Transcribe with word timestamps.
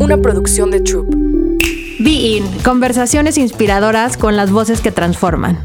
una 0.00 0.18
producción 0.18 0.70
de 0.70 0.80
Troop. 0.80 1.14
Be 1.98 2.10
In, 2.10 2.44
conversaciones 2.62 3.38
inspiradoras 3.38 4.16
con 4.16 4.36
las 4.36 4.50
voces 4.50 4.80
que 4.80 4.92
transforman. 4.92 5.58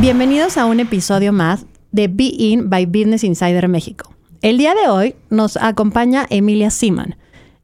Bienvenidos 0.00 0.56
a 0.56 0.66
un 0.66 0.80
episodio 0.80 1.32
más 1.32 1.66
de 1.90 2.08
Be 2.08 2.30
In 2.36 2.70
by 2.70 2.86
Business 2.86 3.24
Insider 3.24 3.68
México. 3.68 4.14
El 4.42 4.58
día 4.58 4.74
de 4.74 4.88
hoy 4.88 5.16
nos 5.30 5.56
acompaña 5.56 6.26
Emilia 6.28 6.70
Seaman. 6.70 7.16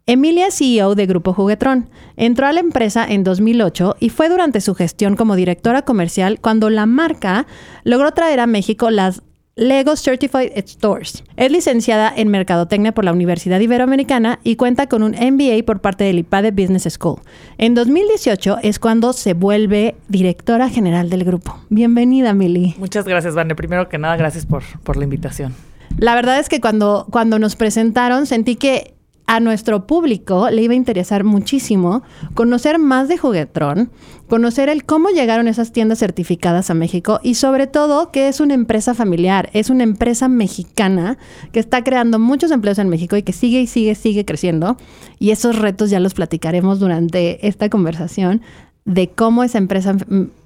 Emilia 0.06 0.48
es 0.48 0.56
CEO 0.56 0.94
de 0.94 1.06
Grupo 1.06 1.34
Juguetrón. 1.34 1.90
Entró 2.16 2.46
a 2.46 2.52
la 2.52 2.60
empresa 2.60 3.06
en 3.06 3.22
2008 3.22 3.96
y 4.00 4.08
fue 4.08 4.28
durante 4.28 4.60
su 4.60 4.74
gestión 4.74 5.14
como 5.14 5.36
directora 5.36 5.82
comercial 5.82 6.40
cuando 6.40 6.70
la 6.70 6.86
marca 6.86 7.46
logró 7.84 8.10
traer 8.12 8.40
a 8.40 8.46
México 8.46 8.90
las 8.90 9.22
Lego 9.60 9.94
Certified 9.94 10.52
Stores. 10.66 11.22
Es 11.36 11.52
licenciada 11.52 12.10
en 12.16 12.28
Mercadotecnia 12.28 12.92
por 12.92 13.04
la 13.04 13.12
Universidad 13.12 13.60
Iberoamericana 13.60 14.38
y 14.42 14.56
cuenta 14.56 14.86
con 14.86 15.02
un 15.02 15.10
MBA 15.10 15.66
por 15.66 15.80
parte 15.80 16.04
del 16.04 16.20
IPADE 16.20 16.50
Business 16.52 16.88
School. 16.90 17.20
En 17.58 17.74
2018 17.74 18.56
es 18.62 18.78
cuando 18.78 19.12
se 19.12 19.34
vuelve 19.34 19.96
directora 20.08 20.70
general 20.70 21.10
del 21.10 21.24
grupo. 21.24 21.58
Bienvenida, 21.68 22.32
Mili. 22.32 22.74
Muchas 22.78 23.04
gracias, 23.04 23.34
Vane. 23.34 23.54
Primero 23.54 23.90
que 23.90 23.98
nada, 23.98 24.16
gracias 24.16 24.46
por, 24.46 24.62
por 24.82 24.96
la 24.96 25.04
invitación. 25.04 25.54
La 25.98 26.14
verdad 26.14 26.38
es 26.38 26.48
que 26.48 26.62
cuando, 26.62 27.06
cuando 27.10 27.38
nos 27.38 27.54
presentaron 27.54 28.24
sentí 28.24 28.56
que 28.56 28.94
a 29.30 29.38
nuestro 29.38 29.86
público 29.86 30.50
le 30.50 30.60
iba 30.60 30.72
a 30.72 30.76
interesar 30.76 31.22
muchísimo 31.22 32.02
conocer 32.34 32.80
más 32.80 33.06
de 33.06 33.16
Juguetrón, 33.16 33.92
conocer 34.28 34.68
el 34.68 34.84
cómo 34.84 35.08
llegaron 35.10 35.46
esas 35.46 35.70
tiendas 35.70 36.00
certificadas 36.00 36.68
a 36.68 36.74
México 36.74 37.20
y 37.22 37.36
sobre 37.36 37.68
todo 37.68 38.10
que 38.10 38.26
es 38.26 38.40
una 38.40 38.54
empresa 38.54 38.92
familiar, 38.92 39.48
es 39.52 39.70
una 39.70 39.84
empresa 39.84 40.26
mexicana 40.26 41.16
que 41.52 41.60
está 41.60 41.84
creando 41.84 42.18
muchos 42.18 42.50
empleos 42.50 42.80
en 42.80 42.88
México 42.88 43.16
y 43.16 43.22
que 43.22 43.32
sigue 43.32 43.60
y 43.60 43.68
sigue, 43.68 43.94
sigue 43.94 44.24
creciendo. 44.24 44.76
Y 45.20 45.30
esos 45.30 45.56
retos 45.56 45.90
ya 45.90 46.00
los 46.00 46.14
platicaremos 46.14 46.80
durante 46.80 47.46
esta 47.46 47.68
conversación 47.68 48.42
de 48.84 49.10
cómo 49.10 49.44
esa 49.44 49.58
empresa 49.58 49.96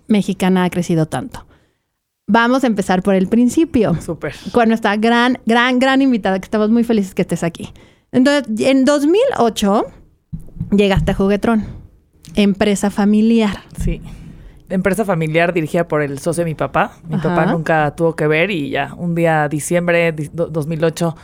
mexicana 0.09 0.65
ha 0.65 0.69
crecido 0.69 1.07
tanto. 1.07 1.47
Vamos 2.27 2.65
a 2.65 2.67
empezar 2.67 3.03
por 3.03 3.15
el 3.15 3.29
principio. 3.29 3.99
Súper. 4.03 4.35
Con 4.53 4.69
nuestra 4.69 4.97
gran, 4.97 5.39
gran, 5.47 5.79
gran 5.79 6.03
invitada, 6.03 6.39
que 6.39 6.45
estamos 6.45 6.69
muy 6.69 6.85
felices 6.85 7.15
que 7.15 7.23
estés 7.23 7.43
aquí. 7.43 7.73
Entonces, 8.15 8.45
en 8.61 8.85
2008 8.85 9.87
llegaste 10.71 11.11
a 11.11 11.15
Juguetrón, 11.15 11.67
empresa 12.37 12.89
familiar. 12.89 13.65
Sí. 13.77 14.01
Empresa 14.71 15.05
familiar 15.05 15.53
dirigida 15.53 15.89
por 15.89 16.01
el 16.01 16.21
socio 16.21 16.45
de 16.45 16.51
mi 16.51 16.55
papá. 16.55 16.93
Mi 17.09 17.17
papá 17.19 17.45
nunca 17.47 17.95
tuvo 17.97 18.15
que 18.15 18.29
ver 18.29 18.53
y 18.53 18.71
ya, 18.71 18.95
un 18.97 19.17
día, 19.17 19.49
diciembre 19.49 20.13
de 20.13 20.31
2008, 20.33 21.17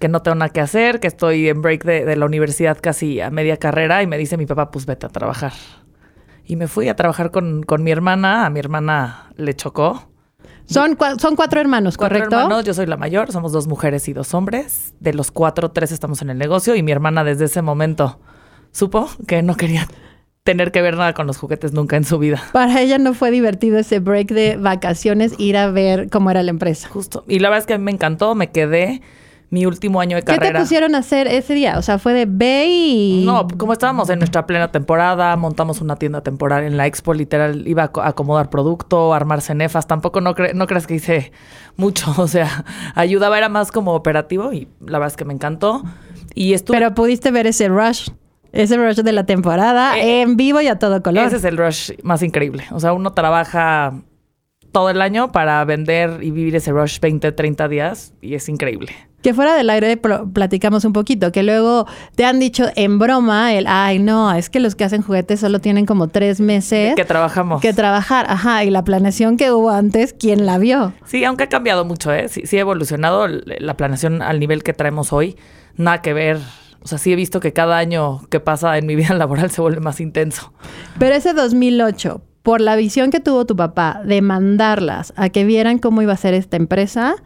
que 0.00 0.08
no 0.08 0.20
tengo 0.20 0.34
nada 0.34 0.48
que 0.50 0.60
hacer, 0.60 0.98
que 0.98 1.06
estoy 1.06 1.48
en 1.48 1.62
break 1.62 1.84
de, 1.84 2.16
la 2.16 2.26
universidad 2.26 2.76
casi 2.80 3.20
a 3.20 3.30
media 3.30 3.56
carrera 3.56 4.02
y 4.02 4.08
me 4.08 4.18
dice 4.18 4.36
mi 4.36 4.46
papá, 4.46 4.72
pues 4.72 4.84
vete 4.84 5.06
a 5.06 5.08
trabajar. 5.08 5.52
Y 6.44 6.56
me 6.56 6.66
fui 6.66 6.88
a 6.88 6.96
trabajar 6.96 7.30
con, 7.30 7.62
con 7.62 7.84
mi 7.84 7.92
hermana, 7.92 8.46
a 8.46 8.50
mi 8.50 8.58
hermana 8.58 9.30
le 9.36 9.54
chocó 9.54 10.08
son, 10.66 10.98
son 11.18 11.36
cuatro 11.36 11.60
hermanos, 11.60 11.96
¿correcto? 11.96 12.28
Cuatro 12.28 12.44
hermanos, 12.44 12.64
yo 12.64 12.74
soy 12.74 12.86
la 12.86 12.96
mayor, 12.96 13.32
somos 13.32 13.52
dos 13.52 13.66
mujeres 13.66 14.08
y 14.08 14.12
dos 14.12 14.34
hombres. 14.34 14.94
De 15.00 15.14
los 15.14 15.30
cuatro, 15.30 15.70
tres 15.70 15.92
estamos 15.92 16.22
en 16.22 16.30
el 16.30 16.38
negocio 16.38 16.74
y 16.74 16.82
mi 16.82 16.92
hermana 16.92 17.24
desde 17.24 17.46
ese 17.46 17.62
momento 17.62 18.18
supo 18.72 19.08
que 19.26 19.42
no 19.42 19.56
quería 19.56 19.88
tener 20.42 20.70
que 20.70 20.80
ver 20.80 20.96
nada 20.96 21.12
con 21.12 21.26
los 21.26 21.38
juguetes 21.38 21.72
nunca 21.72 21.96
en 21.96 22.04
su 22.04 22.18
vida. 22.18 22.40
Para 22.52 22.80
ella 22.80 22.98
no 22.98 23.14
fue 23.14 23.30
divertido 23.30 23.78
ese 23.78 23.98
break 23.98 24.28
de 24.28 24.56
vacaciones, 24.56 25.34
ir 25.38 25.56
a 25.56 25.70
ver 25.70 26.08
cómo 26.08 26.30
era 26.30 26.42
la 26.42 26.50
empresa. 26.50 26.88
Justo. 26.88 27.24
Y 27.26 27.40
la 27.40 27.48
verdad 27.48 27.60
es 27.60 27.66
que 27.66 27.74
a 27.74 27.78
mí 27.78 27.84
me 27.84 27.90
encantó, 27.90 28.34
me 28.34 28.50
quedé 28.50 29.02
mi 29.50 29.64
último 29.64 30.00
año 30.00 30.16
de 30.16 30.22
carrera. 30.22 30.46
¿Qué 30.46 30.52
te 30.52 30.60
pusieron 30.60 30.94
a 30.94 30.98
hacer 30.98 31.28
ese 31.28 31.54
día? 31.54 31.78
O 31.78 31.82
sea, 31.82 31.98
fue 31.98 32.12
de 32.12 32.26
ve 32.28 32.66
y... 32.68 33.22
No, 33.24 33.46
como 33.56 33.72
estábamos 33.72 34.10
en 34.10 34.18
nuestra 34.18 34.46
plena 34.46 34.72
temporada, 34.72 35.36
montamos 35.36 35.80
una 35.80 35.96
tienda 35.96 36.22
temporal 36.22 36.64
en 36.64 36.76
la 36.76 36.86
expo, 36.86 37.14
literal, 37.14 37.66
iba 37.66 37.84
a 37.84 38.08
acomodar 38.08 38.50
producto, 38.50 39.14
armar 39.14 39.40
cenefas, 39.40 39.86
tampoco 39.86 40.20
no, 40.20 40.34
no 40.54 40.66
creas 40.66 40.86
que 40.86 40.94
hice 40.94 41.32
mucho, 41.76 42.12
o 42.18 42.26
sea, 42.26 42.64
ayudaba, 42.94 43.38
era 43.38 43.48
más 43.48 43.70
como 43.70 43.94
operativo 43.94 44.52
y 44.52 44.68
la 44.80 44.98
verdad 44.98 45.08
es 45.08 45.16
que 45.16 45.24
me 45.24 45.34
encantó. 45.34 45.84
Y 46.34 46.52
estuve... 46.52 46.78
Pero 46.78 46.94
pudiste 46.94 47.30
ver 47.30 47.46
ese 47.46 47.68
rush. 47.68 48.08
Ese 48.52 48.76
rush 48.76 48.96
de 48.96 49.12
la 49.12 49.26
temporada 49.26 49.98
eh, 49.98 50.22
en 50.22 50.36
vivo 50.36 50.60
y 50.60 50.68
a 50.68 50.78
todo 50.78 51.02
color. 51.02 51.26
Ese 51.26 51.36
es 51.36 51.44
el 51.44 51.56
rush 51.56 51.92
más 52.02 52.22
increíble. 52.22 52.64
O 52.70 52.80
sea, 52.80 52.94
uno 52.94 53.12
trabaja 53.12 54.02
todo 54.76 54.90
el 54.90 55.00
año 55.00 55.32
para 55.32 55.64
vender 55.64 56.18
y 56.20 56.30
vivir 56.30 56.54
ese 56.54 56.70
rush 56.70 57.00
20, 57.00 57.32
30 57.32 57.66
días 57.66 58.12
y 58.20 58.34
es 58.34 58.46
increíble. 58.50 58.92
Que 59.22 59.32
fuera 59.32 59.54
del 59.54 59.70
aire 59.70 59.96
platicamos 59.96 60.84
un 60.84 60.92
poquito, 60.92 61.32
que 61.32 61.42
luego 61.42 61.86
te 62.14 62.26
han 62.26 62.38
dicho 62.38 62.66
en 62.76 62.98
broma 62.98 63.54
el, 63.54 63.66
ay 63.66 63.98
no, 63.98 64.30
es 64.34 64.50
que 64.50 64.60
los 64.60 64.74
que 64.74 64.84
hacen 64.84 65.00
juguetes 65.00 65.40
solo 65.40 65.60
tienen 65.60 65.86
como 65.86 66.08
tres 66.08 66.42
meses. 66.42 66.94
Que 66.94 67.06
trabajamos. 67.06 67.62
Que 67.62 67.72
trabajar, 67.72 68.26
ajá, 68.28 68.64
y 68.64 68.70
la 68.70 68.84
planeación 68.84 69.38
que 69.38 69.50
hubo 69.50 69.70
antes, 69.70 70.12
¿quién 70.12 70.44
la 70.44 70.58
vio? 70.58 70.92
Sí, 71.06 71.24
aunque 71.24 71.44
ha 71.44 71.48
cambiado 71.48 71.86
mucho, 71.86 72.12
¿eh? 72.12 72.28
Sí, 72.28 72.42
sí 72.44 72.58
ha 72.58 72.60
evolucionado 72.60 73.28
la 73.28 73.76
planeación 73.78 74.20
al 74.20 74.38
nivel 74.38 74.62
que 74.62 74.74
traemos 74.74 75.10
hoy, 75.10 75.36
nada 75.78 76.02
que 76.02 76.12
ver 76.12 76.38
o 76.82 76.88
sea, 76.88 76.98
sí 76.98 77.12
he 77.12 77.16
visto 77.16 77.40
que 77.40 77.52
cada 77.52 77.78
año 77.78 78.20
que 78.28 78.38
pasa 78.38 78.78
en 78.78 78.86
mi 78.86 78.94
vida 78.96 79.14
laboral 79.14 79.50
se 79.50 79.60
vuelve 79.60 79.80
más 79.80 80.00
intenso. 80.00 80.52
Pero 80.98 81.16
ese 81.16 81.32
2008, 81.32 82.20
por 82.46 82.60
la 82.60 82.76
visión 82.76 83.10
que 83.10 83.18
tuvo 83.18 83.44
tu 83.44 83.56
papá 83.56 84.02
de 84.04 84.22
mandarlas 84.22 85.12
a 85.16 85.30
que 85.30 85.44
vieran 85.44 85.80
cómo 85.80 86.00
iba 86.00 86.12
a 86.12 86.16
ser 86.16 86.32
esta 86.32 86.56
empresa, 86.56 87.16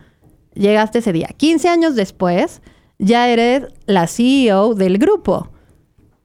llegaste 0.55 1.01
ese 1.01 1.13
día. 1.13 1.29
15 1.37 1.69
años 1.69 1.95
después, 1.95 2.63
ya 2.99 3.29
eres 3.29 3.65
la 3.85 4.07
CEO 4.07 4.75
del 4.75 4.97
grupo. 4.97 5.51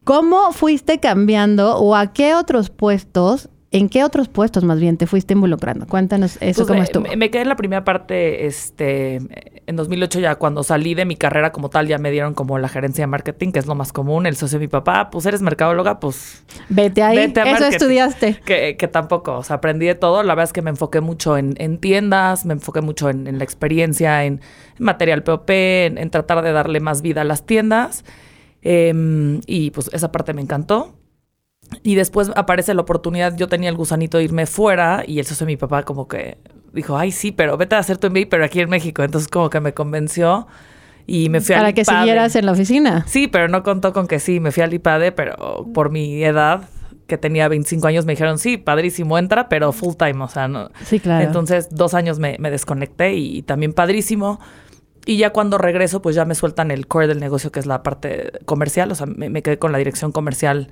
¿Cómo 0.05 0.53
fuiste 0.53 1.01
cambiando 1.01 1.75
o 1.75 1.93
a 1.93 2.13
qué 2.13 2.35
otros 2.35 2.69
puestos 2.69 3.49
¿En 3.75 3.89
qué 3.89 4.03
otros 4.03 4.29
puestos 4.29 4.63
más 4.63 4.79
bien 4.79 4.97
te 4.97 5.05
fuiste 5.05 5.33
involucrando? 5.33 5.85
Cuéntanos 5.85 6.37
eso 6.41 6.59
pues 6.61 6.67
cómo 6.67 6.79
me, 6.79 6.85
estuvo. 6.85 7.05
Me, 7.17 7.29
quedé 7.29 7.41
en 7.41 7.49
la 7.49 7.57
primera 7.57 7.83
parte, 7.83 8.45
este, 8.45 9.19
en 9.67 9.75
2008 9.75 10.19
ya 10.21 10.35
cuando 10.35 10.63
salí 10.63 10.95
de 10.95 11.03
mi 11.05 11.17
carrera 11.17 11.51
como 11.51 11.69
tal 11.69 11.87
ya 11.87 11.97
me 11.97 12.09
dieron 12.09 12.33
como 12.33 12.57
la 12.57 12.69
gerencia 12.69 13.03
de 13.03 13.07
marketing, 13.07 13.51
que 13.51 13.59
es 13.59 13.65
lo 13.65 13.75
más 13.75 13.91
común, 13.91 14.27
el 14.27 14.37
socio 14.37 14.59
de 14.59 14.65
mi 14.65 14.69
papá, 14.69 15.09
pues 15.09 15.25
eres 15.25 15.41
mercadóloga, 15.41 15.99
pues... 15.99 16.43
Vete 16.69 17.03
ahí, 17.03 17.17
eso 17.17 17.65
estudiaste. 17.65 18.39
Que, 18.45 18.77
que, 18.77 18.87
tampoco, 18.87 19.37
o 19.37 19.43
sea, 19.43 19.57
aprendí 19.57 19.85
de 19.85 19.95
todo, 19.95 20.23
la 20.23 20.35
verdad 20.35 20.45
es 20.45 20.53
que 20.53 20.61
me 20.61 20.69
enfoqué 20.69 21.01
mucho 21.01 21.37
en, 21.37 21.77
tiendas, 21.79 22.45
me 22.45 22.53
enfoqué 22.53 22.79
mucho 22.79 23.09
en, 23.09 23.37
la 23.37 23.43
experiencia, 23.43 24.23
en, 24.23 24.39
material 24.79 25.23
POP, 25.23 25.49
en, 25.49 26.09
tratar 26.09 26.41
de 26.43 26.53
darle 26.53 26.79
más 26.79 27.01
vida 27.01 27.21
a 27.21 27.25
las 27.25 27.45
tiendas. 27.45 28.05
Em, 28.61 29.41
y 29.45 29.71
pues 29.71 29.89
esa 29.93 30.11
parte 30.11 30.33
me 30.33 30.41
encantó. 30.41 30.95
Y 31.83 31.95
después 31.95 32.31
aparece 32.35 32.73
la 32.73 32.81
oportunidad, 32.81 33.35
yo 33.35 33.47
tenía 33.47 33.69
el 33.69 33.75
gusanito 33.75 34.17
de 34.17 34.23
irme 34.23 34.45
fuera 34.45 35.03
y 35.05 35.19
el 35.19 35.25
socio 35.25 35.45
de 35.45 35.53
mi 35.53 35.57
papá 35.57 35.83
como 35.83 36.07
que 36.07 36.37
dijo, 36.73 36.97
ay 36.97 37.11
sí, 37.11 37.31
pero 37.31 37.57
vete 37.57 37.75
a 37.75 37.79
hacer 37.79 37.97
tu 37.97 38.09
MBA, 38.09 38.27
pero 38.29 38.45
aquí 38.45 38.59
en 38.59 38.69
México. 38.69 39.03
Entonces 39.03 39.27
como 39.27 39.49
que 39.49 39.59
me 39.59 39.73
convenció 39.73 40.47
y 41.07 41.29
me 41.29 41.41
fui 41.41 41.55
Para 41.55 41.73
que 41.73 41.85
siguieras 41.85 42.35
en 42.35 42.45
la 42.45 42.51
oficina. 42.51 43.05
Sí, 43.07 43.27
pero 43.27 43.47
no 43.47 43.63
contó 43.63 43.93
con 43.93 44.07
que 44.07 44.19
sí, 44.19 44.39
me 44.39 44.51
fui 44.51 44.63
al 44.63 44.73
IPADE, 44.73 45.11
pero 45.11 45.67
por 45.73 45.91
mi 45.91 46.23
edad, 46.23 46.67
que 47.07 47.17
tenía 47.17 47.47
25 47.47 47.87
años, 47.87 48.05
me 48.05 48.13
dijeron, 48.13 48.39
sí, 48.39 48.57
padrísimo, 48.57 49.17
entra, 49.17 49.47
pero 49.47 49.71
full 49.71 49.95
time, 49.95 50.23
o 50.23 50.27
sea, 50.27 50.47
no. 50.47 50.69
Sí, 50.83 50.99
claro. 50.99 51.23
Entonces 51.23 51.69
dos 51.71 51.93
años 51.93 52.19
me, 52.19 52.37
desconecté 52.37 53.13
y, 53.13 53.43
también 53.43 53.73
padrísimo. 53.73 54.39
Y 55.05 55.17
ya 55.17 55.31
cuando 55.31 55.59
regreso, 55.59 56.01
pues 56.01 56.15
ya 56.15 56.25
me 56.25 56.33
sueltan 56.33 56.71
el 56.71 56.87
core 56.87 57.07
del 57.07 57.19
negocio, 57.19 57.51
que 57.51 57.59
es 57.59 57.67
la 57.67 57.83
parte 57.83 58.31
comercial, 58.45 58.91
o 58.91 58.95
sea, 58.95 59.05
me, 59.05 59.29
me 59.29 59.43
quedé 59.43 59.59
con 59.59 59.71
la 59.71 59.77
dirección 59.77 60.11
comercial 60.11 60.69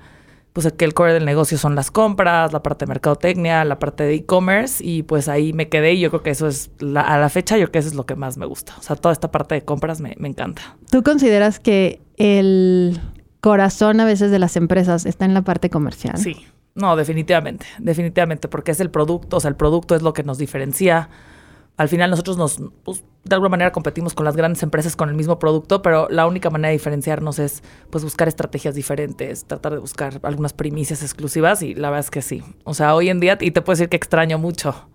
pues 0.54 0.72
que 0.72 0.84
el 0.84 0.94
core 0.94 1.12
del 1.12 1.24
negocio 1.24 1.58
son 1.58 1.74
las 1.74 1.90
compras, 1.90 2.52
la 2.52 2.62
parte 2.62 2.84
de 2.84 2.88
mercadotecnia, 2.88 3.64
la 3.64 3.80
parte 3.80 4.04
de 4.04 4.14
e-commerce 4.14 4.82
y 4.86 5.02
pues 5.02 5.28
ahí 5.28 5.52
me 5.52 5.68
quedé 5.68 5.94
y 5.94 6.00
yo 6.00 6.10
creo 6.10 6.22
que 6.22 6.30
eso 6.30 6.46
es, 6.46 6.70
a 6.94 7.18
la 7.18 7.28
fecha 7.28 7.58
yo 7.58 7.64
creo 7.64 7.72
que 7.72 7.78
eso 7.80 7.88
es 7.88 7.94
lo 7.94 8.06
que 8.06 8.14
más 8.14 8.38
me 8.38 8.46
gusta. 8.46 8.72
O 8.78 8.82
sea, 8.82 8.94
toda 8.94 9.12
esta 9.12 9.32
parte 9.32 9.56
de 9.56 9.62
compras 9.62 10.00
me, 10.00 10.14
me 10.16 10.28
encanta. 10.28 10.76
¿Tú 10.92 11.02
consideras 11.02 11.58
que 11.58 12.00
el 12.18 13.00
corazón 13.40 13.98
a 13.98 14.04
veces 14.04 14.30
de 14.30 14.38
las 14.38 14.54
empresas 14.54 15.06
está 15.06 15.24
en 15.24 15.34
la 15.34 15.42
parte 15.42 15.70
comercial? 15.70 16.18
Sí, 16.18 16.36
no, 16.76 16.94
definitivamente, 16.94 17.66
definitivamente, 17.80 18.46
porque 18.46 18.70
es 18.70 18.78
el 18.78 18.90
producto, 18.90 19.38
o 19.38 19.40
sea, 19.40 19.48
el 19.48 19.56
producto 19.56 19.96
es 19.96 20.02
lo 20.02 20.12
que 20.12 20.22
nos 20.22 20.38
diferencia 20.38 21.08
al 21.76 21.88
final 21.88 22.10
nosotros 22.10 22.36
nos, 22.36 22.58
pues, 22.84 23.04
de 23.24 23.34
alguna 23.34 23.50
manera 23.50 23.72
competimos 23.72 24.14
con 24.14 24.24
las 24.24 24.36
grandes 24.36 24.62
empresas 24.62 24.94
con 24.94 25.08
el 25.08 25.14
mismo 25.16 25.38
producto, 25.38 25.82
pero 25.82 26.08
la 26.08 26.26
única 26.26 26.50
manera 26.50 26.68
de 26.68 26.74
diferenciarnos 26.74 27.38
es 27.38 27.62
pues 27.90 28.04
buscar 28.04 28.28
estrategias 28.28 28.74
diferentes, 28.74 29.44
tratar 29.44 29.72
de 29.72 29.78
buscar 29.78 30.20
algunas 30.22 30.52
primicias 30.52 31.02
exclusivas 31.02 31.62
y 31.62 31.74
la 31.74 31.90
verdad 31.90 32.04
es 32.04 32.10
que 32.10 32.22
sí. 32.22 32.42
O 32.64 32.74
sea, 32.74 32.94
hoy 32.94 33.08
en 33.08 33.18
día, 33.18 33.38
y 33.40 33.50
te 33.50 33.60
puedo 33.60 33.74
decir 33.74 33.88
que 33.88 33.96
extraño 33.96 34.38
mucho 34.38 34.88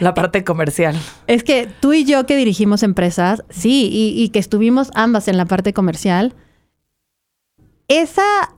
la 0.00 0.14
parte 0.14 0.44
comercial. 0.44 0.96
Es 1.26 1.44
que 1.44 1.68
tú 1.80 1.92
y 1.92 2.04
yo 2.04 2.26
que 2.26 2.36
dirigimos 2.36 2.82
empresas, 2.82 3.44
sí, 3.48 3.88
y, 3.92 4.22
y 4.22 4.30
que 4.30 4.38
estuvimos 4.38 4.90
ambas 4.94 5.28
en 5.28 5.36
la 5.36 5.46
parte 5.46 5.72
comercial, 5.72 6.34
esa... 7.86 8.54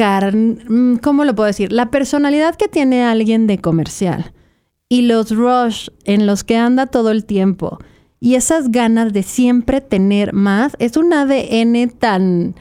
Mm, 0.00 0.98
¿Cómo 1.02 1.24
lo 1.24 1.34
puedo 1.34 1.48
decir? 1.48 1.72
La 1.72 1.90
personalidad 1.90 2.54
que 2.54 2.68
tiene 2.68 3.04
alguien 3.04 3.48
de 3.48 3.58
comercial 3.58 4.32
y 4.88 5.02
los 5.02 5.30
rush 5.30 5.88
en 6.04 6.26
los 6.26 6.44
que 6.44 6.56
anda 6.56 6.86
todo 6.86 7.10
el 7.10 7.24
tiempo. 7.24 7.78
Y 8.20 8.34
esas 8.34 8.70
ganas 8.70 9.12
de 9.12 9.22
siempre 9.22 9.80
tener 9.80 10.32
más, 10.32 10.74
es 10.78 10.96
un 10.96 11.12
ADN 11.12 11.90
tan 11.90 12.54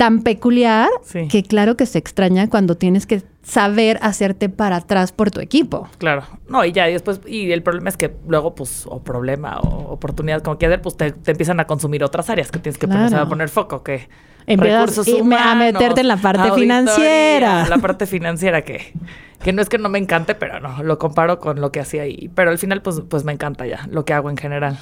tan 0.00 0.22
peculiar 0.22 0.88
Sí. 1.02 1.28
que 1.28 1.42
claro 1.42 1.76
que 1.76 1.84
se 1.84 1.98
extraña 1.98 2.48
cuando 2.48 2.74
tienes 2.74 3.06
que 3.06 3.22
saber 3.42 3.98
hacerte 4.00 4.48
para 4.48 4.76
atrás 4.76 5.12
por 5.12 5.30
tu 5.30 5.40
equipo. 5.40 5.88
Claro. 5.98 6.22
No, 6.48 6.64
y 6.64 6.72
ya, 6.72 6.88
y 6.88 6.94
después, 6.94 7.20
y 7.26 7.52
el 7.52 7.62
problema 7.62 7.90
es 7.90 7.98
que 7.98 8.14
luego, 8.26 8.54
pues, 8.54 8.86
o 8.86 9.00
problema, 9.02 9.58
o 9.60 9.92
oportunidad, 9.92 10.40
como 10.42 10.56
quieras 10.56 10.78
ver, 10.78 10.82
pues 10.82 10.96
te, 10.96 11.12
te 11.12 11.32
empiezan 11.32 11.60
a 11.60 11.66
consumir 11.66 12.02
otras 12.02 12.30
áreas 12.30 12.50
que 12.50 12.58
tienes 12.58 12.78
que 12.78 12.86
Claro. 12.86 13.02
empezar 13.02 13.20
a 13.20 13.28
poner 13.28 13.50
foco, 13.50 13.82
que 13.82 14.08
Empiezas 14.46 14.80
recursos 14.80 15.06
y- 15.08 15.18
a 15.18 15.22
humanos, 15.22 15.56
meterte 15.74 16.00
en 16.00 16.08
la 16.08 16.16
parte 16.16 16.50
financiera. 16.52 17.68
La 17.68 17.76
parte 17.78 18.06
financiera 18.06 18.62
que, 18.62 18.94
que 19.42 19.52
no 19.52 19.60
es 19.60 19.68
que 19.68 19.76
no 19.76 19.90
me 19.90 19.98
encante, 19.98 20.34
pero 20.34 20.60
no, 20.60 20.82
lo 20.82 20.98
comparo 20.98 21.38
con 21.38 21.60
lo 21.60 21.70
que 21.72 21.80
hacía 21.80 22.02
ahí. 22.02 22.30
Pero 22.34 22.50
al 22.50 22.58
final, 22.58 22.80
pues, 22.82 23.02
pues 23.08 23.24
me 23.24 23.32
encanta 23.32 23.66
ya, 23.66 23.86
lo 23.90 24.04
que 24.06 24.14
hago 24.14 24.30
en 24.30 24.38
general. 24.38 24.78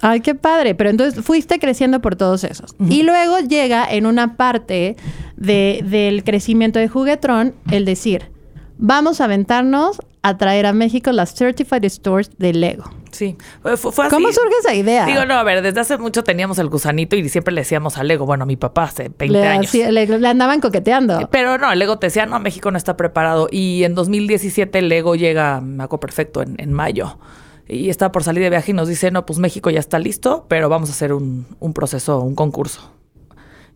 Ay, 0.00 0.20
qué 0.20 0.34
padre. 0.34 0.74
Pero 0.74 0.90
entonces 0.90 1.24
fuiste 1.24 1.58
creciendo 1.58 2.00
por 2.00 2.16
todos 2.16 2.44
esos. 2.44 2.74
Y 2.88 3.02
luego 3.02 3.38
llega 3.40 3.86
en 3.90 4.06
una 4.06 4.36
parte 4.36 4.96
de- 5.36 5.80
del 5.84 6.24
crecimiento 6.24 6.78
de 6.78 6.88
Juguetron 6.88 7.54
el 7.70 7.84
decir, 7.84 8.30
vamos 8.78 9.20
a 9.20 9.24
aventarnos 9.24 10.00
a 10.22 10.36
traer 10.38 10.66
a 10.66 10.72
México 10.72 11.12
las 11.12 11.34
Certified 11.34 11.84
Stores 11.84 12.30
de 12.38 12.52
Lego. 12.54 12.84
Sí, 13.12 13.36
fue, 13.62 13.74
así. 13.74 13.86
¿Cómo 14.10 14.32
surge 14.32 14.54
esa 14.60 14.74
idea? 14.74 15.06
Digo, 15.06 15.24
no, 15.24 15.34
a 15.34 15.44
ver, 15.44 15.62
desde 15.62 15.78
hace 15.78 15.98
mucho 15.98 16.24
teníamos 16.24 16.58
el 16.58 16.68
gusanito 16.68 17.14
y 17.14 17.28
siempre 17.28 17.54
le 17.54 17.60
decíamos 17.60 17.96
al 17.96 18.08
Lego, 18.08 18.26
bueno, 18.26 18.42
a 18.42 18.46
mi 18.46 18.56
papá 18.56 18.84
hace 18.84 19.04
20 19.16 19.28
le, 19.28 19.46
años. 19.46 19.72
le- 19.72 20.18
le 20.18 20.28
andaban 20.28 20.60
coqueteando. 20.60 21.28
Pero 21.30 21.56
no, 21.58 21.70
el 21.70 21.78
Lego 21.78 21.98
te 21.98 22.08
decía, 22.08 22.26
no, 22.26 22.40
México 22.40 22.72
no 22.72 22.76
está 22.78 22.96
preparado. 22.96 23.46
Y 23.52 23.84
en 23.84 23.94
2017 23.94 24.80
el 24.80 24.88
Lego 24.88 25.14
llega, 25.14 25.60
me 25.60 25.84
acuerdo 25.84 26.00
perfecto, 26.00 26.42
en, 26.42 26.56
en 26.58 26.72
mayo. 26.72 27.18
Y 27.66 27.88
está 27.88 28.12
por 28.12 28.22
salir 28.22 28.42
de 28.42 28.50
viaje 28.50 28.72
y 28.72 28.74
nos 28.74 28.88
dice, 28.88 29.10
no, 29.10 29.24
pues 29.24 29.38
México 29.38 29.70
ya 29.70 29.80
está 29.80 29.98
listo, 29.98 30.44
pero 30.48 30.68
vamos 30.68 30.90
a 30.90 30.92
hacer 30.92 31.12
un, 31.12 31.46
un 31.60 31.72
proceso, 31.72 32.20
un 32.20 32.34
concurso. 32.34 32.90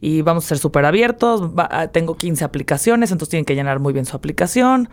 Y 0.00 0.22
vamos 0.22 0.44
a 0.44 0.48
ser 0.48 0.58
súper 0.58 0.84
abiertos. 0.84 1.50
ah, 1.56 1.88
tengo 1.88 2.16
15 2.16 2.44
aplicaciones, 2.44 3.10
entonces 3.10 3.30
tienen 3.30 3.44
que 3.46 3.54
llenar 3.54 3.80
muy 3.80 3.92
bien 3.92 4.04
su 4.04 4.16
aplicación. 4.16 4.88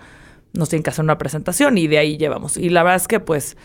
Nos 0.54 0.70
tienen 0.70 0.84
que 0.84 0.90
hacer 0.90 1.04
una 1.04 1.18
presentación 1.18 1.78
y 1.78 1.88
de 1.88 1.98
ahí 1.98 2.18
llevamos. 2.18 2.56
Y 2.58 2.70
la 2.70 2.84
verdad 2.84 2.96
es 2.96 3.08
que, 3.08 3.20
pues, 3.20 3.58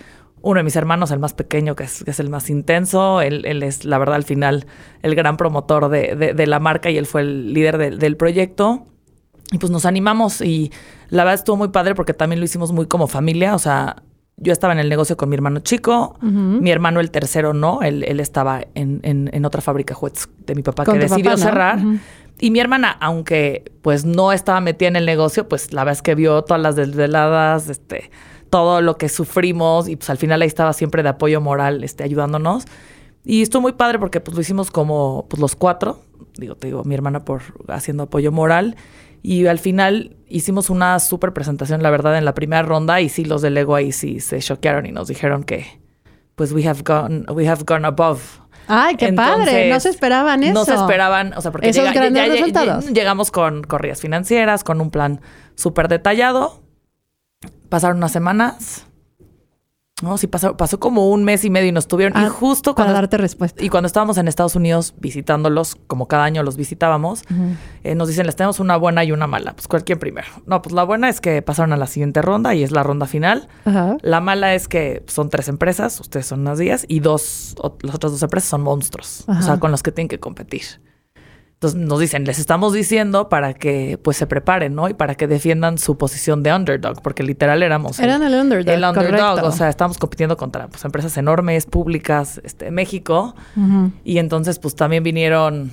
uno 0.42 0.58
de 0.58 0.64
mis 0.64 0.74
hermanos, 0.74 1.10
el 1.12 1.18
más 1.20 1.32
pequeño, 1.34 1.76
que 1.76 1.84
es, 1.84 2.02
que 2.02 2.10
es 2.10 2.18
el 2.20 2.28
más 2.28 2.50
intenso, 2.50 3.20
él, 3.20 3.44
es, 3.62 3.84
la 3.84 3.98
verdad, 3.98 4.16
al 4.16 4.24
final, 4.24 4.66
el 5.02 5.14
gran 5.14 5.36
promotor 5.36 5.88
de, 5.90 6.16
de- 6.16 6.34
de 6.34 6.46
la 6.46 6.58
marca 6.58 6.90
y 6.90 6.98
él 6.98 7.06
fue 7.06 7.20
el 7.20 7.52
líder 7.54 7.78
del- 7.78 7.98
del 7.98 8.16
proyecto. 8.16 8.84
Y 9.52 9.58
pues 9.58 9.70
nos 9.70 9.84
animamos 9.86 10.40
y 10.40 10.72
la 11.08 11.24
verdad 11.24 11.34
estuvo 11.40 11.56
muy 11.56 11.68
padre 11.68 11.94
porque 11.94 12.14
también 12.14 12.40
lo 12.40 12.44
hicimos 12.44 12.72
muy 12.72 12.86
como 12.86 13.06
familia. 13.06 13.54
O 13.54 13.58
sea, 13.58 14.02
yo 14.40 14.52
estaba 14.52 14.72
en 14.72 14.78
el 14.80 14.88
negocio 14.88 15.16
con 15.16 15.28
mi 15.28 15.34
hermano 15.36 15.60
chico, 15.60 16.16
mi 16.62 16.70
hermano 16.70 17.00
el 17.00 17.10
tercero 17.10 17.52
no, 17.54 17.82
él, 17.82 18.02
él 18.04 18.20
estaba 18.20 18.62
en, 18.74 19.00
en- 19.02 19.30
en 19.32 19.44
otra 19.44 19.60
fábrica 19.60 19.92
de 19.94 19.98
juguetes 20.00 20.28
de 20.46 20.54
mi 20.54 20.62
papá 20.62 20.84
que 20.84 20.98
decidió 21.16 21.24
papá, 21.30 21.36
¿no? 21.36 21.42
cerrar. 21.50 21.78
Y 22.40 22.50
mi 22.50 22.58
hermana, 22.58 22.96
aunque 23.00 23.70
pues 23.82 24.04
no 24.06 24.32
estaba 24.32 24.60
metida 24.62 24.88
en 24.88 24.96
el 24.96 25.04
negocio, 25.06 25.46
pues 25.48 25.72
la 25.74 25.82
verdad 25.84 25.98
es 25.98 26.02
que 26.02 26.14
vio 26.14 26.42
todas 26.42 26.62
las 26.62 26.74
desveladas, 26.74 27.68
este, 27.68 28.10
todo 28.48 28.80
lo 28.80 28.96
que 28.96 29.08
sufrimos 29.10 29.88
y 29.88 29.96
pues 29.96 30.08
al 30.10 30.16
final 30.16 30.40
ahí 30.40 30.48
estaba 30.48 30.72
siempre 30.72 31.02
de 31.02 31.10
apoyo 31.10 31.40
moral, 31.42 31.84
este, 31.84 32.02
ayudándonos. 32.02 32.64
Y 33.26 33.42
estuvo 33.42 33.60
muy 33.60 33.72
padre 33.72 33.98
porque 33.98 34.20
pues 34.20 34.34
lo 34.34 34.40
hicimos 34.40 34.70
como 34.70 35.26
pues 35.28 35.38
los 35.38 35.54
cuatro, 35.54 36.00
digo, 36.38 36.54
te 36.54 36.68
digo, 36.68 36.82
mi 36.84 36.94
hermana 36.94 37.26
por 37.26 37.42
haciendo 37.68 38.04
apoyo 38.04 38.32
moral. 38.32 38.74
Y 39.22 39.46
al 39.46 39.58
final 39.58 40.16
hicimos 40.28 40.70
una 40.70 40.98
súper 40.98 41.32
presentación, 41.32 41.82
la 41.82 41.90
verdad, 41.90 42.16
en 42.16 42.24
la 42.24 42.34
primera 42.34 42.62
ronda 42.62 43.00
y 43.00 43.08
sí, 43.08 43.24
los 43.24 43.42
de 43.42 43.50
Lego 43.50 43.74
ahí 43.74 43.92
sí 43.92 44.20
se 44.20 44.38
choquearon 44.40 44.86
y 44.86 44.92
nos 44.92 45.08
dijeron 45.08 45.44
que 45.44 45.80
pues 46.34 46.52
we 46.52 46.66
have 46.66 46.82
gone, 46.82 47.24
we 47.32 47.46
have 47.46 47.64
gone 47.66 47.86
above. 47.86 48.40
Ay, 48.66 48.96
qué 48.96 49.12
padre. 49.12 49.68
No 49.68 49.80
se 49.80 49.90
esperaban 49.90 50.42
eso. 50.42 50.54
No 50.54 50.64
se 50.64 50.74
esperaban, 50.74 51.34
o 51.36 51.40
sea, 51.40 51.50
porque 51.50 51.68
Esos 51.68 51.92
grandes 51.92 52.28
resultados. 52.28 52.92
llegamos 52.92 53.30
con 53.30 53.62
corridas 53.62 54.00
financieras, 54.00 54.64
con 54.64 54.80
un 54.80 54.90
plan 54.90 55.20
súper 55.54 55.88
detallado. 55.88 56.62
Pasaron 57.68 57.98
unas 57.98 58.12
semanas. 58.12 58.86
No, 60.02 60.16
sí, 60.18 60.26
pasó, 60.26 60.56
pasó 60.56 60.80
como 60.80 61.10
un 61.10 61.24
mes 61.24 61.44
y 61.44 61.50
medio 61.50 61.68
y 61.68 61.72
nos 61.72 61.86
tuvieron. 61.88 62.20
y 62.20 62.24
Ah, 62.24 62.30
justo 62.30 62.74
para 62.74 62.86
cuando, 62.86 62.94
darte 62.94 63.18
respuesta. 63.18 63.62
y 63.62 63.68
cuando 63.68 63.86
estábamos 63.86 64.16
en 64.18 64.28
Estados 64.28 64.56
Unidos 64.56 64.94
visitándolos, 64.98 65.76
como 65.86 66.08
cada 66.08 66.24
año 66.24 66.42
los 66.42 66.56
visitábamos, 66.56 67.24
eh, 67.84 67.94
nos 67.94 68.08
dicen, 68.08 68.26
les 68.26 68.36
tenemos 68.36 68.60
una 68.60 68.76
buena 68.76 69.04
y 69.04 69.12
una 69.12 69.26
mala. 69.26 69.52
Pues 69.54 69.68
cualquier 69.68 69.98
primero. 69.98 70.28
No, 70.46 70.62
pues 70.62 70.74
la 70.74 70.84
buena 70.84 71.08
es 71.08 71.20
que 71.20 71.42
pasaron 71.42 71.72
a 71.72 71.76
la 71.76 71.86
siguiente 71.86 72.22
ronda 72.22 72.54
y 72.54 72.62
es 72.62 72.70
la 72.72 72.82
ronda 72.82 73.06
final. 73.06 73.48
Ajá. 73.64 73.96
La 74.02 74.20
mala 74.20 74.54
es 74.54 74.68
que 74.68 75.02
son 75.06 75.28
tres 75.28 75.48
empresas, 75.48 76.00
ustedes 76.00 76.26
son 76.26 76.40
unas 76.40 76.58
días, 76.58 76.84
y 76.88 77.00
dos, 77.00 77.54
o- 77.58 77.76
las 77.82 77.94
otras 77.94 78.12
dos 78.12 78.22
empresas 78.22 78.48
son 78.48 78.62
monstruos, 78.62 79.24
o 79.28 79.42
sea, 79.42 79.58
con 79.60 79.70
los 79.70 79.82
que 79.82 79.92
tienen 79.92 80.08
que 80.08 80.18
competir. 80.20 80.62
Entonces 81.60 81.78
nos 81.78 82.00
dicen, 82.00 82.24
les 82.24 82.38
estamos 82.38 82.72
diciendo 82.72 83.28
para 83.28 83.52
que 83.52 83.98
pues 84.02 84.16
se 84.16 84.26
preparen, 84.26 84.74
¿no? 84.74 84.88
Y 84.88 84.94
para 84.94 85.14
que 85.14 85.26
defiendan 85.26 85.76
su 85.76 85.98
posición 85.98 86.42
de 86.42 86.54
underdog, 86.54 87.02
porque 87.02 87.22
literal 87.22 87.62
éramos 87.62 87.98
Eran 87.98 88.22
el 88.22 88.32
underdog, 88.32 88.74
el 88.74 88.82
underdog, 88.82 89.32
correcto. 89.32 89.46
o 89.46 89.52
sea, 89.52 89.68
estamos 89.68 89.98
compitiendo 89.98 90.38
contra 90.38 90.68
pues, 90.68 90.82
empresas 90.86 91.18
enormes, 91.18 91.66
públicas, 91.66 92.40
este, 92.44 92.70
México, 92.70 93.34
y 94.04 94.16
entonces 94.16 94.58
pues 94.58 94.74
también 94.74 95.02
vinieron 95.02 95.72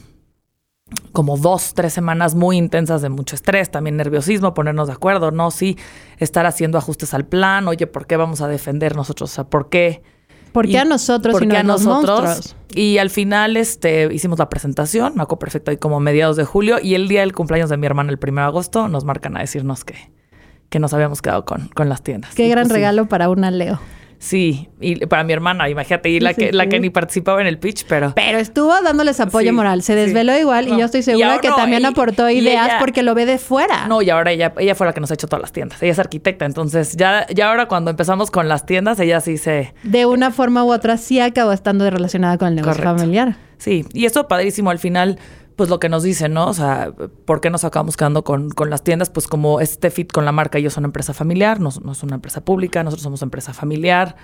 como 1.13 1.37
dos, 1.37 1.73
tres 1.73 1.93
semanas 1.93 2.35
muy 2.35 2.57
intensas 2.57 3.01
de 3.01 3.07
mucho 3.07 3.35
estrés, 3.35 3.71
también 3.71 3.95
nerviosismo, 3.95 4.53
ponernos 4.53 4.87
de 4.87 4.93
acuerdo, 4.93 5.31
¿no? 5.31 5.51
Sí, 5.51 5.77
estar 6.17 6.45
haciendo 6.45 6.77
ajustes 6.77 7.13
al 7.13 7.25
plan, 7.25 7.65
oye, 7.69 7.87
¿por 7.87 8.07
qué 8.07 8.17
vamos 8.17 8.41
a 8.41 8.49
defender 8.49 8.97
nosotros? 8.97 9.31
O 9.31 9.35
sea, 9.35 9.43
¿por 9.45 9.69
qué? 9.69 10.03
¿Por 10.51 10.65
qué 10.65 10.71
Y- 10.73 10.77
a 10.77 10.85
nosotros 10.85 11.33
¿por 11.33 11.43
y 11.43 11.47
no 11.47 11.55
a 11.57 11.63
los 11.63 11.83
monstruos? 11.83 12.55
Y 12.73 12.97
al 12.97 13.09
final 13.09 13.57
este, 13.57 14.13
hicimos 14.13 14.39
la 14.39 14.49
presentación, 14.49 15.13
me 15.15 15.23
acuerdo 15.23 15.39
perfecto, 15.39 15.71
ahí 15.71 15.77
como 15.77 15.99
mediados 15.99 16.35
de 16.37 16.43
julio, 16.43 16.77
y 16.81 16.95
el 16.95 17.07
día 17.07 17.21
del 17.21 17.33
cumpleaños 17.33 17.69
de 17.69 17.77
mi 17.77 17.85
hermana, 17.85 18.11
el 18.11 18.19
1 18.21 18.41
de 18.41 18.45
agosto, 18.47 18.87
nos 18.87 19.03
marcan 19.05 19.37
a 19.37 19.39
decirnos 19.41 19.83
que, 19.85 19.95
que 20.69 20.79
nos 20.79 20.93
habíamos 20.93 21.21
quedado 21.21 21.45
con, 21.45 21.69
con 21.69 21.89
las 21.89 22.03
tiendas. 22.03 22.35
Qué 22.35 22.45
Y, 22.45 22.49
gran 22.49 22.63
pues, 22.63 22.69
sí. 22.69 22.75
regalo 22.75 23.07
para 23.07 23.29
una 23.29 23.51
Leo. 23.51 23.79
Sí, 24.19 24.67
y 24.81 25.05
para 25.05 25.23
mi 25.23 25.31
hermana, 25.33 25.69
imagínate, 25.69 26.09
y 26.09 26.19
la, 26.19 26.33
Sí, 26.33 26.41
que, 26.47 26.51
la 26.51 26.67
que 26.67 26.79
ni 26.79 26.89
participaba 26.89 27.39
en 27.39 27.45
el 27.47 27.59
pitch, 27.59 27.85
pero... 27.87 28.13
Pero 28.15 28.39
estuvo 28.39 28.73
dándoles 28.81 29.19
apoyo 29.19 29.49
Sí, 29.49 29.55
moral. 29.55 29.83
Se 29.83 29.93
desveló 29.93 30.35
igual 30.37 30.67
y 30.67 30.71
yo 30.77 30.85
estoy 30.85 31.03
segura 31.03 31.37
que 31.39 31.49
no, 31.49 31.55
también 31.55 31.83
y- 31.83 31.85
aportó 31.85 32.27
ideas 32.29 32.65
ella- 32.67 32.79
porque 32.79 33.03
lo 33.03 33.13
ve 33.13 33.25
de 33.27 33.37
fuera. 33.37 33.87
No, 33.87 34.01
y 34.01 34.09
ahora 34.09 34.31
ella, 34.31 34.53
ella 34.57 34.73
fue 34.73 34.87
la 34.87 34.93
que 34.93 34.99
nos 35.01 35.11
ha 35.11 35.13
hecho 35.13 35.27
todas 35.27 35.41
las 35.41 35.51
tiendas. 35.51 35.81
Ella 35.83 35.91
es 35.91 35.99
arquitecta, 35.99 36.45
entonces 36.45 36.95
ya, 36.97 37.27
ya 37.27 37.49
ahora 37.49 37.67
cuando 37.67 37.91
empezamos 37.91 38.31
con 38.31 38.47
las 38.49 38.65
tiendas, 38.65 38.99
ella 38.99 39.21
sí 39.21 39.37
se... 39.37 39.73
De 39.83 40.05
una 40.07 40.31
forma 40.31 40.63
u 40.63 40.71
otra 40.71 40.97
sí 40.97 41.19
acabó 41.19 41.51
estando 41.51 41.87
relacionada 41.89 42.37
con 42.39 42.47
el 42.49 42.55
negocio 42.55 42.83
Correcto. 42.83 42.97
familiar. 42.99 43.35
Sí, 43.59 43.85
y 43.93 44.05
eso 44.05 44.27
padrísimo 44.27 44.71
al 44.71 44.79
final, 44.79 45.19
pues 45.57 45.69
lo 45.71 45.79
que 45.79 45.89
nos 45.89 46.03
dicen, 46.03 46.33
¿no? 46.33 46.47
O 46.47 46.53
sea, 46.53 46.93
¿por 47.25 47.41
qué 47.41 47.49
nos 47.49 47.65
acabamos 47.65 47.97
quedando 47.97 48.23
con, 48.23 48.51
con 48.51 48.69
las 48.69 48.83
tiendas? 48.83 49.09
Pues 49.09 49.27
como 49.27 49.59
este 49.59 49.89
fit 49.89 50.11
con 50.11 50.23
la 50.23 50.31
marca, 50.31 50.59
ellos 50.59 50.73
son 50.73 50.83
una 50.83 50.89
empresa 50.89 51.13
familiar, 51.13 51.59
no, 51.59 51.71
no 51.83 51.91
es 51.91 52.03
una 52.03 52.15
empresa 52.15 52.45
pública, 52.45 52.83
nosotros 52.83 53.03
somos 53.03 53.23
empresa 53.23 53.53
familiar, 53.53 54.15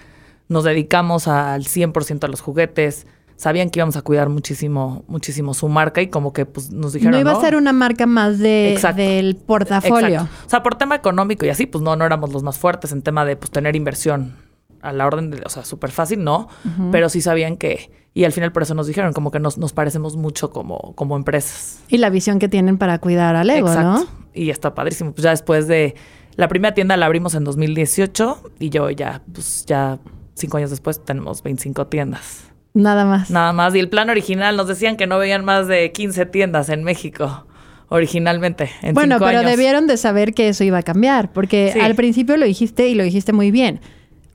nos 0.47 0.63
dedicamos 0.63 1.27
al 1.27 1.63
100% 1.63 2.23
a 2.23 2.27
los 2.27 2.39
juguetes, 2.41 3.07
sabían 3.35 3.71
que 3.71 3.79
íbamos 3.79 3.97
a 3.97 4.03
cuidar 4.03 4.29
muchísimo, 4.29 5.03
muchísimo 5.07 5.55
su 5.55 5.67
marca 5.69 6.03
y 6.03 6.07
como 6.07 6.33
que 6.33 6.45
pues 6.45 6.69
nos 6.69 6.93
dijeron, 6.93 7.13
no 7.13 7.19
iba 7.19 7.33
¿no? 7.33 7.39
a 7.39 7.41
ser 7.41 7.55
una 7.55 7.73
marca 7.73 8.05
más 8.05 8.37
de, 8.37 8.71
Exacto. 8.71 9.01
del 9.01 9.35
portafolio. 9.35 10.07
Exacto. 10.07 10.45
O 10.45 10.49
sea, 10.51 10.61
por 10.61 10.75
tema 10.75 10.93
económico 10.93 11.47
y 11.47 11.49
así, 11.49 11.65
pues 11.65 11.83
no, 11.83 11.95
no 11.95 12.05
éramos 12.05 12.31
los 12.31 12.43
más 12.43 12.59
fuertes 12.59 12.91
en 12.91 13.01
tema 13.01 13.25
de 13.25 13.37
pues 13.37 13.49
tener 13.49 13.75
inversión 13.75 14.35
a 14.81 14.93
la 14.93 15.07
orden 15.07 15.31
de, 15.31 15.41
o 15.43 15.49
sea, 15.49 15.65
súper 15.65 15.89
fácil, 15.89 16.23
no, 16.23 16.47
pero 16.91 17.09
sí 17.09 17.21
sabían 17.21 17.57
que, 17.57 17.89
y 18.13 18.25
al 18.25 18.31
final 18.31 18.51
por 18.51 18.63
eso 18.63 18.75
nos 18.75 18.87
dijeron, 18.87 19.13
como 19.13 19.31
que 19.31 19.39
nos, 19.39 19.57
nos 19.57 19.73
parecemos 19.73 20.15
mucho 20.15 20.51
como, 20.51 20.93
como 20.95 21.15
empresas. 21.15 21.79
Y 21.87 21.97
la 21.97 22.09
visión 22.09 22.39
que 22.39 22.47
tienen 22.47 22.77
para 22.77 22.99
cuidar 22.99 23.35
al 23.35 23.49
ego, 23.49 23.73
¿no? 23.73 24.05
Y 24.33 24.49
está 24.49 24.75
padrísimo. 24.75 25.11
Pues 25.13 25.23
ya 25.23 25.31
después 25.31 25.67
de, 25.67 25.95
la 26.35 26.47
primera 26.47 26.73
tienda 26.73 26.97
la 26.97 27.05
abrimos 27.05 27.35
en 27.35 27.43
2018 27.43 28.51
y 28.59 28.69
yo 28.69 28.89
ya, 28.89 29.21
pues 29.33 29.65
ya 29.65 29.99
cinco 30.35 30.57
años 30.57 30.69
después 30.69 31.03
tenemos 31.03 31.43
25 31.43 31.87
tiendas. 31.87 32.45
Nada 32.73 33.05
más. 33.05 33.29
Nada 33.29 33.53
más. 33.53 33.75
Y 33.75 33.79
el 33.79 33.89
plan 33.89 34.09
original 34.09 34.57
nos 34.57 34.67
decían 34.67 34.97
que 34.97 35.05
no 35.05 35.17
veían 35.19 35.45
más 35.45 35.67
de 35.67 35.91
15 35.91 36.25
tiendas 36.27 36.69
en 36.69 36.83
México. 36.83 37.45
Originalmente, 37.89 38.71
en 38.81 38.95
bueno, 38.95 39.15
cinco 39.15 39.25
pero 39.27 39.39
años. 39.39 39.51
debieron 39.51 39.85
de 39.85 39.97
saber 39.97 40.33
que 40.33 40.49
eso 40.49 40.63
iba 40.63 40.79
a 40.79 40.83
cambiar, 40.83 41.31
porque 41.31 41.71
Sí. 41.73 41.79
al 41.79 41.93
principio 41.93 42.37
lo 42.37 42.45
dijiste 42.45 42.87
y 42.89 42.95
lo 42.95 43.03
dijiste 43.03 43.33
muy 43.33 43.51
bien. 43.51 43.81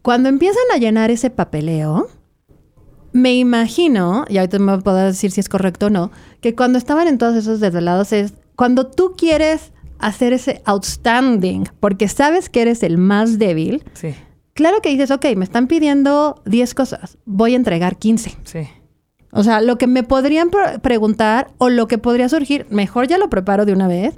Cuando 0.03 0.29
empiezan 0.29 0.63
a 0.73 0.79
llenar 0.79 1.11
ese 1.11 1.31
papeleo, 1.31 2.09
me 3.13 3.35
imagino, 3.35 4.25
y 4.29 4.39
ahorita 4.39 4.59
me 4.59 4.79
podrás 4.79 5.15
decir 5.15 5.31
si 5.31 5.41
es 5.41 5.49
correcto 5.49 5.87
o 5.87 5.91
no, 5.91 6.11
que 6.41 6.55
cuando 6.55 6.79
estaban 6.79 7.09
en 7.09 7.19
todos 7.19 7.37
esos 7.37 7.61
desvelados 7.61 8.13
es 8.13 8.35
cuando 8.57 8.87
tú 8.87 9.15
quieres 9.17 9.73
hacer 9.99 10.33
ese 10.33 10.63
outstanding, 10.65 11.69
porque 11.81 12.09
sabes 12.09 12.49
que 12.49 12.63
eres 12.63 12.83
el 12.83 12.99
más 12.99 13.39
débil, 13.39 13.83
Sí, 13.95 14.15
claro 14.55 14.81
que 14.83 14.91
dices, 14.91 15.11
ok, 15.11 15.25
me 15.37 15.45
están 15.45 15.67
pidiendo 15.69 16.43
10 16.47 16.75
cosas, 16.75 17.19
voy 17.25 17.53
a 17.55 17.57
entregar 17.57 17.97
15. 17.97 18.37
sí. 18.45 18.61
O 19.31 19.43
sea, 19.45 19.61
lo 19.61 19.77
que 19.77 19.87
me 19.87 20.05
podrían 20.05 20.49
pre- 20.49 20.79
preguntar 20.79 21.49
o 21.59 21.69
lo 21.69 21.87
que 21.87 21.99
podría 21.99 22.31
surgir, 22.31 22.67
mejor 22.71 23.09
ya 23.09 23.19
lo 23.19 23.29
preparo 23.29 23.67
de 23.67 23.75
una 23.75 23.87
vez 23.87 24.15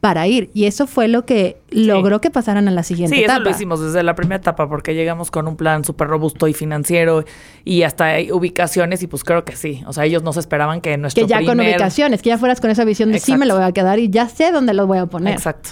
para 0.00 0.26
ir. 0.26 0.50
Y 0.54 0.64
eso 0.64 0.86
fue 0.86 1.08
lo 1.08 1.26
que 1.26 1.58
logró 1.70 2.20
que 2.22 2.30
pasaran 2.30 2.66
a 2.68 2.70
la 2.70 2.82
siguiente 2.82 3.14
Sí, 3.16 3.22
etapa. 3.24 3.34
eso 3.40 3.44
lo 3.44 3.50
hicimos 3.50 3.80
desde 3.82 4.02
la 4.02 4.14
primera 4.14 4.36
etapa 4.36 4.68
porque 4.68 4.94
llegamos 4.94 5.30
con 5.30 5.46
un 5.46 5.56
plan 5.56 5.84
súper 5.84 6.08
robusto 6.08 6.48
y 6.48 6.54
financiero 6.54 7.24
y 7.64 7.82
hasta 7.82 8.06
hay 8.06 8.32
ubicaciones 8.32 9.02
y 9.02 9.06
pues 9.06 9.24
creo 9.24 9.44
que 9.44 9.56
sí. 9.56 9.82
O 9.86 9.92
sea, 9.92 10.06
ellos 10.06 10.22
no 10.22 10.32
se 10.32 10.40
esperaban 10.40 10.80
que 10.80 10.96
nuestro 10.96 11.24
Que 11.26 11.28
ya 11.30 11.44
con 11.44 11.60
ubicaciones, 11.60 12.22
que 12.22 12.30
ya 12.30 12.38
fueras 12.38 12.60
con 12.60 12.70
esa 12.70 12.84
visión 12.84 13.12
de 13.12 13.20
sí 13.20 13.36
me 13.36 13.44
lo 13.46 13.54
voy 13.56 13.64
a 13.64 13.72
quedar 13.72 13.98
y 13.98 14.08
ya 14.08 14.28
sé 14.28 14.50
dónde 14.52 14.72
lo 14.74 14.86
voy 14.86 14.98
a 14.98 15.06
poner. 15.06 15.34
Exacto. 15.34 15.70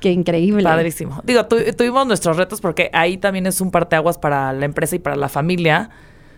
Qué 0.00 0.12
increíble. 0.12 0.62
Padrísimo. 0.62 1.20
Digo, 1.24 1.44
tu- 1.46 1.56
tuvimos 1.76 2.06
nuestros 2.06 2.36
retos 2.36 2.60
porque 2.60 2.88
ahí 2.92 3.16
también 3.18 3.46
es 3.46 3.60
un 3.60 3.70
parteaguas 3.70 4.16
para 4.16 4.52
la 4.52 4.64
empresa 4.64 4.94
y 4.96 5.00
para 5.00 5.16
la 5.16 5.28
familia. 5.28 5.90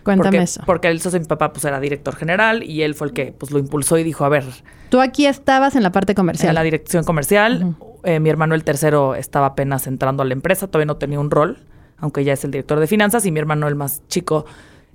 Cuéntame 0.05 0.31
porque, 0.31 0.43
eso. 0.45 0.63
Porque 0.67 0.89
de 0.89 1.19
mi 1.21 1.27
papá 1.27 1.53
pues 1.53 1.65
era 1.65 1.79
director 1.81 2.17
general 2.17 2.63
y 2.63 2.83
él 2.83 2.95
fue 2.95 3.09
el 3.09 3.13
que 3.13 3.33
pues 3.37 3.53
lo 3.53 3.59
impulsó 3.59 3.99
y 3.99 4.03
dijo, 4.03 4.25
a 4.25 4.29
ver, 4.29 4.45
Tú 4.89 5.01
aquí 5.01 5.27
estabas 5.27 5.77
en 5.77 5.83
la 5.83 5.93
parte 5.93 6.15
comercial. 6.15 6.49
en 6.51 6.55
la 6.55 6.63
dirección 6.63 7.05
comercial, 7.05 7.77
eh, 8.05 8.19
mi 8.19 8.31
hermano 8.31 8.55
el 8.55 8.65
tercero 8.65 9.15
estaba 9.15 9.47
apenas 9.47 9.87
entrando 9.87 10.23
a 10.23 10.27
la 10.27 10.33
empresa, 10.33 10.67
todavía 10.67 10.87
no 10.87 10.97
tenía 10.97 11.21
un 11.21 11.31
rol, 11.31 11.59
aunque 11.99 12.25
ya 12.25 12.33
es 12.33 12.43
el 12.45 12.51
director 12.51 12.81
de 12.81 12.87
finanzas 12.87 13.25
y 13.27 13.31
mi 13.31 13.39
hermano 13.41 13.69
el 13.69 13.75
más 13.75 14.03
chico 14.09 14.47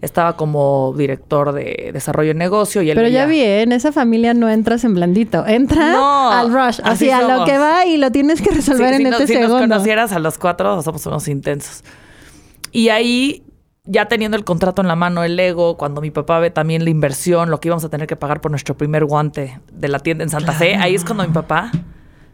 estaba 0.02 0.36
como 0.36 0.94
director 0.98 1.54
de 1.54 1.92
desarrollo 1.94 2.30
de 2.30 2.34
negocio 2.36 2.82
y 2.82 2.90
él 2.90 2.96
Pero 2.98 3.08
ya 3.08 3.26
vi, 3.26 3.42
en 3.42 3.72
esa 3.72 3.92
familia 3.94 4.34
no 4.34 4.50
entras 4.50 4.84
en 4.84 4.94
blandito. 4.94 5.46
Entra 5.48 5.94
No, 5.94 6.30
al 6.32 6.52
rush, 6.52 6.82
así, 6.84 7.10
así 7.10 7.12
a 7.12 7.22
lo 7.22 7.46
que 7.46 7.58
va 7.58 7.86
y 7.86 7.98
lo 7.98 8.12
tienes 8.12 8.42
que 8.42 8.50
Sí, 8.50 8.56
resolver 8.56 8.92
en 8.94 8.98
si, 8.98 9.04
no- 9.06 9.10
este 9.12 9.28
si 9.28 9.34
nos 9.36 9.44
segundo. 9.44 9.60
conocieras 9.68 10.12
a 10.12 10.20
los 10.20 10.38
cuatro, 10.38 10.82
somos 10.82 11.06
unos 11.06 11.28
intensos. 11.30 11.84
Y 12.72 12.90
ahí, 12.90 13.44
ya 13.86 14.08
teniendo 14.08 14.36
el 14.38 14.44
contrato 14.44 14.82
en 14.82 14.88
la 14.88 14.96
mano, 14.96 15.24
el 15.24 15.40
ego, 15.40 15.78
cuando 15.78 16.02
mi 16.02 16.12
papá 16.12 16.40
ve 16.40 16.50
también 16.50 16.84
la 16.84 16.90
inversión, 16.90 17.50
lo 17.50 17.60
que 17.60 17.68
íbamos 17.70 17.84
a 17.84 17.90
tener 17.90 18.08
que 18.08 18.16
pagar 18.16 18.42
por 18.42 18.52
nuestro 18.52 18.76
primer 18.76 19.06
guante 19.06 19.60
de 19.72 19.88
la 19.88 20.00
tienda 20.00 20.24
en 20.24 20.30
Santa 20.30 20.54
Fe, 20.54 20.76
ahí 20.76 20.96
es 20.96 21.06
cuando 21.06 21.26
mi 21.28 21.34
papá 21.34 21.72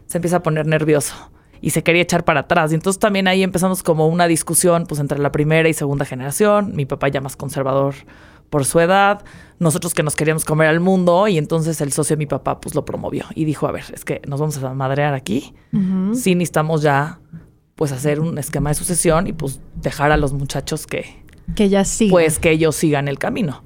se 0.05 0.17
empieza 0.17 0.37
a 0.37 0.43
poner 0.43 0.65
nervioso 0.65 1.13
y 1.59 1.71
se 1.71 1.83
quería 1.83 2.01
echar 2.01 2.23
para 2.23 2.41
atrás. 2.41 2.71
Y 2.71 2.75
entonces 2.75 2.99
también 2.99 3.27
ahí 3.27 3.43
empezamos 3.43 3.83
como 3.83 4.07
una 4.07 4.27
discusión 4.27 4.85
pues 4.87 4.99
entre 4.99 5.19
la 5.19 5.31
primera 5.31 5.67
y 5.67 5.73
segunda 5.73 6.05
generación, 6.05 6.75
mi 6.75 6.85
papá 6.85 7.09
ya 7.09 7.21
más 7.21 7.35
conservador 7.35 7.95
por 8.49 8.65
su 8.65 8.79
edad, 8.81 9.23
nosotros 9.59 9.93
que 9.93 10.03
nos 10.03 10.15
queríamos 10.17 10.43
comer 10.43 10.67
al 10.67 10.81
mundo 10.81 11.27
y 11.29 11.37
entonces 11.37 11.79
el 11.79 11.93
socio 11.93 12.15
de 12.15 12.19
mi 12.19 12.25
papá 12.25 12.59
pues 12.59 12.75
lo 12.75 12.83
promovió 12.83 13.25
y 13.33 13.45
dijo, 13.45 13.65
a 13.67 13.71
ver, 13.71 13.85
es 13.93 14.03
que 14.03 14.21
nos 14.27 14.39
vamos 14.41 14.61
a 14.61 14.73
madrear 14.73 15.13
aquí, 15.13 15.53
Ujú. 15.71 16.15
sí 16.15 16.35
necesitamos 16.35 16.81
ya 16.81 17.19
pues 17.75 17.93
hacer 17.93 18.19
un 18.19 18.37
esquema 18.37 18.69
de 18.71 18.75
sucesión 18.75 19.27
y 19.27 19.33
pues 19.33 19.61
dejar 19.75 20.11
a 20.11 20.17
los 20.17 20.33
muchachos 20.33 20.85
que 20.85 21.23
Que 21.55 21.69
ya 21.69 21.83
sí. 21.85 22.07
pues 22.09 22.39
que 22.39 22.51
ellos 22.51 22.75
sigan 22.75 23.07
el 23.07 23.17
camino. 23.19 23.63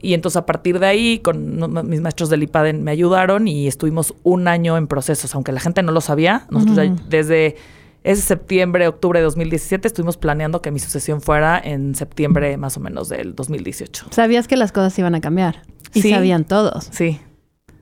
Y 0.00 0.14
entonces 0.14 0.36
a 0.36 0.46
partir 0.46 0.78
de 0.78 0.86
ahí, 0.86 1.18
con 1.18 1.88
mis 1.88 2.00
maestros 2.00 2.28
del 2.30 2.42
IPADEN 2.42 2.84
me 2.84 2.90
ayudaron 2.90 3.48
y 3.48 3.66
estuvimos 3.66 4.14
un 4.22 4.46
año 4.46 4.76
en 4.76 4.86
procesos, 4.86 5.34
aunque 5.34 5.52
la 5.52 5.60
gente 5.60 5.82
no 5.82 5.90
lo 5.92 6.00
sabía. 6.00 6.46
Nosotros 6.50 6.76
ya 6.76 6.94
desde 7.08 7.56
ese 8.04 8.22
septiembre, 8.22 8.86
octubre 8.86 9.18
de 9.18 9.24
2017 9.24 9.88
estuvimos 9.88 10.16
planeando 10.16 10.62
que 10.62 10.70
mi 10.70 10.78
sucesión 10.78 11.20
fuera 11.20 11.58
en 11.58 11.94
septiembre 11.96 12.56
más 12.56 12.76
o 12.76 12.80
menos 12.80 13.08
del 13.08 13.34
2018. 13.34 14.06
Sabías 14.10 14.46
que 14.46 14.56
las 14.56 14.70
cosas 14.70 14.96
iban 14.98 15.14
a 15.16 15.20
cambiar. 15.20 15.62
Y 15.94 16.02
Sí. 16.02 16.10
sabían 16.10 16.44
todos. 16.44 16.88
Sí, 16.92 17.18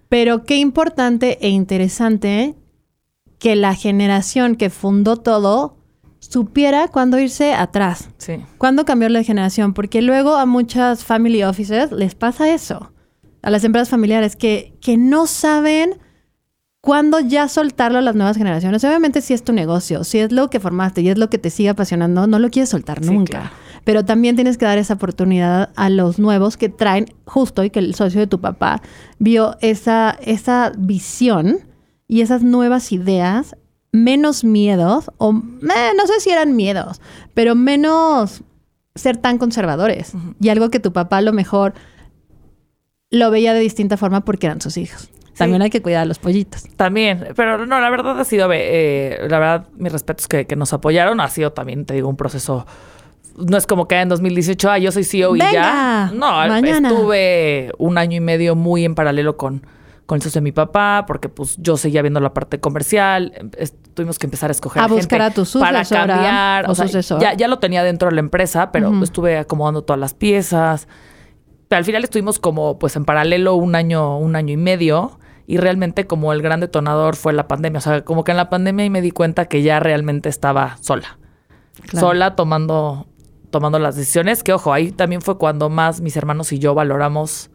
Pero 0.09 0.45
qué 0.45 0.57
importante 0.57 1.39
e 1.43 1.49
interesante 1.49 2.55
que 3.39 3.57
la 3.57 3.75
generación 3.75 4.55
que 4.55 4.71
fundó 4.71 5.17
todo 5.17 5.77
supiera 6.31 6.89
cuándo 6.89 7.19
irse 7.19 7.55
atrás. 7.55 8.11
sí. 8.19 8.35
¿Cuándo 8.59 8.85
cambió 8.85 9.09
la 9.09 9.23
generación? 9.23 9.75
Porque 9.75 10.01
luego 10.03 10.37
a 10.37 10.47
muchas 10.47 11.05
family 11.05 11.43
offices 11.45 11.93
les 11.93 12.15
pasa 12.15 12.53
eso. 12.53 12.93
A 13.43 13.51
las 13.51 13.63
empresas 13.65 13.89
familiares 13.91 14.37
que, 14.37 14.75
que 14.81 14.97
no 14.97 15.27
saben 15.27 15.99
cuándo 16.81 17.21
ya 17.21 17.49
soltarlo 17.49 17.99
a 17.99 18.03
las 18.03 18.15
nuevas 18.15 18.37
generaciones. 18.37 18.85
Obviamente 18.85 19.21
si 19.21 19.35
es 19.35 19.43
tu 19.45 19.53
negocio, 19.53 20.05
si 20.05 20.19
es 20.19 20.33
lo 20.33 20.51
que 20.51 20.61
formaste 20.61 21.01
y 21.03 21.09
es 21.09 21.19
lo 21.19 21.29
que 21.31 21.39
te 21.39 21.51
sigue 21.51 21.69
apasionando, 21.71 22.27
no 22.27 22.39
lo 22.39 22.51
quieres 22.51 22.69
soltar 22.71 23.03
Sí, 23.03 23.11
nunca. 23.11 23.31
claro. 23.41 23.51
Pero 23.85 24.05
también 24.05 24.35
tienes 24.35 24.57
que 24.57 24.65
dar 24.65 24.79
esa 24.79 24.95
oportunidad 24.95 25.71
a 25.77 25.91
los 25.91 26.19
nuevos 26.19 26.57
que 26.57 26.71
traen 26.71 27.07
justo 27.27 27.65
y 27.65 27.71
que 27.71 27.81
el 27.81 27.95
socio 27.95 28.21
de 28.21 28.27
tu 28.27 28.41
papá 28.41 28.81
vio 29.19 29.57
esa, 29.61 30.17
esa 30.23 30.73
visión 30.77 31.59
y 32.09 32.23
esas 32.23 32.43
nuevas 32.43 32.93
ideas, 32.93 33.57
menos 33.95 34.43
miedos, 34.43 35.09
o 35.19 35.31
eh, 35.31 35.93
no 35.97 36.07
sé 36.09 36.19
si 36.19 36.31
eran 36.31 36.57
miedos, 36.57 37.01
pero 37.33 37.55
menos 37.55 38.43
ser 38.97 39.17
tan 39.17 39.39
conservadores. 39.39 40.15
Y 40.41 40.49
algo 40.49 40.69
que 40.69 40.81
tu 40.81 40.93
papá 40.93 41.19
a 41.19 41.21
lo 41.21 41.33
mejor 41.33 41.75
lo 43.11 43.31
veía 43.31 43.55
de 43.55 43.61
distinta 43.61 43.97
forma 43.97 44.25
porque 44.25 44.47
eran 44.47 44.61
sus 44.61 44.77
hijos. 44.79 45.11
También 45.37 45.63
hay 45.63 45.71
que 45.71 45.81
cuidar 45.81 46.03
a 46.03 46.07
los 46.07 46.19
pollitos. 46.19 46.65
También, 46.75 47.29
pero 47.37 47.67
no, 47.67 47.81
la 47.81 47.89
verdad 47.89 48.19
ha 48.19 48.25
sido, 48.25 48.49
eh, 48.53 49.27
la 49.29 49.39
verdad, 49.39 49.69
mis 49.77 49.93
respetos 49.93 50.27
que, 50.27 50.45
que 50.45 50.57
nos 50.57 50.73
apoyaron, 50.73 51.21
ha 51.21 51.29
sido 51.29 51.53
también, 51.53 51.87
te 51.87 51.95
digo, 51.95 52.09
un 52.09 52.17
proceso, 52.17 52.67
no 53.37 53.57
es 53.57 53.67
como 53.67 53.87
que 53.87 54.01
en 54.01 54.09
2018, 54.09 54.71
ah, 54.71 54.79
yo 54.79 54.91
soy 54.91 55.05
CEO 55.05 55.37
y 55.37 55.39
ya. 55.39 56.11
No, 56.13 56.33
mañana. 56.33 56.89
estuve 56.89 57.71
un 57.79 57.97
año 57.99 58.17
y 58.17 58.21
medio 58.21 58.57
muy 58.57 58.85
en 58.85 58.97
paralelo 58.97 59.37
con, 59.37 59.65
con 60.07 60.17
el 60.17 60.23
socio 60.23 60.41
de 60.41 60.45
mi 60.45 60.53
papá, 60.53 61.05
porque 61.07 61.29
pues 61.29 61.57
yo 61.59 61.77
seguía 61.77 62.03
viendo 62.03 62.21
la 62.21 62.35
parte 62.35 62.61
comercial, 62.61 63.33
tuvimos 63.95 64.19
que 64.19 64.27
empezar 64.27 64.51
a 64.51 64.53
escoger 64.53 64.83
A 64.83 64.89
gente 64.89 65.01
buscar 65.01 65.23
a 65.23 65.31
tu 65.31 65.45
para 65.59 65.85
cambiar, 65.85 66.69
o 66.69 66.73
o 66.73 66.75
sea, 66.75 67.19
ya, 67.19 67.35
ya 67.35 67.49
lo 67.49 67.59
tenía 67.59 67.83
dentro 67.83 68.09
de 68.09 68.15
la 68.15 68.21
empresa, 68.21 68.71
pero 68.71 69.03
estuve 69.03 69.39
acomodando 69.39 69.83
todas 69.83 69.99
las 69.99 70.15
piezas. 70.15 70.89
Pero 71.69 71.79
al 71.79 71.85
final 71.85 72.05
estuvimos 72.05 72.39
como 72.39 72.79
pues 72.79 72.97
en 72.97 73.05
paralelo 73.05 73.55
un 73.55 73.75
año, 73.75 74.19
un 74.19 74.37
año 74.37 74.53
y 74.53 74.57
medio. 74.57 75.19
Y 75.47 75.59
realmente 75.59 76.07
como 76.07 76.33
el 76.33 76.41
gran 76.41 76.61
detonador 76.61 77.17
fue 77.17 77.33
la 77.33 77.49
pandemia. 77.49 77.79
O 77.79 77.81
sea, 77.81 78.05
como 78.05 78.25
que 78.25 78.31
en 78.31 78.37
la 78.37 78.49
pandemia 78.49 78.85
y 78.85 78.91
me 78.91 79.03
di 79.03 79.11
cuenta 79.11 79.47
que 79.47 79.63
ya 79.63 79.79
realmente 79.81 80.29
estaba 80.29 80.79
sola. 80.81 81.19
Claro. 81.89 82.07
Sola 82.07 82.37
tomando, 82.37 83.07
tomando 83.51 83.79
las 83.79 83.97
decisiones. 83.97 84.43
Que 84.43 84.53
ojo, 84.53 84.73
ahí 84.73 84.91
también 84.91 85.21
fue 85.21 85.37
cuando 85.37 85.69
más 85.69 86.01
mis 86.01 86.17
hermanos 86.17 86.53
y 86.53 86.59
yo 86.59 86.75
valoramos 86.75 87.51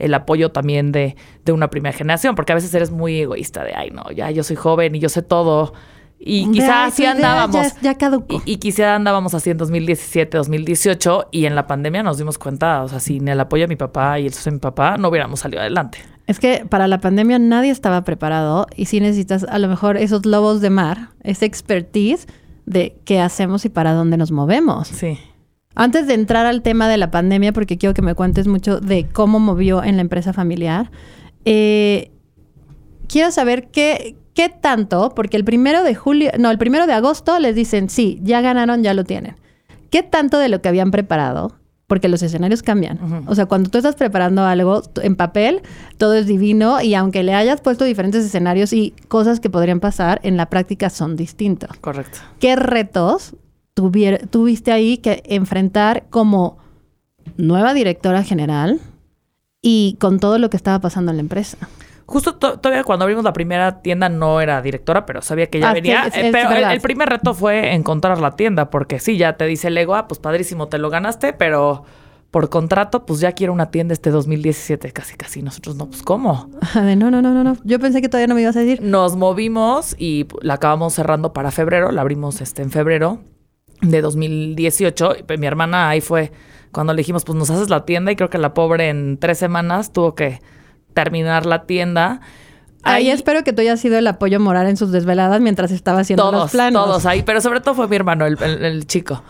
el 0.00 0.14
apoyo 0.14 0.50
también 0.50 0.92
de, 0.92 1.16
de 1.44 1.52
una 1.52 1.68
primera 1.70 1.96
generación. 1.96 2.34
Porque 2.34 2.52
a 2.52 2.54
veces 2.54 2.72
eres 2.74 2.90
muy 2.90 3.20
egoísta 3.20 3.64
de, 3.64 3.74
ay, 3.74 3.90
no, 3.90 4.10
ya 4.10 4.30
yo 4.30 4.42
soy 4.42 4.56
joven 4.56 4.94
y 4.94 4.98
yo 4.98 5.08
sé 5.08 5.22
todo. 5.22 5.72
Y 6.22 6.44
"Ay, 6.60 6.68
así 6.88 7.02
idea 7.02 7.12
andábamos. 7.12 7.74
Ya, 7.76 7.80
ya 7.80 7.94
caducó. 7.98 8.42
Y, 8.44 8.52
y 8.52 8.56
quizá 8.58 8.94
andábamos 8.94 9.32
así 9.32 9.48
en 9.50 9.56
2017, 9.56 10.36
2018 10.36 11.28
y 11.32 11.46
en 11.46 11.54
la 11.54 11.66
pandemia 11.66 12.02
nos 12.02 12.18
dimos 12.18 12.36
cuenta, 12.36 12.82
o 12.82 12.88
sea, 12.88 13.00
sin 13.00 13.26
el 13.28 13.40
apoyo 13.40 13.62
de 13.64 13.68
mi 13.68 13.76
papá 13.76 14.18
y 14.18 14.26
el 14.26 14.32
de 14.32 14.50
mi 14.50 14.58
papá, 14.58 14.98
no 14.98 15.08
hubiéramos 15.08 15.40
salido 15.40 15.62
adelante. 15.62 15.98
Es 16.26 16.38
que 16.38 16.66
para 16.68 16.88
la 16.88 16.98
pandemia 17.00 17.38
nadie 17.38 17.70
estaba 17.70 18.04
preparado 18.04 18.66
y 18.76 18.84
sí 18.84 19.00
necesitas 19.00 19.44
a 19.44 19.58
lo 19.58 19.66
mejor 19.68 19.96
esos 19.96 20.26
lobos 20.26 20.60
de 20.60 20.68
mar, 20.70 21.08
esa 21.22 21.46
expertise 21.46 22.26
de 22.66 22.96
qué 23.04 23.20
hacemos 23.20 23.64
y 23.64 23.70
para 23.70 23.94
dónde 23.94 24.16
nos 24.18 24.30
movemos. 24.30 24.88
Sí. 24.88 25.18
Antes 25.74 26.06
de 26.06 26.14
entrar 26.14 26.46
al 26.46 26.62
tema 26.62 26.88
de 26.88 26.96
la 26.96 27.10
pandemia, 27.10 27.52
porque 27.52 27.78
quiero 27.78 27.94
que 27.94 28.02
me 28.02 28.14
cuentes 28.14 28.46
mucho 28.46 28.80
de 28.80 29.06
cómo 29.06 29.38
movió 29.38 29.82
en 29.84 29.96
la 29.96 30.02
empresa 30.02 30.32
familiar, 30.32 30.90
eh, 31.44 32.10
quiero 33.08 33.30
saber 33.30 33.68
qué, 33.68 34.16
qué 34.34 34.48
tanto, 34.48 35.12
porque 35.14 35.36
el 35.36 35.44
primero 35.44 35.82
de 35.84 35.94
julio, 35.94 36.32
no, 36.38 36.50
el 36.50 36.58
primero 36.58 36.86
de 36.86 36.92
agosto 36.92 37.38
les 37.38 37.54
dicen, 37.54 37.88
sí, 37.88 38.18
ya 38.22 38.40
ganaron, 38.40 38.82
ya 38.82 38.94
lo 38.94 39.04
tienen. 39.04 39.36
¿Qué 39.90 40.02
tanto 40.02 40.38
de 40.38 40.48
lo 40.48 40.60
que 40.60 40.68
habían 40.68 40.90
preparado? 40.90 41.56
Porque 41.86 42.08
los 42.08 42.22
escenarios 42.22 42.62
cambian. 42.62 43.24
O 43.26 43.34
sea, 43.34 43.46
cuando 43.46 43.68
tú 43.68 43.78
estás 43.78 43.96
preparando 43.96 44.44
algo 44.44 44.82
en 45.02 45.16
papel, 45.16 45.62
todo 45.98 46.14
es 46.14 46.26
divino 46.26 46.80
y 46.80 46.94
aunque 46.94 47.24
le 47.24 47.34
hayas 47.34 47.60
puesto 47.60 47.84
diferentes 47.84 48.24
escenarios 48.24 48.72
y 48.72 48.94
cosas 49.08 49.40
que 49.40 49.50
podrían 49.50 49.80
pasar, 49.80 50.20
en 50.22 50.36
la 50.36 50.46
práctica 50.46 50.88
son 50.88 51.16
distintos. 51.16 51.70
Correcto. 51.80 52.20
¿Qué 52.38 52.54
retos 52.54 53.34
tuvier- 53.80 54.28
tuviste 54.28 54.72
ahí 54.72 54.98
que 54.98 55.22
enfrentar 55.26 56.04
como 56.10 56.58
nueva 57.36 57.74
directora 57.74 58.22
general 58.22 58.80
y 59.62 59.96
con 60.00 60.18
todo 60.20 60.38
lo 60.38 60.50
que 60.50 60.56
estaba 60.56 60.80
pasando 60.80 61.10
en 61.10 61.16
la 61.16 61.20
empresa? 61.22 61.56
Justo 62.06 62.34
to- 62.34 62.58
todavía 62.58 62.82
cuando 62.82 63.04
abrimos 63.04 63.22
la 63.24 63.32
primera 63.32 63.82
tienda 63.82 64.08
no 64.08 64.40
era 64.40 64.60
directora, 64.62 65.06
pero 65.06 65.22
sabía 65.22 65.46
que 65.46 65.60
ya 65.60 65.70
Ah, 65.70 65.74
venía. 65.74 66.02
sí, 66.04 66.08
es- 66.08 66.16
Eh, 66.16 66.26
es 66.26 66.32
pero 66.32 66.50
el, 66.70 66.80
primer 66.80 67.08
reto 67.08 67.34
fue 67.34 67.72
encontrar 67.74 68.18
la 68.20 68.32
tienda, 68.32 68.68
porque 68.68 68.98
sí, 68.98 69.16
ya 69.16 69.36
te 69.36 69.44
dice 69.46 69.68
el 69.68 69.78
ego, 69.78 69.94
ah, 69.94 70.08
pues 70.08 70.18
padrísimo, 70.18 70.66
te 70.66 70.78
lo 70.78 70.90
ganaste, 70.90 71.32
pero 71.32 71.84
por 72.32 72.48
contrato, 72.48 73.06
pues 73.06 73.20
ya 73.20 73.32
quiero 73.32 73.52
una 73.52 73.70
tienda 73.70 73.92
este 73.92 74.10
2017, 74.10 74.92
casi 74.92 75.16
casi. 75.16 75.42
Nosotros 75.42 75.76
no, 75.76 75.86
pues 75.86 76.02
¿cómo? 76.02 76.50
De, 76.74 76.96
no, 76.96 77.10
no, 77.12 77.22
no, 77.22 77.32
no, 77.32 77.44
no. 77.44 77.56
Yo 77.64 77.78
pensé 77.78 78.00
que 78.00 78.08
todavía 78.08 78.26
no 78.26 78.34
me 78.34 78.42
ibas 78.42 78.56
a 78.56 78.60
decir. 78.60 78.80
Nos 78.82 79.14
movimos 79.16 79.94
y 79.98 80.26
la 80.40 80.54
acabamos 80.54 80.94
cerrando 80.94 81.32
para 81.32 81.50
febrero, 81.52 81.92
la 81.92 82.00
abrimos 82.00 82.40
este 82.40 82.62
en 82.62 82.70
febrero 82.72 83.20
de 83.82 84.00
2018. 84.02 85.16
Y, 85.20 85.22
pues, 85.24 85.38
Mi 85.38 85.46
hermana 85.46 85.88
ahí 85.88 86.00
fue 86.00 86.32
cuando 86.72 86.92
le 86.92 86.98
dijimos, 86.98 87.24
pues 87.24 87.36
nos 87.36 87.50
haces 87.50 87.68
la 87.70 87.84
tienda 87.84 88.12
y 88.12 88.16
creo 88.16 88.30
que 88.30 88.38
la 88.38 88.54
pobre 88.54 88.88
en 88.88 89.18
tres 89.18 89.38
semanas 89.38 89.92
tuvo 89.92 90.14
que 90.14 90.40
terminar 90.94 91.46
la 91.46 91.64
tienda. 91.66 92.20
Ahí 92.82 93.10
espero 93.10 93.44
que 93.44 93.52
tú 93.52 93.60
hayas 93.60 93.78
sido 93.80 93.98
el 93.98 94.06
apoyo 94.06 94.40
moral 94.40 94.66
en 94.68 94.76
sus 94.76 94.90
desveladas 94.90 95.40
mientras 95.40 95.70
estaba 95.70 96.00
haciendo 96.00 96.22
todos, 96.22 96.34
los 96.44 96.50
planos. 96.52 96.84
todos 96.86 97.06
ahí, 97.06 97.22
pero 97.22 97.40
sobre 97.42 97.60
todo 97.60 97.74
fue 97.74 97.88
mi 97.88 97.96
hermano, 97.96 98.24
el, 98.26 98.42
el- 98.42 98.64
el 98.64 98.86
chico. 98.86 99.22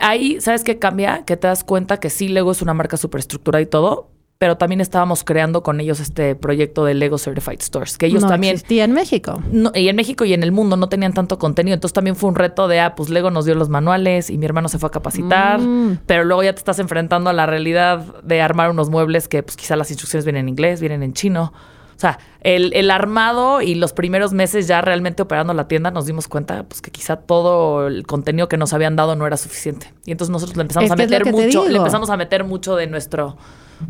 Ahí, 0.00 0.40
¿sabes 0.40 0.62
qué 0.64 0.78
cambia? 0.78 1.24
Que 1.24 1.36
te 1.36 1.46
das 1.46 1.64
cuenta 1.64 1.98
que 1.98 2.10
sí, 2.10 2.28
Lego 2.28 2.52
es 2.52 2.60
una 2.62 2.74
marca 2.74 2.96
súper 2.96 3.20
estructurada 3.20 3.62
y 3.62 3.66
todo, 3.66 4.10
pero 4.42 4.56
también 4.56 4.80
estábamos 4.80 5.22
creando 5.22 5.62
con 5.62 5.78
ellos 5.78 6.00
este 6.00 6.34
proyecto 6.34 6.84
de 6.84 6.94
Lego 6.94 7.16
Certified 7.16 7.60
Stores, 7.60 7.96
que 7.96 8.06
ellos 8.06 8.22
no 8.22 8.28
también... 8.28 8.54
existía 8.54 8.82
en 8.82 8.90
México. 8.90 9.40
No, 9.52 9.70
y 9.72 9.86
en 9.86 9.94
México 9.94 10.24
y 10.24 10.34
en 10.34 10.42
el 10.42 10.50
mundo 10.50 10.76
no 10.76 10.88
tenían 10.88 11.12
tanto 11.12 11.38
contenido. 11.38 11.74
Entonces 11.74 11.92
también 11.92 12.16
fue 12.16 12.28
un 12.28 12.34
reto 12.34 12.66
de, 12.66 12.80
ah, 12.80 12.96
pues 12.96 13.08
Lego 13.08 13.30
nos 13.30 13.44
dio 13.44 13.54
los 13.54 13.68
manuales 13.68 14.30
y 14.30 14.38
mi 14.38 14.44
hermano 14.44 14.68
se 14.68 14.80
fue 14.80 14.88
a 14.88 14.90
capacitar. 14.90 15.60
Mm. 15.60 16.00
Pero 16.06 16.24
luego 16.24 16.42
ya 16.42 16.52
te 16.52 16.58
estás 16.58 16.80
enfrentando 16.80 17.30
a 17.30 17.32
la 17.32 17.46
realidad 17.46 18.04
de 18.24 18.42
armar 18.42 18.68
unos 18.68 18.90
muebles 18.90 19.28
que 19.28 19.44
pues 19.44 19.56
quizá 19.56 19.76
las 19.76 19.92
instrucciones 19.92 20.24
vienen 20.24 20.40
en 20.40 20.48
inglés, 20.48 20.80
vienen 20.80 21.04
en 21.04 21.12
chino. 21.12 21.52
O 21.96 22.00
sea, 22.00 22.18
el, 22.40 22.72
el 22.74 22.90
armado 22.90 23.62
y 23.62 23.76
los 23.76 23.92
primeros 23.92 24.32
meses 24.32 24.66
ya 24.66 24.80
realmente 24.80 25.22
operando 25.22 25.54
la 25.54 25.68
tienda 25.68 25.92
nos 25.92 26.06
dimos 26.06 26.26
cuenta 26.26 26.64
pues 26.64 26.82
que 26.82 26.90
quizá 26.90 27.14
todo 27.14 27.86
el 27.86 28.08
contenido 28.08 28.48
que 28.48 28.56
nos 28.56 28.72
habían 28.72 28.96
dado 28.96 29.14
no 29.14 29.24
era 29.24 29.36
suficiente. 29.36 29.94
Y 30.04 30.10
entonces 30.10 30.32
nosotros 30.32 30.56
le 30.56 30.62
empezamos 30.62 30.90
a 30.90 30.96
meter 30.96 31.30
mucho, 31.30 31.68
le 31.68 31.78
empezamos 31.78 32.10
a 32.10 32.16
meter 32.16 32.42
mucho 32.42 32.74
de 32.74 32.88
nuestro, 32.88 33.36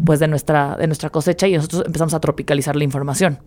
pues 0.05 0.21
de 0.21 0.29
nuestra, 0.29 0.77
de 0.77 0.87
nuestra 0.87 1.11
cosecha 1.11 1.47
y 1.49 1.57
nosotros 1.57 1.85
empezamos 1.87 2.15
a 2.15 2.21
tropicalizar 2.21 2.77
la 2.77 2.85
información. 2.85 3.39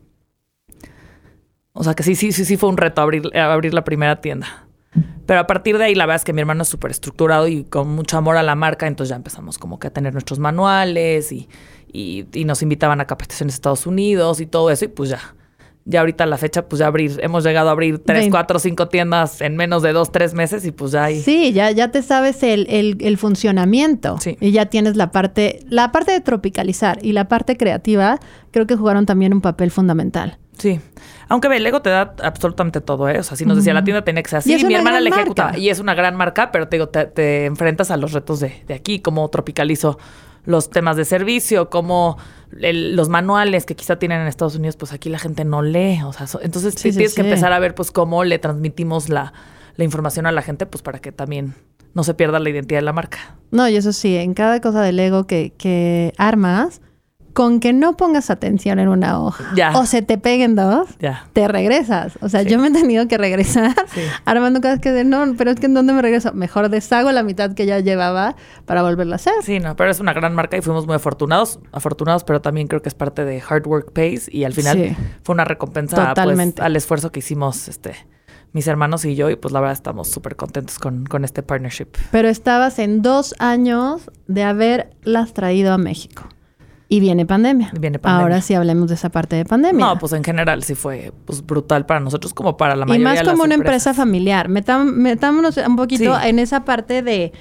O 1.74 1.84
sea 1.84 1.94
que 1.94 2.04
sí, 2.04 2.16
sí, 2.16 2.32
sí, 2.32 2.46
sí 2.46 2.58
fue 2.58 2.70
un 2.70 2.78
reto 2.78 3.02
abrir, 3.02 3.38
abrir 3.38 3.74
la 3.74 3.84
primera 3.84 4.22
tienda. 4.22 4.66
Pero 5.26 5.42
a 5.42 5.48
partir 5.48 5.78
de 5.78 5.86
ahí, 5.86 5.96
la 5.96 6.06
verdad 6.06 6.18
es 6.18 6.24
que 6.24 6.32
mi 6.32 6.40
hermano 6.40 6.62
es 6.62 6.70
súper 6.70 6.92
estructurado 6.92 7.48
y 7.48 7.66
con 7.66 7.90
mucho 7.90 8.18
amor 8.18 8.38
a 8.38 8.44
la 8.44 8.56
marca, 8.56 8.88
entonces 8.88 9.10
ya 9.10 9.18
empezamos 9.18 9.58
como 9.58 9.78
que 9.78 9.88
a 9.88 9.90
tener 9.90 10.14
nuestros 10.14 10.40
manuales 10.40 11.32
y, 11.32 11.50
y, 11.92 12.46
nos 12.46 12.62
invitaban 12.62 13.02
a 13.02 13.06
capacitaciones 13.06 13.56
a 13.56 13.58
Estados 13.58 13.88
Unidos 13.88 14.40
y 14.40 14.46
todo 14.46 14.70
eso, 14.70 14.86
y 14.86 14.88
pues 14.88 15.10
ya. 15.10 15.35
Ya 15.88 16.00
ahorita 16.00 16.26
la 16.26 16.38
fecha, 16.40 16.68
pues 16.68 16.80
ya 16.80 16.88
abrir, 16.88 17.20
hemos 17.22 17.44
llegado 17.44 17.70
a 17.70 17.72
abrir 17.72 18.00
tres, 18.00 18.28
cuatro, 18.32 18.58
cinco 18.58 18.88
tiendas 18.88 19.40
en 19.42 19.56
menos 19.56 19.84
de 19.84 19.94
dos, 19.94 20.12
tres 20.12 20.34
meses 20.34 20.66
y 20.66 20.72
pues 20.72 20.94
ya 20.94 21.04
ahí. 21.04 21.22
Sí, 21.22 21.54
ya, 21.54 21.70
ya 21.70 21.92
te 21.92 22.02
sabes 22.02 22.42
el, 22.42 22.66
el- 22.72 22.98
el 23.02 23.18
funcionamiento. 23.20 24.18
Sí. 24.20 24.36
Y 24.42 24.52
ya 24.52 24.66
tienes 24.66 24.96
la 24.96 25.12
parte, 25.12 25.60
la 25.70 25.92
parte 25.92 26.12
de 26.12 26.22
tropicalizar 26.22 26.98
y 27.04 27.12
la 27.12 27.28
parte 27.28 27.56
creativa, 27.56 28.20
creo 28.50 28.66
que 28.66 28.76
jugaron 28.76 29.06
también 29.06 29.32
un 29.32 29.42
papel 29.42 29.70
fundamental. 29.70 30.40
Sí. 30.58 30.80
Aunque 31.30 31.50
ve, 31.50 31.60
Lego 31.60 31.82
te 31.84 31.92
da 31.92 32.16
absolutamente 32.24 32.82
todo, 32.82 33.08
¿eh? 33.08 33.20
O 33.20 33.24
sea, 33.24 33.38
si 33.38 33.46
nos 33.46 33.58
decía 33.58 33.74
la 33.76 33.84
tienda 33.84 34.04
tenía 34.04 34.24
que 34.24 34.30
ser 34.32 34.40
así, 34.40 34.56
Y 34.56 34.66
mi 34.66 34.74
hermana 34.74 35.00
le 35.00 35.10
ejecuta. 35.12 35.44
marca. 35.46 35.60
Y 35.60 35.70
es 35.70 35.80
una 35.80 35.94
gran 35.94 36.16
marca, 36.16 36.52
pero 36.52 36.68
te 36.68 36.78
digo, 36.78 36.90
te, 36.90 37.06
te 37.06 37.46
enfrentas 37.46 37.92
a 37.92 37.98
los 37.98 38.12
retos 38.12 38.40
de, 38.40 38.64
de 38.68 38.74
aquí, 38.74 39.02
cómo 39.02 39.28
tropicalizo 39.30 40.00
los 40.46 40.70
temas 40.70 40.96
de 40.98 41.06
servicio, 41.06 41.70
cómo 41.70 42.18
el- 42.60 42.96
los 42.96 43.10
manuales 43.10 43.66
que 43.66 43.76
quizá 43.76 43.98
tienen 43.98 44.22
en 44.22 44.28
Estados 44.28 44.56
Unidos, 44.56 44.76
pues 44.78 44.94
aquí 44.94 45.10
la 45.10 45.20
gente 45.20 45.46
no 45.46 45.62
lee. 45.62 46.00
O 46.06 46.14
sea, 46.14 46.28
so- 46.28 46.42
entonces 46.42 46.74
Sí, 46.76 46.92
sí, 46.92 46.98
tienes 46.98 47.16
que 47.16 47.22
empezar 47.22 47.52
a 47.54 47.60
ver 47.60 47.76
pues 47.76 47.92
cómo 47.92 48.24
le 48.24 48.40
transmitimos 48.40 49.10
la, 49.10 49.34
la 49.76 49.84
información 49.84 50.26
a 50.26 50.32
la 50.32 50.42
gente, 50.42 50.66
pues 50.66 50.82
para 50.82 51.00
que 51.00 51.12
también 51.12 51.54
no 51.94 52.04
se 52.04 52.14
pierda 52.14 52.40
la 52.40 52.50
identidad 52.50 52.80
de 52.80 52.86
la 52.86 52.94
marca. 52.94 53.36
No, 53.52 53.68
y 53.70 53.76
eso 53.78 53.94
sí, 53.94 54.16
en 54.18 54.34
cada 54.34 54.60
cosa 54.62 54.82
de 54.82 54.92
Lego 54.92 55.28
que, 55.28 55.54
que 55.58 56.14
armas, 56.18 56.82
con 57.36 57.60
que 57.60 57.74
no 57.74 57.98
pongas 57.98 58.30
atención 58.30 58.80
en 58.80 58.88
una 58.88 59.20
hoja 59.22 59.44
Ya. 59.56 59.78
o 59.78 59.86
se 59.86 60.02
te 60.02 60.18
peguen 60.18 60.56
dos, 60.56 60.88
Ya. 61.00 61.28
te 61.34 61.48
regresas. 61.50 62.18
O 62.22 62.30
sea, 62.30 62.44
Sí. 62.44 62.50
yo 62.50 62.58
me 62.60 62.70
he 62.70 62.72
tenido 62.72 63.10
que 63.10 63.18
regresar 63.18 63.76
Sí. 63.94 64.00
armando 64.26 64.62
cosas 64.62 64.80
que 64.80 64.92
de 64.92 65.04
no, 65.04 65.36
pero 65.38 65.52
es 65.52 65.60
que 65.60 65.66
en 65.66 65.74
dónde 65.74 65.92
me 65.92 66.02
regreso. 66.02 66.32
Mejor 66.34 66.70
deshago 66.70 67.12
la 67.12 67.24
mitad 67.24 67.54
que 67.54 67.66
ya 67.66 67.80
llevaba 67.82 68.38
para 68.66 68.82
volverla 68.84 69.16
a 69.16 69.18
hacer. 69.18 69.34
Sí, 69.44 69.60
no, 69.60 69.76
pero 69.76 69.92
es 69.92 70.00
una 70.00 70.14
gran 70.14 70.34
marca 70.34 70.56
y 70.58 70.62
fuimos 70.62 70.88
muy 70.88 70.96
afortunados, 70.96 71.60
afortunados, 71.74 72.24
pero 72.24 72.42
también 72.42 72.68
creo 72.68 72.82
que 72.82 72.88
es 72.88 72.96
parte 72.96 73.26
de 73.26 73.44
Hard 73.48 73.68
Work 73.68 73.92
Pays 73.92 74.30
y 74.34 74.46
al 74.46 74.54
final 74.54 74.78
Sí. 74.78 74.96
fue 75.22 75.34
una 75.34 75.44
recompensa 75.44 76.14
pues, 76.16 76.54
al 76.62 76.76
esfuerzo 76.78 77.12
que 77.12 77.20
hicimos 77.20 77.68
este 77.68 77.96
mis 78.54 78.68
hermanos 78.68 79.04
y 79.04 79.16
yo 79.16 79.30
y 79.30 79.36
pues 79.36 79.52
la 79.52 79.60
verdad 79.60 79.74
estamos 79.74 80.08
súper 80.10 80.38
contentos 80.38 80.80
con, 80.80 81.06
con 81.06 81.26
este 81.26 81.44
partnership. 81.44 81.88
Pero 82.12 82.30
estabas 82.30 82.80
en 82.80 83.02
dos 83.02 83.36
años 83.40 84.10
de 84.28 84.44
haberlas 84.44 85.34
traído 85.34 85.74
a 85.74 85.78
México. 85.78 86.24
Y 86.88 87.00
viene 87.00 87.26
pandemia. 87.26 87.72
Viene 87.80 87.98
pandemia. 87.98 88.24
Ahora 88.24 88.42
sí 88.42 88.54
hablemos 88.54 88.90
de 88.90 88.96
esa 88.96 89.10
parte 89.10 89.36
de 89.36 89.44
pandemia. 89.46 89.84
No, 89.86 89.98
pues 89.98 90.14
en 90.14 90.24
general 90.24 90.62
sí 90.64 90.76
fue 90.76 91.12
pues 91.26 91.44
brutal 91.46 91.86
para 91.88 92.00
nosotros 92.00 92.34
como 92.34 92.58
para 92.58 92.76
la 92.76 92.86
y 92.86 92.90
mayoría 92.90 93.04
más 93.08 93.18
de 93.20 93.24
las 93.24 93.32
como 93.34 93.44
una 93.44 93.56
empresa 93.56 93.94
familiar. 93.96 94.50
Metam- 94.50 94.94
metámonos 94.94 95.58
un 95.58 95.76
poquito 95.76 96.16
Sí. 96.20 96.28
en 96.28 96.38
esa 96.38 96.64
parte 96.64 97.02
de, 97.02 97.32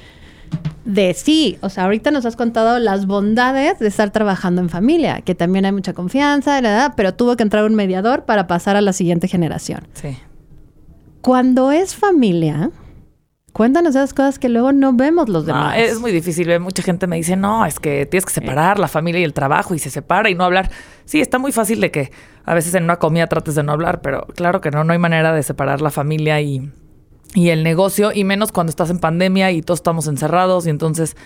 de 0.87 1.13
sí. 1.13 1.59
O 1.61 1.69
sea, 1.69 1.85
ahorita 1.85 2.11
nos 2.11 2.25
has 2.25 2.37
contado 2.37 2.79
las 2.79 3.05
bondades 3.07 3.79
de 3.79 3.87
estar 3.89 4.11
trabajando 4.11 4.63
en 4.63 4.71
familia, 4.71 5.21
que 5.21 5.35
también 5.35 5.67
hay 5.67 5.73
mucha 5.73 5.93
confianza, 5.93 6.59
la 6.63 6.71
edad, 6.71 6.93
pero 6.97 7.13
tuvo 7.13 7.37
que 7.37 7.43
entrar 7.43 7.65
un 7.65 7.75
mediador 7.75 8.25
para 8.25 8.47
pasar 8.47 8.77
a 8.77 8.81
la 8.81 8.95
siguiente 8.95 9.29
generación. 9.29 9.87
Sí. 9.93 10.17
Cuando 11.21 11.71
es 11.71 11.95
familia, 11.95 12.71
cuéntanos 13.55 13.95
esas 13.95 14.13
cosas 14.13 14.39
que 14.39 14.51
luego 14.51 14.73
no 14.73 14.93
vemos 14.93 15.31
los 15.31 15.47
No, 15.47 15.55
demás. 15.55 15.79
es 15.79 15.99
muy 16.01 16.13
difícil. 16.13 16.61
Mucha 16.61 16.83
gente 16.83 17.07
me 17.07 17.17
dice, 17.17 17.37
no, 17.37 17.65
es 17.65 17.81
que 17.81 18.05
tienes 18.05 18.27
que 18.27 18.33
separar 18.33 18.79
la 18.79 18.89
familia 18.89 19.21
y 19.21 19.25
el 19.25 19.33
trabajo 19.33 19.75
y 19.75 19.79
se 19.79 19.89
separa 19.89 20.29
y 20.29 20.35
no 20.35 20.45
hablar. 20.45 20.71
Sí, 21.07 21.21
está 21.21 21.39
muy 21.39 21.53
fácil 21.53 21.81
de 21.81 21.91
que 21.91 22.11
a 22.45 22.53
veces 22.53 22.75
en 22.75 22.85
una 22.85 22.99
comida 22.99 23.27
trates 23.29 23.55
de 23.55 23.63
no 23.63 23.73
hablar, 23.73 24.03
pero 24.03 24.27
claro 24.35 24.61
que 24.61 24.71
no, 24.71 24.85
no 24.85 24.93
hay 24.93 24.99
manera 24.99 25.33
de 25.33 25.43
separar 25.43 25.81
la 25.81 25.91
familia 25.91 26.41
y, 26.43 26.71
y 27.35 27.49
el 27.49 27.63
negocio, 27.63 28.11
y 28.13 28.25
menos 28.25 28.53
cuando 28.53 28.71
estás 28.71 28.91
en 28.91 28.99
pandemia 28.99 29.51
y 29.53 29.63
todos 29.63 29.79
estamos 29.79 30.09
encerrados 30.09 30.67
y 30.67 30.71
entonces 30.71 31.17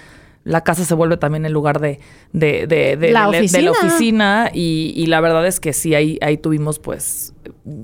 la 0.44 0.62
casa 0.64 0.84
se 0.84 0.94
vuelve 0.94 1.16
también 1.16 1.44
el 1.46 1.52
lugar 1.52 1.80
de, 1.80 1.98
de, 2.32 2.66
de, 2.66 2.96
de- 2.96 3.10
La 3.10 3.28
oficina 3.28 4.50
y, 4.52 4.92
y 4.96 5.06
la 5.06 5.20
verdad 5.20 5.46
es 5.46 5.60
que 5.60 5.72
sí, 5.72 5.94
ahí, 5.94 6.18
ahí 6.22 6.36
tuvimos 6.38 6.78
pues, 6.78 7.34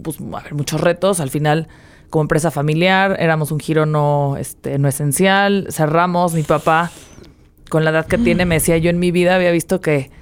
pues, 0.02 0.18
a 0.20 0.42
ver, 0.42 0.54
muchos 0.54 0.80
retos. 0.80 1.20
Al 1.20 1.30
final, 1.30 1.68
como 2.14 2.22
empresa 2.22 2.52
familiar, 2.52 3.16
éramos 3.18 3.50
un 3.50 3.58
giro 3.58 3.86
no, 3.86 4.36
este, 4.38 4.78
no 4.78 4.86
esencial, 4.86 5.66
cerramos, 5.70 6.32
mi 6.32 6.44
papá, 6.44 6.92
con 7.68 7.82
la 7.82 7.90
edad 7.90 8.06
que 8.06 8.18
tiene, 8.18 8.44
me 8.46 8.54
decía, 8.54 8.78
yo 8.78 8.88
en 8.88 9.00
mi 9.00 9.10
vida 9.10 9.34
había 9.34 9.50
visto 9.50 9.80
que 9.80 10.12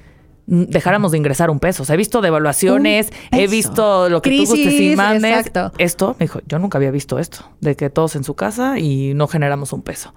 dejáramos 0.46 1.12
de 1.12 1.18
ingresar 1.18 1.50
un 1.50 1.60
peso. 1.60 1.82
O 1.82 1.84
sea, 1.86 1.92
he 1.92 1.98
visto 1.98 2.22
devaluaciones, 2.22 3.12
he 3.30 3.46
visto 3.46 4.08
lo 4.08 4.22
que 4.22 4.30
tú 4.30 4.36
gustes 4.46 4.58
y 4.58 4.64
Crisis, 4.64 4.96
mandes. 4.96 5.36
exacto. 5.36 5.72
Esto, 5.76 6.16
me 6.18 6.24
dijo, 6.24 6.40
yo 6.48 6.58
nunca 6.58 6.78
había 6.78 6.90
visto 6.90 7.18
esto, 7.18 7.44
de 7.60 7.76
que 7.76 7.90
todos 7.90 8.16
en 8.16 8.24
su 8.24 8.32
casa 8.36 8.78
y 8.78 9.12
no 9.12 9.28
generamos 9.28 9.74
un 9.74 9.82
peso. 9.82 10.14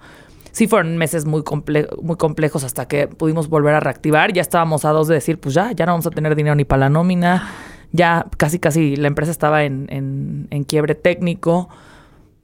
Sí 0.52 0.68
fueron 0.68 0.96
meses 0.96 1.26
muy, 1.26 1.42
comple- 1.42 1.94
muy 2.00 2.16
complejos 2.16 2.64
hasta 2.64 2.88
que 2.88 3.06
pudimos 3.06 3.50
volver 3.50 3.74
a 3.74 3.80
reactivar. 3.80 4.32
Ya 4.32 4.40
estábamos 4.40 4.86
a 4.86 4.92
dos 4.92 5.08
de 5.08 5.14
decir, 5.16 5.38
pues 5.38 5.54
ya, 5.54 5.72
ya 5.72 5.84
no 5.84 5.92
vamos 5.92 6.06
a 6.06 6.10
tener 6.10 6.34
dinero 6.36 6.54
ni 6.56 6.64
para 6.64 6.80
la 6.80 6.88
nómina. 6.88 7.50
Ya 7.96 8.26
casi, 8.36 8.58
casi 8.58 8.96
la 8.96 9.08
empresa 9.08 9.30
estaba 9.32 9.64
en, 9.64 9.86
en- 9.90 10.48
en 10.50 10.64
quiebre 10.64 10.94
técnico. 10.94 11.68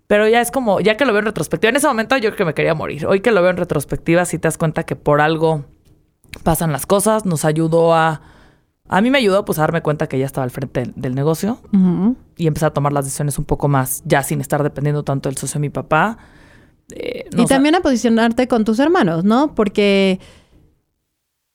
Pero 0.06 0.28
ya 0.28 0.40
es 0.40 0.50
como, 0.50 0.80
ya 0.80 0.96
que 0.96 1.04
lo 1.04 1.12
veo 1.12 1.20
en 1.20 1.26
retrospectiva, 1.26 1.70
en 1.70 1.76
ese 1.76 1.86
momento 1.86 2.16
yo 2.16 2.30
creo 2.30 2.36
que 2.36 2.44
me 2.44 2.54
quería 2.54 2.74
morir. 2.74 3.06
Hoy 3.06 3.20
que 3.20 3.30
lo 3.30 3.40
veo 3.42 3.50
en 3.50 3.56
retrospectiva, 3.56 4.24
sí 4.24 4.38
te 4.38 4.46
das 4.48 4.58
cuenta 4.58 4.84
que 4.84 4.94
por 4.96 5.20
algo 5.20 5.64
pasan 6.42 6.72
las 6.72 6.86
cosas. 6.86 7.24
Nos 7.24 7.44
ayudó 7.44 7.94
a... 7.94 8.20
A 8.88 9.00
mí 9.00 9.10
me 9.10 9.16
ayudó 9.18 9.44
pues 9.46 9.58
a 9.58 9.62
darme 9.62 9.80
cuenta 9.80 10.06
que 10.08 10.18
ya 10.18 10.26
estaba 10.26 10.44
al 10.44 10.50
frente 10.50 10.80
del, 10.80 10.92
del 10.96 11.14
negocio 11.14 11.58
y 12.36 12.46
empezar 12.46 12.70
a 12.70 12.74
tomar 12.74 12.92
las 12.92 13.04
decisiones 13.06 13.38
un 13.38 13.46
poco 13.46 13.68
más, 13.68 14.02
ya 14.04 14.22
sin 14.22 14.40
estar 14.42 14.62
dependiendo 14.62 15.02
tanto 15.02 15.30
del 15.30 15.38
socio 15.38 15.54
de 15.54 15.60
mi 15.60 15.70
papá. 15.70 16.18
Eh, 16.90 17.24
no, 17.32 17.42
y 17.42 17.44
o 17.44 17.48
sea, 17.48 17.56
también 17.56 17.74
a 17.76 17.80
posicionarte 17.80 18.48
con 18.48 18.64
tus 18.64 18.78
hermanos, 18.80 19.24
¿no? 19.24 19.54
Porque 19.54 20.20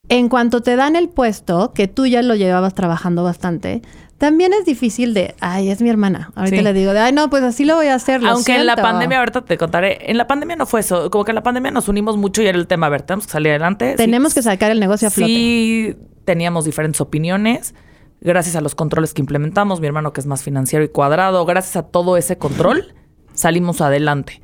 en 0.09 0.29
cuanto 0.29 0.61
te 0.61 0.75
dan 0.75 0.95
el 0.95 1.09
puesto, 1.09 1.73
que 1.73 1.87
tú 1.87 2.05
ya 2.05 2.21
lo 2.21 2.35
llevabas 2.35 2.73
trabajando 2.73 3.23
bastante, 3.23 3.81
también 4.17 4.51
es 4.53 4.65
difícil 4.65 5.13
de, 5.13 5.35
ay, 5.41 5.69
es 5.69 5.81
mi 5.81 5.89
hermana. 5.89 6.31
Ahorita 6.35 6.57
Sí. 6.57 6.63
le 6.63 6.73
digo, 6.73 6.93
de, 6.93 6.99
ay, 6.99 7.13
no, 7.13 7.29
pues 7.29 7.43
así 7.43 7.65
lo 7.65 7.75
voy 7.75 7.87
a 7.87 7.95
hacer. 7.95 8.23
lo 8.23 8.29
Aunque 8.31 8.55
en 8.55 8.65
la 8.65 8.73
siento". 8.73 8.89
pandemia, 8.89 9.19
ahorita 9.19 9.41
te 9.45 9.57
contaré, 9.57 10.09
en 10.09 10.17
la 10.17 10.25
pandemia 10.25 10.55
no 10.55 10.65
fue 10.65 10.79
eso, 10.79 11.11
como 11.11 11.23
que 11.23 11.31
en 11.31 11.35
la 11.35 11.43
pandemia 11.43 11.69
nos 11.71 11.87
unimos 11.87 12.17
mucho 12.17 12.41
y 12.41 12.47
era 12.47 12.57
el 12.57 12.65
tema, 12.67 12.87
a 12.87 12.89
ver, 12.89 13.03
tenemos 13.03 13.27
que 13.27 13.31
salir 13.33 13.49
adelante. 13.51 13.91
Sí, 13.91 13.97
Tenemos 13.97 14.33
que 14.33 14.41
sacar 14.41 14.71
el 14.71 14.79
negocio 14.79 15.09
a 15.09 15.11
flote. 15.11 15.31
Sí, 15.31 15.97
teníamos 16.25 16.65
diferentes 16.65 16.99
opiniones. 17.01 17.75
Gracias 18.19 18.55
a 18.55 18.61
los 18.61 18.73
controles 18.73 19.13
que 19.13 19.21
implementamos, 19.21 19.79
mi 19.81 19.85
hermano 19.87 20.13
que 20.13 20.21
es 20.21 20.25
más 20.25 20.41
financiero 20.41 20.83
y 20.83 20.89
cuadrado, 20.89 21.45
gracias 21.45 21.75
a 21.75 21.83
todo 21.83 22.17
ese 22.17 22.39
control, 22.39 22.95
salimos 23.35 23.81
adelante. 23.81 24.41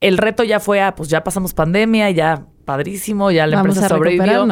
El 0.00 0.16
reto 0.16 0.44
ya 0.44 0.60
fue, 0.60 0.80
ah, 0.80 0.94
pues 0.94 1.08
ya 1.08 1.24
pasamos 1.24 1.52
pandemia, 1.54 2.08
ya 2.10 2.46
padrísimo, 2.70 3.32
ya 3.32 3.48
la 3.48 3.56
Vamos 3.56 3.76
empresa 3.76 3.94
a 3.94 3.96
sobrevivió. 3.96 4.46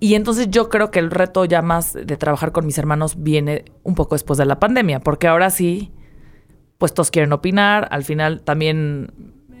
Y 0.00 0.16
entonces 0.16 0.48
yo 0.50 0.68
creo 0.68 0.90
que 0.90 0.98
el 0.98 1.12
reto 1.12 1.44
ya 1.44 1.62
más 1.62 1.92
de 1.92 2.16
trabajar 2.16 2.50
con 2.50 2.66
mis 2.66 2.76
hermanos 2.76 3.22
viene 3.22 3.66
un 3.84 3.94
poco 3.94 4.16
después 4.16 4.36
de 4.36 4.46
la 4.46 4.58
pandemia, 4.58 4.98
porque 4.98 5.28
ahora 5.28 5.48
sí, 5.50 5.92
pues 6.78 6.92
todos 6.92 7.12
quieren 7.12 7.32
opinar. 7.32 7.86
Al 7.92 8.02
final 8.02 8.42
también 8.42 9.12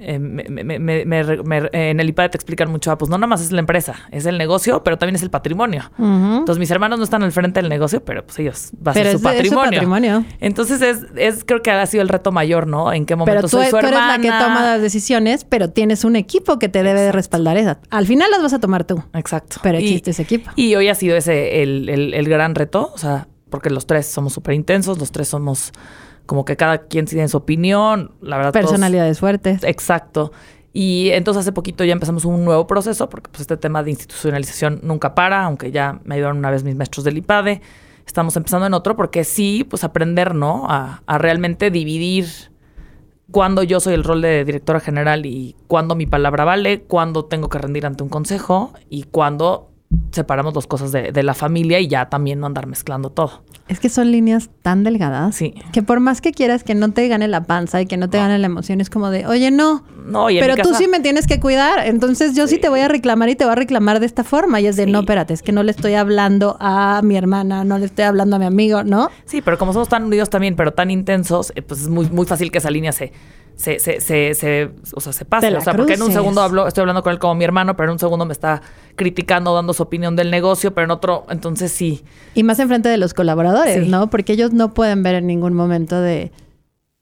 eh, 0.02 0.18
me- 0.18 0.44
me- 0.44 0.78
me- 0.78 1.70
en 1.72 2.00
el 2.00 2.08
IPAD 2.08 2.30
te 2.30 2.36
explican 2.36 2.70
mucho, 2.70 2.90
ah, 2.90 2.98
pues 2.98 3.10
no 3.10 3.16
nada 3.18 3.26
más 3.26 3.40
es 3.40 3.52
la 3.52 3.60
empresa, 3.60 3.94
es 4.10 4.26
el 4.26 4.36
negocio, 4.38 4.82
pero 4.84 4.98
también 4.98 5.16
es 5.16 5.22
el 5.22 5.30
patrimonio. 5.30 5.90
Entonces 5.98 6.58
mis 6.58 6.70
hermanos 6.70 6.98
no 6.98 7.04
están 7.04 7.22
al 7.22 7.32
frente 7.32 7.60
del 7.60 7.68
negocio, 7.70 8.04
pero 8.04 8.24
pues 8.26 8.38
ellos 8.38 8.70
va 8.76 8.92
a 8.92 8.94
Pero 8.94 9.06
ser 9.06 9.16
es, 9.16 9.22
su 9.22 9.28
es 9.28 9.48
su 9.48 9.54
patrimonio. 9.54 10.24
Entonces 10.40 10.82
es, 10.82 10.98
es 11.16 11.44
creo 11.44 11.62
que 11.62 11.70
ha 11.70 11.86
sido 11.86 12.02
el 12.02 12.08
reto 12.08 12.32
mayor, 12.32 12.66
¿no? 12.66 12.92
En 12.92 13.06
qué 13.06 13.16
momento 13.16 13.36
Pero 13.36 13.48
tú, 13.48 13.56
soy 13.56 13.66
su 13.66 13.70
tú 13.72 13.76
eres 13.78 13.90
hermana. 13.92 14.16
la 14.18 14.22
que 14.22 14.28
toma 14.28 14.62
las 14.62 14.82
decisiones, 14.82 15.44
pero 15.44 15.70
tienes 15.70 16.04
un 16.04 16.16
equipo 16.16 16.58
que 16.58 16.68
te 16.68 16.82
debe 16.82 17.00
de 17.00 17.12
respaldar 17.12 17.56
esas. 17.56 17.78
Al 17.90 18.06
final 18.06 18.30
las 18.30 18.42
vas 18.42 18.52
a 18.52 18.60
tomar 18.60 18.84
tú, 18.84 19.02
Exacto. 19.14 19.56
pero 19.62 19.78
Y- 19.78 19.84
existe 19.84 20.10
ese 20.12 20.22
equipo. 20.22 20.50
Y 20.56 20.74
hoy 20.74 20.88
ha 20.88 20.94
sido 20.94 21.16
ese 21.16 21.62
el, 21.62 21.88
el- 21.88 22.14
el 22.14 22.28
gran 22.28 22.54
reto, 22.54 22.90
o 22.94 22.98
sea, 22.98 23.28
porque 23.50 23.68
los 23.70 23.86
tres 23.86 24.06
somos 24.06 24.32
súper 24.32 24.54
intensos, 24.54 24.98
los 24.98 25.12
tres 25.12 25.28
somos 25.28 25.72
como 26.26 26.44
que 26.44 26.56
cada 26.56 26.78
quien 26.86 27.06
tiene 27.06 27.28
su 27.28 27.36
opinión, 27.36 28.12
la 28.20 28.36
verdad. 28.36 28.52
todos- 28.52 28.64
Personalidades 28.66 29.18
fuertes. 29.20 29.62
exacto. 29.64 30.32
Y 30.74 31.10
entonces 31.10 31.42
hace 31.42 31.52
poquito 31.52 31.84
ya 31.84 31.92
empezamos 31.92 32.24
un 32.24 32.44
nuevo 32.44 32.66
proceso, 32.66 33.08
porque 33.10 33.28
pues 33.30 33.42
este 33.42 33.56
tema 33.58 33.82
de 33.82 33.90
institucionalización 33.90 34.80
nunca 34.82 35.14
para, 35.14 35.44
aunque 35.44 35.70
ya 35.70 36.00
me 36.04 36.14
ayudaron 36.14 36.38
una 36.38 36.50
vez 36.50 36.64
mis 36.64 36.74
maestros 36.76 37.04
del 37.04 37.18
IPADE. 37.18 37.60
Estamos 38.06 38.36
empezando 38.36 38.66
en 38.66 38.72
otro 38.74 38.96
porque 38.96 39.22
sí, 39.24 39.64
pues 39.68 39.84
aprender, 39.84 40.34
¿no? 40.34 40.64
A, 40.68 41.02
a 41.06 41.18
realmente 41.18 41.70
dividir 41.70 42.26
cuándo 43.30 43.62
yo 43.62 43.80
soy 43.80 43.94
el 43.94 44.04
rol 44.04 44.22
de 44.22 44.44
directora 44.44 44.80
general 44.80 45.26
y 45.26 45.56
cuándo 45.66 45.94
mi 45.94 46.06
palabra 46.06 46.44
vale, 46.44 46.82
cuándo 46.82 47.24
tengo 47.26 47.48
que 47.48 47.58
rendir 47.58 47.84
ante 47.86 48.02
un 48.02 48.08
consejo 48.08 48.72
y 48.88 49.04
cuándo 49.04 49.70
separamos 50.10 50.54
las 50.54 50.66
cosas 50.66 50.92
de, 50.92 51.12
de 51.12 51.22
la 51.22 51.34
familia 51.34 51.80
y 51.80 51.88
ya 51.88 52.08
también 52.08 52.40
no 52.40 52.46
andar 52.46 52.66
mezclando 52.66 53.10
todo. 53.10 53.42
Es 53.68 53.80
que 53.80 53.88
son 53.88 54.10
líneas 54.10 54.50
tan 54.62 54.84
delgadas 54.84 55.34
Sí. 55.36 55.54
que 55.72 55.82
por 55.82 56.00
más 56.00 56.20
que 56.20 56.32
quieras 56.32 56.64
que 56.64 56.74
no 56.74 56.92
te 56.92 57.06
gane 57.08 57.28
la 57.28 57.44
panza 57.44 57.80
y 57.80 57.86
que 57.86 57.96
no 57.96 58.10
te 58.10 58.18
gane 58.18 58.38
la 58.38 58.46
emoción, 58.46 58.80
es 58.80 58.90
como 58.90 59.10
de, 59.10 59.26
oye, 59.26 59.50
no. 59.50 59.84
No, 60.06 60.28
y 60.30 60.38
en 60.38 60.44
pero 60.44 60.56
mi 60.56 60.62
tú 60.62 60.74
sí 60.74 60.88
me 60.88 61.00
tienes 61.00 61.26
que 61.26 61.38
cuidar, 61.40 61.86
entonces 61.86 62.34
yo 62.34 62.46
sí. 62.46 62.56
Sí. 62.56 62.60
te 62.60 62.68
voy 62.68 62.80
a 62.80 62.88
reclamar 62.88 63.28
y 63.30 63.36
te 63.36 63.44
voy 63.44 63.52
a 63.52 63.56
reclamar 63.56 64.00
de 64.00 64.06
esta 64.06 64.24
forma. 64.24 64.60
Y 64.60 64.66
es 64.66 64.76
de, 64.76 64.84
Sí. 64.84 64.90
no, 64.90 65.00
espérate, 65.00 65.32
es 65.32 65.42
que 65.42 65.52
no 65.52 65.62
le 65.62 65.70
estoy 65.70 65.94
hablando 65.94 66.56
a 66.60 67.00
mi 67.02 67.16
hermana, 67.16 67.64
no 67.64 67.78
le 67.78 67.86
estoy 67.86 68.04
hablando 68.04 68.36
a 68.36 68.38
mi 68.38 68.44
amigo, 68.44 68.82
¿no? 68.84 69.08
Sí, 69.24 69.40
pero 69.40 69.56
como 69.58 69.72
somos 69.72 69.88
tan 69.88 70.04
unidos 70.04 70.28
también, 70.28 70.56
pero 70.56 70.72
tan 70.72 70.90
intensos, 70.90 71.52
eh, 71.54 71.62
pues 71.62 71.80
es 71.82 71.88
muy, 71.88 72.10
muy 72.10 72.26
fácil 72.26 72.50
que 72.50 72.58
esa 72.58 72.70
línea 72.70 72.92
se, 72.92 73.12
se, 73.56 73.78
se, 73.78 74.00
se, 74.00 74.34
se- 74.34 74.70
o 74.94 75.00
sea, 75.00 75.12
se 75.12 75.24
la 75.30 75.58
O 75.58 75.60
sea, 75.60 75.74
porque 75.74 75.94
en 75.94 76.02
un 76.02 76.12
segundo 76.12 76.40
hablo, 76.40 76.66
estoy 76.66 76.82
hablando 76.82 77.02
con 77.02 77.12
él 77.12 77.18
como 77.18 77.34
mi 77.34 77.44
hermano, 77.44 77.76
pero 77.76 77.90
en 77.90 77.92
un 77.94 77.98
segundo 77.98 78.24
me 78.24 78.32
está 78.32 78.62
criticando, 78.96 79.54
dando 79.54 79.72
su 79.72 79.82
opinión 79.82 80.16
del 80.16 80.30
negocio, 80.30 80.74
pero 80.74 80.84
en 80.86 80.90
otro, 80.90 81.24
entonces 81.30 81.70
sí. 81.72 82.04
Y 82.34 82.42
más 82.42 82.58
enfrente 82.58 82.88
de 82.88 82.96
los 82.96 83.14
colaboradores, 83.14 83.84
Sí. 83.84 83.90
¿no? 83.90 84.10
Porque 84.10 84.32
ellos 84.34 84.52
no 84.52 84.74
pueden 84.74 85.02
ver 85.02 85.14
en 85.16 85.26
ningún 85.26 85.54
momento 85.54 86.00
de, 86.00 86.32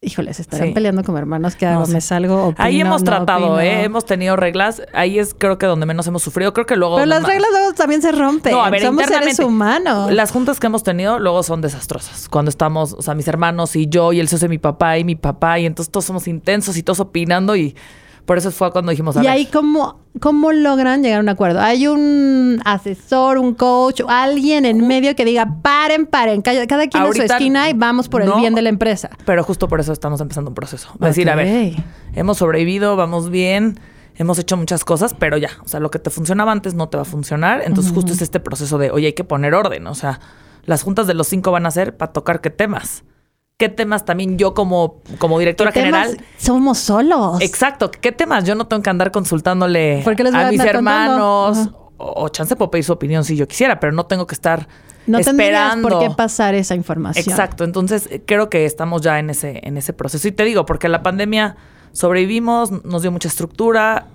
híjole, 0.03 0.33
se 0.33 0.43
estarán 0.43 0.69
Sí. 0.69 0.75
peleando 0.75 1.05
como 1.05 1.19
hermanos, 1.19 1.57
¿qué 1.57 1.67
hago? 1.67 1.83
No. 1.83 1.87
¿Me 1.93 2.01
salgo? 2.01 2.47
Opino, 2.47 2.65
Ahí 2.65 2.81
hemos 2.81 3.03
no 3.03 3.05
tratado, 3.05 3.45
opino? 3.55 3.61
¿eh? 3.61 3.85
Hemos 3.85 4.07
tenido 4.07 4.35
reglas. 4.37 4.83
Ahí 4.95 5.19
es 5.19 5.35
creo 5.37 5.59
que 5.59 5.67
donde 5.67 5.85
menos 5.85 6.07
hemos 6.07 6.23
sufrido. 6.23 6.55
Creo 6.55 6.65
que 6.65 6.75
luego... 6.77 6.97
Pero 6.97 7.07
las 7.07 7.23
reglas 7.23 7.51
luego 7.51 7.73
también 7.75 8.01
se 8.01 8.11
rompen. 8.13 8.53
No, 8.53 8.65
a 8.65 8.71
ver, 8.71 8.81
Somos 8.83 9.05
seres 9.05 9.39
humanos. 9.41 10.11
Las 10.13 10.31
juntas 10.33 10.59
que 10.59 10.69
hemos 10.69 10.83
tenido 10.83 11.19
luego 11.19 11.43
son 11.43 11.61
desastrosas. 11.61 12.29
Cuando 12.31 12.49
estamos, 12.49 12.95
o 12.95 13.03
sea, 13.03 13.15
mis 13.15 13.29
hermanos 13.29 13.77
y 13.77 13.89
yo 13.89 14.13
y 14.15 14.21
el 14.21 14.29
socio 14.29 14.47
de 14.49 14.51
mi 14.51 14.59
papá 14.59 14.97
y 14.97 15.05
mi 15.05 15.17
papá 15.17 15.59
y 15.59 15.67
entonces 15.67 15.93
todos 15.93 16.07
somos 16.07 16.27
intensos 16.29 16.77
y 16.79 16.83
todos 16.83 17.01
opinando 17.01 17.55
y 17.55 17.77
por 18.25 18.39
eso 18.39 18.51
fue 18.51 18.71
cuando 18.71 18.91
dijimos, 18.91 19.17
a 19.17 19.21
Y 19.21 19.23
ver, 19.25 19.33
ahí, 19.33 19.47
¿cómo, 19.47 20.01
¿cómo 20.21 20.53
logran 20.53 21.03
llegar 21.03 21.19
a 21.19 21.23
un 21.23 21.29
acuerdo? 21.29 21.61
¿Hay 21.61 21.87
un 21.87 22.61
asesor, 22.65 23.39
un 23.39 23.55
coach, 23.55 24.03
alguien 24.09 24.65
en 24.65 24.87
medio 24.87 25.17
que 25.17 25.25
diga, 25.25 25.57
paren, 25.63 26.07
paren, 26.07 26.43
cada, 26.43 26.67
cada 26.67 26.87
quien 26.87 27.05
en 27.05 27.13
su 27.13 27.23
esquina 27.23 27.69
y 27.71 27.73
vamos 27.73 28.09
por 28.09 28.23
el 28.23 28.33
bien 28.35 28.55
de 28.55 28.63
la 28.63 28.69
empresa? 28.69 29.11
pero 29.25 29.43
justo 29.45 29.69
por 29.69 29.81
eso 29.81 29.93
estamos 29.93 30.21
empezando 30.21 30.51
un 30.51 30.55
proceso. 30.55 30.91
Es 30.95 31.01
decir, 31.01 31.29
a 31.31 31.35
ver, 31.35 31.75
hemos 32.15 32.39
sobrevivido, 32.39 32.97
vamos 32.97 33.31
bien, 33.31 33.79
hemos 34.17 34.39
hecho 34.39 34.57
muchas 34.57 34.85
cosas, 34.85 35.15
pero 35.19 35.37
ya, 35.37 35.51
o 35.65 35.69
sea, 35.69 35.81
lo 35.81 35.91
que 35.91 35.99
te 35.99 36.11
funcionaba 36.11 36.53
antes 36.53 36.75
no 36.75 36.89
te 36.89 36.97
va 36.99 37.03
a 37.03 37.07
funcionar. 37.07 37.63
Entonces, 37.65 37.93
justo 37.93 38.13
es 38.13 38.23
este 38.23 38.39
proceso 38.39 38.79
de, 38.79 38.91
oye, 38.91 39.07
hay 39.09 39.13
que 39.15 39.25
poner 39.25 39.55
orden. 39.55 39.87
O 39.87 39.95
sea, 39.95 40.21
las 40.67 40.83
juntas 40.83 41.07
de 41.07 41.15
los 41.15 41.27
cinco 41.27 41.51
van 41.53 41.67
a 41.67 41.71
ser 41.71 41.97
para 41.97 42.13
tocar 42.13 42.41
qué 42.41 42.51
temas. 42.51 43.03
¿Qué 43.61 43.69
temas 43.69 44.07
también 44.07 44.39
yo 44.39 44.55
como, 44.55 45.03
como 45.19 45.39
directora 45.39 45.71
¿Qué 45.71 45.83
temas 45.83 46.07
general? 46.09 46.27
Somos 46.39 46.79
solos. 46.79 47.43
Exacto, 47.43 47.91
¿qué 47.91 48.11
temas 48.11 48.45
yo 48.45 48.55
no 48.55 48.67
tengo 48.67 48.83
que 48.83 48.89
andar 48.89 49.11
consultándole 49.11 50.01
¿Por 50.03 50.17
qué 50.17 50.25
les 50.25 50.33
voy 50.33 50.41
a 50.41 50.49
a 50.49 50.51
mis 50.51 50.61
hermanos? 50.65 51.69
O, 51.99 52.25
o 52.25 52.29
chance 52.31 52.57
puedo 52.57 52.71
pedir 52.71 52.85
su 52.87 52.93
opinión 52.95 53.23
si 53.23 53.37
yo 53.37 53.47
quisiera, 53.47 53.79
pero 53.79 53.93
no 53.93 54.07
tengo 54.07 54.27
que 54.27 54.35
estar 54.35 54.67
No 55.07 55.19
esperando. 55.19 55.91
por 55.91 55.99
qué 55.99 56.09
pasar 56.09 56.55
esa 56.55 56.75
información. 56.75 57.23
Exacto, 57.23 57.65
entonces 57.65 58.09
eh, 58.11 58.23
creo 58.27 58.49
que 58.49 58.65
estamos 58.65 59.03
ya 59.03 59.19
en 59.19 59.29
ese, 59.29 59.61
en 59.63 59.77
ese 59.77 59.93
proceso. 59.93 60.27
Y 60.27 60.33
te 60.33 60.45
digo, 60.45 60.65
porque 60.65 60.89
la 60.89 61.03
pandemia 61.03 61.57
sobrevivimos, 61.93 62.83
nos 62.87 63.03
dio 63.03 63.13
mucha 63.13 63.29
estructura, 63.29 64.07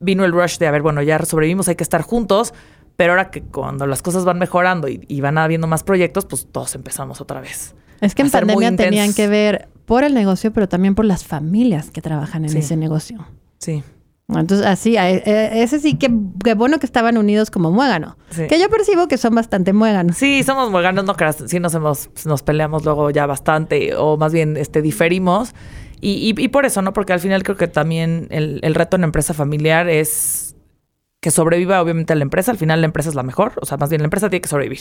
vino 0.00 0.24
el 0.24 0.32
rush 0.32 0.58
de, 0.58 0.66
a 0.66 0.72
ver, 0.72 0.82
bueno, 0.82 1.00
ya 1.00 1.24
sobrevivimos, 1.24 1.68
hay 1.68 1.76
que 1.76 1.84
estar 1.84 2.02
juntos, 2.02 2.54
pero 2.96 3.12
ahora 3.12 3.30
que 3.30 3.42
cuando 3.42 3.86
las 3.86 4.02
cosas 4.02 4.24
van 4.24 4.40
mejorando 4.40 4.88
y, 4.88 5.04
y 5.06 5.20
van 5.20 5.38
habiendo 5.38 5.68
más 5.68 5.84
proyectos, 5.84 6.26
pues 6.26 6.48
todos 6.50 6.74
empezamos 6.74 7.20
otra 7.20 7.40
vez. 7.40 7.76
Es 8.00 8.14
que 8.14 8.22
en 8.22 8.30
pandemia 8.30 8.74
tenían 8.76 9.12
que 9.14 9.28
ver 9.28 9.68
por 9.84 10.04
el 10.04 10.14
negocio, 10.14 10.52
pero 10.52 10.68
también 10.68 10.94
por 10.94 11.04
las 11.04 11.24
familias 11.24 11.90
que 11.90 12.00
trabajan 12.00 12.44
en 12.44 12.50
Sí. 12.50 12.58
ese 12.58 12.76
negocio. 12.76 13.26
Sí. 13.58 13.82
Entonces, 14.28 14.64
así, 14.64 14.96
a- 14.96 15.10
e- 15.10 15.62
ese 15.62 15.80
sí 15.80 15.94
que, 15.96 16.08
que 16.44 16.54
bueno 16.54 16.78
que 16.78 16.86
estaban 16.86 17.18
unidos 17.18 17.50
como 17.50 17.72
muégano. 17.72 18.16
Sí. 18.30 18.46
Que 18.46 18.60
yo 18.60 18.70
percibo 18.70 19.08
que 19.08 19.18
son 19.18 19.34
bastante 19.34 19.72
muéganos. 19.72 20.16
Sí, 20.16 20.44
somos 20.44 20.70
mueganos, 20.70 21.04
no 21.04 21.14
creas, 21.16 21.42
sí 21.48 21.58
nos 21.58 21.74
hemos, 21.74 22.10
nos 22.26 22.42
peleamos 22.44 22.84
luego 22.84 23.10
ya 23.10 23.26
bastante, 23.26 23.96
o 23.96 24.16
más 24.16 24.32
bien 24.32 24.56
este 24.56 24.82
diferimos. 24.82 25.52
Y, 26.00 26.32
y- 26.38 26.42
y 26.44 26.48
por 26.48 26.64
eso, 26.64 26.80
¿no? 26.80 26.92
Porque 26.92 27.12
al 27.12 27.18
final 27.20 27.42
creo 27.42 27.56
que 27.56 27.66
también 27.66 28.28
el, 28.30 28.60
el 28.62 28.74
reto 28.76 28.96
en 28.96 29.02
empresa 29.04 29.34
familiar 29.34 29.88
es 29.88 30.49
que 31.20 31.30
sobreviva 31.30 31.82
obviamente 31.82 32.14
la 32.14 32.22
empresa. 32.22 32.50
Al 32.50 32.56
final 32.56 32.80
la 32.80 32.86
empresa 32.86 33.10
es 33.10 33.14
la 33.14 33.22
mejor. 33.22 33.52
O 33.60 33.66
sea, 33.66 33.76
más 33.76 33.90
bien 33.90 34.00
la 34.00 34.06
empresa 34.06 34.30
tiene 34.30 34.40
que 34.40 34.48
sobrevivir. 34.48 34.80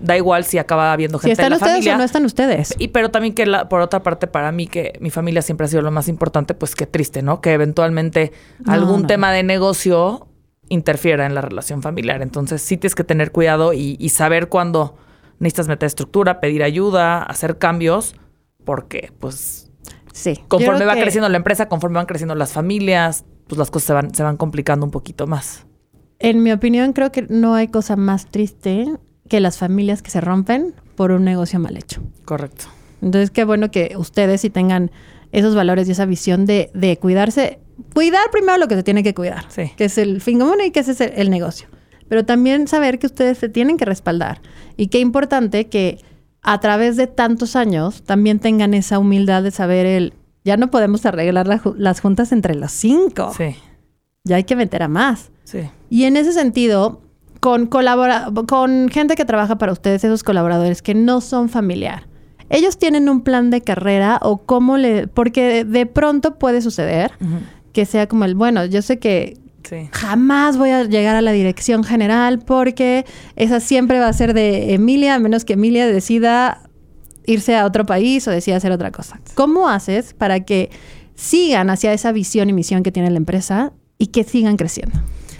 Da 0.00 0.16
igual 0.16 0.44
si 0.44 0.58
acaba 0.58 0.92
habiendo 0.92 1.18
Si 1.18 1.28
gente 1.28 1.32
están 1.32 1.46
en 1.46 1.50
la 1.50 1.56
ustedes 1.56 1.72
familia. 1.72 1.94
o 1.94 1.98
no 1.98 2.04
están 2.04 2.24
ustedes. 2.26 2.74
Y 2.78 2.88
pero 2.88 3.10
también 3.10 3.34
que 3.34 3.46
la- 3.46 3.68
por 3.68 3.80
otra 3.80 4.02
parte 4.02 4.26
para 4.26 4.52
mí 4.52 4.66
que 4.66 4.98
mi 5.00 5.08
familia 5.10 5.40
siempre 5.40 5.64
ha 5.64 5.68
sido 5.68 5.80
lo 5.82 5.90
más 5.90 6.08
importante, 6.08 6.52
pues 6.52 6.74
qué 6.74 6.86
triste, 6.86 7.22
¿no? 7.22 7.40
Que 7.40 7.54
eventualmente 7.54 8.32
No, 8.66 8.72
algún 8.74 9.02
no. 9.02 9.06
tema 9.06 9.32
de 9.32 9.42
negocio 9.44 10.28
interfiera 10.68 11.24
en 11.24 11.34
la 11.34 11.40
relación 11.40 11.80
familiar. 11.80 12.20
Entonces 12.20 12.60
sí 12.60 12.76
tienes 12.76 12.94
que 12.94 13.04
tener 13.04 13.32
cuidado 13.32 13.72
y, 13.72 13.96
y 13.98 14.10
saber 14.10 14.48
cuándo 14.50 14.96
necesitas 15.38 15.68
meter 15.68 15.86
estructura, 15.86 16.38
pedir 16.40 16.62
ayuda, 16.64 17.22
hacer 17.22 17.56
cambios, 17.56 18.14
porque 18.66 19.10
pues 19.20 19.70
Sí. 20.12 20.38
conforme 20.48 20.84
va 20.84 20.94
que 20.96 21.02
creciendo 21.02 21.28
la 21.30 21.36
empresa, 21.38 21.68
conforme 21.68 21.96
van 21.96 22.06
creciendo 22.06 22.34
las 22.34 22.52
familias, 22.52 23.24
pues 23.46 23.58
las 23.58 23.70
cosas 23.70 23.86
se 23.86 23.92
van, 23.92 24.14
se 24.14 24.22
van 24.22 24.36
complicando 24.36 24.84
un 24.86 24.92
poquito 24.92 25.26
más. 25.26 25.66
En 26.18 26.42
mi 26.42 26.52
opinión, 26.52 26.92
creo 26.92 27.12
que 27.12 27.22
no 27.28 27.54
hay 27.54 27.68
cosa 27.68 27.96
más 27.96 28.26
triste 28.26 28.86
que 29.28 29.40
las 29.40 29.58
familias 29.58 30.02
que 30.02 30.10
se 30.10 30.20
rompen 30.20 30.74
por 30.94 31.10
un 31.12 31.24
negocio 31.24 31.58
mal 31.58 31.76
hecho. 31.76 32.02
Correcto. 32.24 32.66
Entonces, 33.02 33.30
qué 33.30 33.44
bueno 33.44 33.70
que 33.70 33.94
ustedes 33.98 34.40
sí 34.40 34.50
tengan 34.50 34.90
esos 35.32 35.54
valores 35.54 35.88
y 35.88 35.92
esa 35.92 36.06
visión 36.06 36.46
de, 36.46 36.70
de 36.74 36.96
cuidarse. 36.96 37.60
Cuidar 37.92 38.22
primero 38.32 38.56
lo 38.56 38.68
que 38.68 38.76
se 38.76 38.82
tiene 38.82 39.02
que 39.02 39.12
cuidar, 39.14 39.44
Sí. 39.50 39.70
que 39.76 39.84
es 39.86 39.98
el 39.98 40.20
fin 40.22 40.38
común 40.38 40.56
y 40.64 40.70
que 40.70 40.80
ese 40.80 40.92
es 40.92 41.00
el, 41.02 41.12
el 41.16 41.30
negocio. 41.30 41.68
Pero 42.08 42.24
también 42.24 42.68
saber 42.68 42.98
que 42.98 43.06
ustedes 43.06 43.36
se 43.38 43.48
tienen 43.48 43.76
que 43.76 43.84
respaldar. 43.84 44.40
Y 44.76 44.86
qué 44.86 45.00
importante 45.00 45.66
que 45.66 45.98
a 46.40 46.58
través 46.60 46.96
de 46.96 47.06
tantos 47.08 47.56
años 47.56 48.02
también 48.04 48.38
tengan 48.38 48.72
esa 48.72 48.98
humildad 48.98 49.42
de 49.42 49.50
saber 49.50 49.84
el, 49.84 50.14
ya 50.46 50.56
no 50.56 50.70
podemos 50.70 51.04
arreglar 51.04 51.46
la 51.46 51.60
las 51.76 52.00
juntas 52.00 52.32
entre 52.32 52.54
los 52.54 52.72
cinco. 52.72 53.32
Sí, 53.36 53.54
Ya 54.24 54.36
hay 54.36 54.44
que 54.44 54.56
meter 54.56 54.82
a 54.82 54.88
más. 54.88 55.30
sí. 55.44 55.58
Y 55.90 56.04
en 56.04 56.16
ese 56.16 56.32
sentido, 56.32 57.02
con, 57.40 57.66
colabora 57.66 58.28
con 58.48 58.88
gente 58.88 59.14
que 59.14 59.24
trabaja 59.24 59.58
para 59.58 59.72
ustedes, 59.72 60.02
esos 60.04 60.22
colaboradores 60.24 60.80
que 60.82 60.94
no 60.94 61.20
son 61.20 61.48
familiar, 61.48 62.06
ellos 62.48 62.78
tienen 62.78 63.08
un 63.08 63.20
plan 63.22 63.50
de 63.50 63.60
carrera 63.60 64.18
o 64.22 64.38
cómo 64.38 64.76
le... 64.78 65.06
Porque 65.08 65.64
de 65.64 65.84
pronto 65.86 66.38
puede 66.38 66.60
suceder 66.62 67.10
que 67.72 67.84
sea 67.86 68.06
como 68.08 68.24
el, 68.24 68.34
bueno, 68.34 68.64
yo 68.64 68.80
sé 68.82 68.98
que 68.98 69.36
Sí. 69.68 69.88
jamás 69.90 70.56
voy 70.58 70.70
a 70.70 70.84
llegar 70.84 71.16
a 71.16 71.22
la 71.22 71.32
dirección 71.32 71.82
general 71.82 72.38
porque 72.38 73.04
esa 73.34 73.58
siempre 73.58 73.98
va 73.98 74.06
a 74.06 74.12
ser 74.12 74.32
de 74.32 74.74
Emilia, 74.74 75.16
a 75.16 75.18
menos 75.18 75.44
que 75.44 75.54
Emilia 75.54 75.88
decida 75.88 76.65
irse 77.26 77.56
a 77.56 77.66
otro 77.66 77.84
país 77.86 78.26
o 78.28 78.30
decida 78.30 78.56
hacer 78.56 78.72
otra 78.72 78.90
cosa. 78.90 79.20
¿Cómo 79.34 79.68
haces 79.68 80.14
para 80.14 80.40
que 80.40 80.70
sigan 81.14 81.70
hacia 81.70 81.92
esa 81.92 82.12
visión 82.12 82.48
y 82.50 82.52
misión 82.52 82.82
que 82.82 82.92
tiene 82.92 83.10
la 83.10 83.16
empresa 83.16 83.72
y 83.98 84.08
que 84.08 84.24
sigan 84.24 84.56
creciendo? 84.56 84.98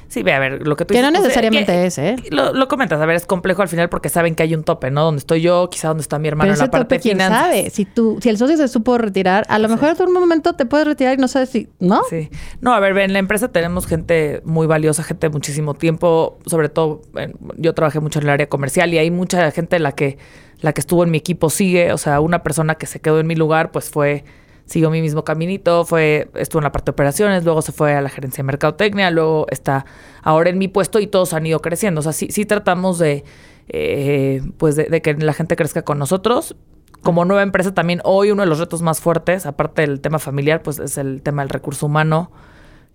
Sí, 0.09 0.23
ve, 0.23 0.33
a 0.33 0.39
ver, 0.39 0.67
lo 0.67 0.77
que 0.77 0.85
tú 0.85 0.95
Que 0.95 1.03
no 1.03 1.11
necesariamente 1.11 1.73
que- 1.73 1.87
es, 1.87 1.99
¿eh? 1.99 2.15
Lo, 2.31 2.53
lo 2.55 2.69
comentas, 2.69 3.01
a 3.01 3.07
ver, 3.07 3.17
es 3.17 3.27
complejo 3.27 3.61
al 3.63 3.69
final 3.69 3.89
porque 3.89 4.09
saben 4.09 4.37
que 4.37 4.45
hay 4.45 4.55
un 4.55 4.63
tope, 4.63 4.91
¿no? 4.93 5.03
Donde 5.05 5.19
estoy 5.19 5.41
yo, 5.43 5.69
quizá 5.69 5.89
donde 5.89 6.03
está 6.03 6.19
mi 6.21 6.29
hermano 6.29 6.47
Pero 6.53 6.55
en 6.55 6.67
la 6.67 6.71
parte 6.71 6.85
tope, 6.95 7.01
quién 7.03 7.17
finanzas. 7.17 7.41
sabe. 7.41 7.71
Si 7.71 7.85
tú, 7.85 8.17
si 8.23 8.29
el 8.29 8.39
socio 8.39 8.57
se 8.57 8.69
supo 8.69 8.97
retirar, 8.99 9.45
a 9.49 9.59
lo 9.59 9.69
mejor 9.69 9.97
en 9.99 10.07
un 10.07 10.13
momento 10.15 10.53
te 10.55 10.65
puedes 10.65 10.87
retirar 10.87 11.15
y 11.19 11.21
no 11.21 11.27
sabes 11.27 11.49
si, 11.51 11.69
¿no? 11.81 12.03
Sí. 12.09 12.31
No, 12.61 12.73
a 12.73 12.79
ver, 12.81 12.95
ve, 12.95 13.03
en 13.03 13.13
la 13.15 13.19
empresa 13.19 13.49
tenemos 13.49 13.87
gente 13.87 14.41
muy 14.45 14.69
valiosa, 14.69 15.03
gente 15.03 15.27
de 15.27 15.33
muchísimo 15.33 15.75
tiempo, 15.75 16.39
sobre 16.47 16.69
todo 16.69 17.03
en- 17.17 17.35
yo 17.57 17.75
trabajé 17.75 17.99
mucho 17.99 18.21
en 18.21 18.27
el 18.27 18.31
área 18.31 18.49
comercial 18.49 18.95
y 18.95 18.99
hay 18.99 19.11
mucha 19.11 19.51
gente 19.51 19.79
la 19.81 19.91
que 19.93 20.19
la 20.61 20.73
que 20.73 20.81
estuvo 20.81 21.05
en 21.05 21.11
mi 21.11 21.19
equipo 21.19 21.51
sigue, 21.51 21.93
o 21.93 21.99
sea, 21.99 22.21
una 22.21 22.43
persona 22.43 22.77
que 22.77 22.87
se 22.87 23.01
quedó 23.01 23.21
en 23.21 23.27
mi 23.27 23.35
lugar 23.35 23.71
pues 23.71 23.91
fue 23.91 24.25
siguió 24.65 24.91
mi 24.91 25.01
mismo 25.01 25.25
caminito, 25.25 25.85
fue 25.85 26.29
estuvo 26.35 26.61
en 26.61 26.65
la 26.65 26.73
parte 26.73 26.87
de 26.87 26.93
operaciones, 26.93 27.45
luego 27.45 27.63
se 27.63 27.73
fue 27.73 27.95
a 27.95 28.01
la 28.01 28.09
gerencia 28.09 28.43
de 28.43 28.47
mercadotecnia, 28.47 29.11
luego 29.11 29.47
está 29.51 29.87
ahora 30.23 30.51
en 30.51 30.59
mi 30.59 30.69
puesto 30.69 30.99
y 30.99 31.07
todos 31.07 31.33
han 31.35 31.47
ido 31.47 31.61
creciendo, 31.61 32.01
o 32.01 32.03
sea, 32.03 32.13
sí, 32.13 32.29
sí 32.31 32.45
tratamos 32.45 32.99
de 32.99 33.25
eh, 33.69 34.43
pues 34.59 34.77
de, 34.77 34.85
de 34.85 35.03
que 35.03 35.15
la 35.15 35.33
gente 35.33 35.57
crezca 35.57 35.83
con 35.83 35.99
nosotros. 35.99 36.57
Como 37.03 37.25
nueva 37.25 37.43
empresa 37.43 37.73
también 37.73 38.01
hoy 38.05 38.33
uno 38.33 38.43
de 38.43 38.49
los 38.49 38.59
retos 38.59 38.83
más 38.83 39.01
fuertes, 39.01 39.47
aparte 39.47 39.83
del 39.83 40.01
tema 40.01 40.19
familiar, 40.19 40.63
pues 40.63 40.79
es 40.81 40.99
el 40.99 41.23
tema 41.23 41.43
del 41.43 41.51
recurso 41.51 41.87
humano, 41.87 42.33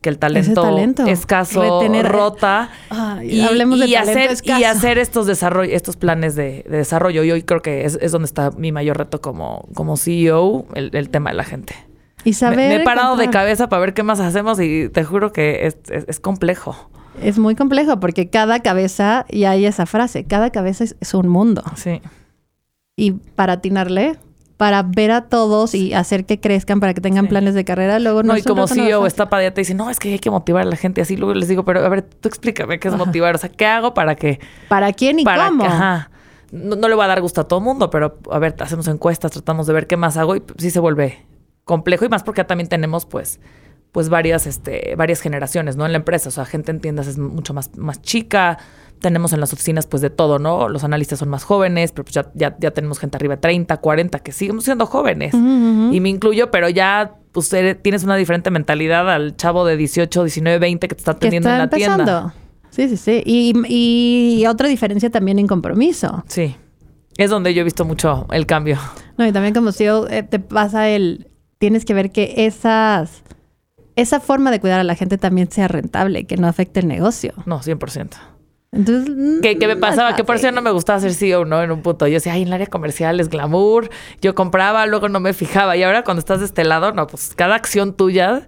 que 0.01 0.09
el 0.09 0.17
talento, 0.17 0.61
talento. 0.63 1.05
escaso 1.05 1.61
Retener- 1.81 2.07
rota. 2.07 2.69
Ay, 2.89 3.41
hablemos 3.41 3.79
de 3.79 3.95
hacer, 3.97 4.31
escaso. 4.31 4.59
y 4.59 4.63
hacer 4.63 4.97
estos 4.97 5.27
desarrollo, 5.27 5.71
estos 5.75 5.95
planes 5.95 6.35
de, 6.35 6.65
de 6.69 6.77
desarrollo. 6.77 7.23
Y 7.23 7.31
hoy 7.31 7.43
creo 7.43 7.61
que 7.61 7.85
es, 7.85 7.97
es 8.01 8.11
donde 8.11 8.25
está 8.25 8.51
mi 8.51 8.71
mayor 8.71 8.97
reto 8.97 9.21
como, 9.21 9.67
como 9.75 9.97
CEO, 9.97 10.65
el, 10.73 10.89
el 10.95 11.09
tema 11.09 11.29
de 11.29 11.35
la 11.35 11.43
gente. 11.43 11.75
Y 12.23 12.33
saber 12.33 12.57
me, 12.57 12.67
me 12.69 12.75
he 12.77 12.83
parado 12.83 13.15
de 13.15 13.29
cabeza 13.29 13.69
para 13.69 13.79
ver 13.79 13.93
qué 13.93 14.03
más 14.03 14.19
hacemos 14.19 14.59
y 14.59 14.89
te 14.89 15.03
juro 15.03 15.31
que 15.31 15.67
es, 15.67 15.77
es- 15.89 16.05
es 16.07 16.19
complejo. 16.19 16.89
Es 17.21 17.37
muy 17.39 17.55
complejo 17.55 17.99
porque 17.99 18.29
cada 18.29 18.61
cabeza, 18.61 19.25
y 19.29 19.43
hay 19.43 19.65
esa 19.65 19.85
frase, 19.85 20.23
cada 20.23 20.49
cabeza 20.49 20.83
es, 20.83 20.95
es 21.01 21.13
un 21.13 21.27
mundo. 21.27 21.63
Sí. 21.75 22.01
Y 22.95 23.11
para 23.11 23.53
atinarle, 23.53 24.17
para 24.61 24.83
ver 24.83 25.09
a 25.09 25.21
todos 25.21 25.73
y 25.73 25.91
hacer 25.95 26.23
que 26.27 26.39
crezcan, 26.39 26.79
para 26.79 26.93
que 26.93 27.01
tengan 27.01 27.23
Sí. 27.25 27.29
planes 27.29 27.55
de 27.55 27.65
carrera, 27.65 27.97
luego 27.97 28.21
no, 28.21 28.33
No, 28.33 28.37
y 28.37 28.43
como 28.43 28.61
nada 28.65 28.75
CEO 28.75 29.07
está 29.07 29.27
para 29.27 29.39
allá, 29.41 29.55
te 29.55 29.61
dice, 29.61 29.73
no, 29.73 29.89
es 29.89 29.97
que 29.97 30.13
hay 30.13 30.19
que 30.19 30.29
motivar 30.29 30.61
a 30.61 30.69
la 30.69 30.75
gente 30.75 31.01
así. 31.01 31.17
Luego 31.17 31.33
les 31.33 31.47
digo, 31.47 31.65
pero 31.65 31.83
a 31.83 31.89
ver, 31.89 32.03
tú 32.03 32.27
explícame 32.29 32.79
qué 32.79 32.89
es 32.89 32.95
motivar. 32.95 33.33
O 33.33 33.39
sea, 33.39 33.49
¿qué 33.49 33.65
hago 33.65 33.95
para 33.95 34.15
que... 34.15 34.39
¿Para 34.69 34.93
quién 34.93 35.17
y 35.17 35.23
para 35.25 35.47
cómo? 35.47 35.63
que- 35.63 35.67
ajá. 35.67 36.11
No, 36.51 36.75
no 36.75 36.87
le 36.89 36.93
va 36.93 37.05
a 37.05 37.07
dar 37.07 37.21
gusto 37.21 37.41
a 37.41 37.47
todo 37.47 37.57
el 37.57 37.65
mundo, 37.65 37.89
pero 37.89 38.19
a 38.29 38.37
ver, 38.37 38.53
hacemos 38.59 38.87
encuestas, 38.87 39.31
tratamos 39.31 39.65
de 39.65 39.73
ver 39.73 39.87
qué 39.87 39.97
más 39.97 40.15
hago 40.17 40.35
y 40.35 40.43
sí 40.59 40.69
se 40.69 40.79
vuelve 40.79 41.25
complejo 41.63 42.05
y 42.05 42.09
más 42.09 42.21
porque 42.21 42.43
también 42.43 42.69
tenemos 42.69 43.07
pues 43.07 43.39
pues 43.91 44.09
varias 44.09 44.47
este 44.47 44.95
varias 44.97 45.21
generaciones, 45.21 45.75
¿no? 45.75 45.85
En 45.85 45.91
la 45.91 45.97
empresa, 45.97 46.29
o 46.29 46.31
sea, 46.31 46.45
gente 46.45 46.71
en 46.71 46.79
tiendas 46.79 47.07
es 47.07 47.17
mucho 47.17 47.53
más 47.53 47.75
más 47.77 48.01
chica, 48.01 48.57
tenemos 48.99 49.33
en 49.33 49.39
las 49.39 49.51
oficinas 49.53 49.87
pues 49.87 50.01
de 50.01 50.09
todo, 50.09 50.39
¿no? 50.39 50.69
Los 50.69 50.83
analistas 50.83 51.19
son 51.19 51.29
más 51.29 51.43
jóvenes, 51.43 51.91
pero 51.91 52.03
pues 52.05 52.13
ya 52.15 52.31
ya, 52.35 52.55
ya 52.59 52.71
tenemos 52.71 52.99
gente 52.99 53.17
arriba 53.17 53.35
de 53.35 53.41
30, 53.41 53.77
40 53.77 54.19
que 54.19 54.31
seguimos 54.31 54.63
siendo 54.65 54.85
jóvenes. 54.85 55.33
Y 55.33 55.99
me 55.99 56.09
incluyo, 56.09 56.51
pero 56.51 56.69
ya 56.69 57.15
pues 57.31 57.51
eres- 57.53 57.81
tienes 57.81 58.03
una 58.03 58.15
diferente 58.15 58.51
mentalidad 58.51 59.09
al 59.09 59.35
chavo 59.35 59.65
de 59.65 59.75
18, 59.77 60.23
19, 60.23 60.59
20 60.59 60.87
que 60.87 60.95
te 60.95 60.99
está 60.99 61.11
atendiendo 61.11 61.49
en 61.49 61.57
la 61.57 61.63
empezando. 61.65 62.03
tienda. 62.03 62.35
Sí, 62.69 62.87
sí, 62.87 62.95
sí. 62.97 63.21
Y, 63.25 63.53
y 63.67 64.45
otra 64.47 64.69
diferencia 64.69 65.09
también 65.09 65.39
en 65.39 65.47
compromiso. 65.47 66.23
Sí. 66.27 66.55
Es 67.17 67.29
donde 67.29 67.53
yo 67.53 67.61
he 67.61 67.63
visto 67.65 67.83
mucho 67.83 68.25
el 68.31 68.45
cambio. 68.45 68.77
No, 69.17 69.27
y 69.27 69.31
también 69.33 69.53
como 69.53 69.73
CEO 69.73 70.07
eh, 70.09 70.23
te 70.23 70.39
pasa 70.39 70.87
el... 70.89 71.27
Tienes 71.57 71.83
que 71.83 71.93
ver 71.93 72.11
que 72.11 72.45
esas... 72.45 73.23
Esa 73.95 74.19
forma 74.19 74.51
de 74.51 74.59
cuidar 74.59 74.79
a 74.79 74.83
la 74.83 74.95
gente 74.95 75.17
también 75.17 75.51
sea 75.51 75.67
rentable, 75.67 76.25
que 76.25 76.37
no 76.37 76.47
afecte 76.47 76.79
el 76.79 76.87
negocio. 76.87 77.33
No, 77.45 77.59
100%. 77.59 78.09
Entonces... 78.73 79.41
Que, 79.41 79.57
que 79.57 79.67
me 79.67 79.75
mm, 79.75 79.79
pasaba, 79.79 80.15
que 80.15 80.23
por 80.23 80.37
eso 80.37 80.51
no 80.51 80.61
me 80.61 80.71
gustaba 80.71 80.99
ser 80.99 81.13
CEO, 81.13 81.45
¿no? 81.45 81.61
En 81.61 81.71
un 81.71 81.81
punto. 81.81 82.07
Yo 82.07 82.13
decía, 82.13 82.33
ay, 82.33 82.43
en 82.43 82.47
el 82.47 82.53
área 82.53 82.67
comercial 82.67 83.19
es 83.19 83.29
glamour. 83.29 83.89
Yo 84.21 84.33
compraba, 84.33 84.85
luego 84.85 85.09
no 85.09 85.19
me 85.19 85.33
fijaba. 85.33 85.75
Y 85.75 85.83
ahora 85.83 86.03
cuando 86.03 86.19
estás 86.19 86.39
de 86.39 86.45
este 86.45 86.63
lado, 86.63 86.93
no, 86.93 87.07
pues 87.07 87.33
cada 87.35 87.55
acción 87.55 87.93
tuya 87.93 88.47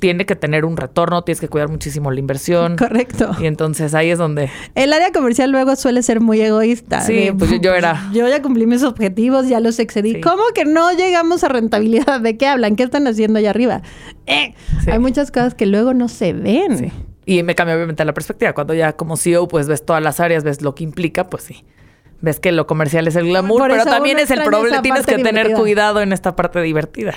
tiene 0.00 0.26
que 0.26 0.34
tener 0.34 0.64
un 0.64 0.76
retorno, 0.76 1.22
tienes 1.22 1.40
que 1.40 1.48
cuidar 1.48 1.68
muchísimo 1.68 2.10
la 2.10 2.18
inversión. 2.18 2.76
Correcto. 2.76 3.30
Y 3.40 3.46
entonces 3.46 3.94
ahí 3.94 4.10
es 4.10 4.18
donde... 4.18 4.50
El 4.74 4.92
área 4.92 5.12
comercial 5.12 5.50
luego 5.52 5.76
suele 5.76 6.02
ser 6.02 6.20
muy 6.20 6.40
egoísta. 6.40 7.00
Sí, 7.02 7.30
pues 7.38 7.50
yo- 7.50 7.56
yo 7.60 7.74
era- 7.74 8.08
Yo 8.12 8.26
ya 8.28 8.42
cumplí 8.42 8.66
mis 8.66 8.82
objetivos, 8.82 9.48
ya 9.48 9.60
los 9.60 9.78
excedí. 9.78 10.14
Sí. 10.14 10.20
¿Cómo 10.20 10.42
que 10.54 10.64
no 10.64 10.90
llegamos 10.92 11.44
a 11.44 11.48
rentabilidad? 11.48 12.20
¿De 12.20 12.36
qué 12.36 12.46
hablan? 12.46 12.76
¿Qué 12.76 12.82
están 12.82 13.06
haciendo 13.06 13.38
allá 13.38 13.50
arriba? 13.50 13.82
Eh, 14.26 14.54
Sí. 14.84 14.90
Hay 14.90 14.98
muchas 14.98 15.30
cosas 15.30 15.54
que 15.54 15.66
luego 15.66 15.92
no 15.94 16.08
se 16.08 16.32
ven. 16.32 16.78
Sí. 16.78 16.92
Y 17.26 17.42
me 17.42 17.54
cambió 17.54 17.76
obviamente 17.76 18.04
la 18.04 18.14
perspectiva. 18.14 18.54
Cuando 18.54 18.74
ya 18.74 18.94
como 18.94 19.16
CEO, 19.16 19.46
pues 19.46 19.68
ves 19.68 19.84
todas 19.84 20.02
las 20.02 20.18
áreas, 20.20 20.42
ves 20.42 20.62
lo 20.62 20.74
que 20.74 20.82
implica, 20.84 21.28
pues 21.28 21.42
sí. 21.44 21.64
Ves 22.22 22.40
que 22.40 22.50
lo 22.52 22.66
comercial 22.66 23.06
es 23.08 23.16
el 23.16 23.26
glamour, 23.28 23.68
pero 23.68 23.84
también 23.84 24.18
es 24.18 24.30
el 24.30 24.42
problema. 24.42 24.82
Tienes 24.82 25.06
que 25.06 25.18
tener 25.18 25.52
cuidado 25.54 26.00
en 26.00 26.12
esta 26.12 26.34
parte 26.36 26.60
divertida. 26.60 27.14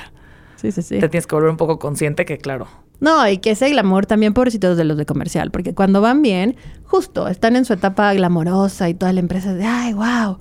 Sí, 0.64 0.72
sí, 0.72 0.82
sí. 0.82 1.00
Te 1.00 1.10
tienes 1.10 1.28
que 1.28 1.36
volver 1.36 1.52
un 1.52 1.58
poco 1.58 1.78
consciente 1.78 2.24
que, 2.24 2.38
claro, 2.38 2.68
No, 3.02 3.28
y 3.28 3.40
que 3.40 3.52
ese 3.52 3.70
glamour 3.70 4.06
también, 4.06 4.34
pobrecitos 4.34 4.78
de 4.78 4.86
los 4.86 4.96
de 4.96 5.06
comercial, 5.06 5.52
porque 5.52 5.74
cuando 5.74 6.00
van 6.00 6.22
bien, 6.22 6.56
justo 6.86 7.28
están 7.28 7.58
en 7.58 7.66
su 7.66 7.74
etapa 7.74 8.14
glamorosa 8.14 8.88
y 8.88 8.94
toda 8.94 9.12
la 9.12 9.20
empresa 9.20 9.52
es 9.52 9.58
de, 9.58 9.66
ay, 9.66 9.94
wow, 9.94 10.40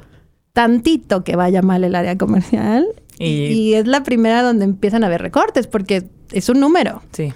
tantito 0.52 1.24
que 1.24 1.34
vaya 1.34 1.60
mal 1.60 1.82
el 1.82 1.96
área 1.96 2.16
comercial. 2.16 2.86
Y, 3.18 3.74
es 3.74 3.88
la 3.88 4.04
primera 4.04 4.42
donde 4.42 4.64
empiezan 4.64 5.02
a 5.02 5.08
haber 5.08 5.22
recortes, 5.22 5.66
porque 5.66 6.08
es 6.30 6.48
un 6.48 6.60
número. 6.60 7.02
sí. 7.12 7.32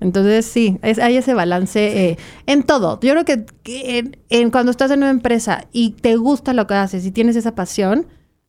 Entonces, 0.00 0.46
sí, 0.46 0.78
es, 0.82 1.00
hay 1.00 1.16
ese 1.16 1.34
balance 1.34 2.10
eh, 2.10 2.18
en 2.46 2.62
todo. 2.62 3.00
Yo 3.00 3.14
creo 3.14 3.24
que, 3.24 3.46
que 3.64 3.98
en, 3.98 4.16
en 4.28 4.52
cuando 4.52 4.70
estás 4.70 4.92
en 4.92 4.98
una 4.98 5.10
empresa 5.10 5.66
y 5.72 5.90
te 5.90 6.14
gusta 6.14 6.52
lo 6.52 6.68
que 6.68 6.74
haces 6.74 7.04
y 7.04 7.10
tienes 7.10 7.34
esa 7.34 7.56
pasión, 7.56 8.06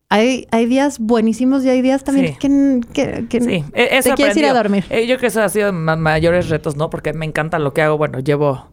hay, 0.10 0.48
hay 0.52 0.66
días 0.66 1.00
buenísimos 1.00 1.64
y 1.64 1.70
hay 1.70 1.82
días 1.82 2.04
también 2.04 2.34
Sí. 2.34 2.36
que, 2.40 2.82
que, 2.94 3.28
que 3.28 3.42
Sí, 3.42 3.64
e- 3.74 3.98
eso 3.98 4.10
te 4.10 4.16
quieres 4.16 4.36
ir 4.38 4.46
a 4.46 4.54
dormir. 4.54 4.84
Eh, 4.90 5.02
yo 5.08 5.16
creo 5.16 5.20
que 5.20 5.28
eso 5.28 5.42
ha 5.44 5.50
sido 5.50 5.72
mayores 5.72 6.50
retos, 6.50 6.76
¿no? 6.76 6.90
Porque 6.90 7.14
me 7.14 7.26
encanta 7.26 7.60
lo 7.60 7.74
que 7.74 7.82
hago. 7.84 7.98
Bueno, 7.98 8.20
llevo 8.20 8.70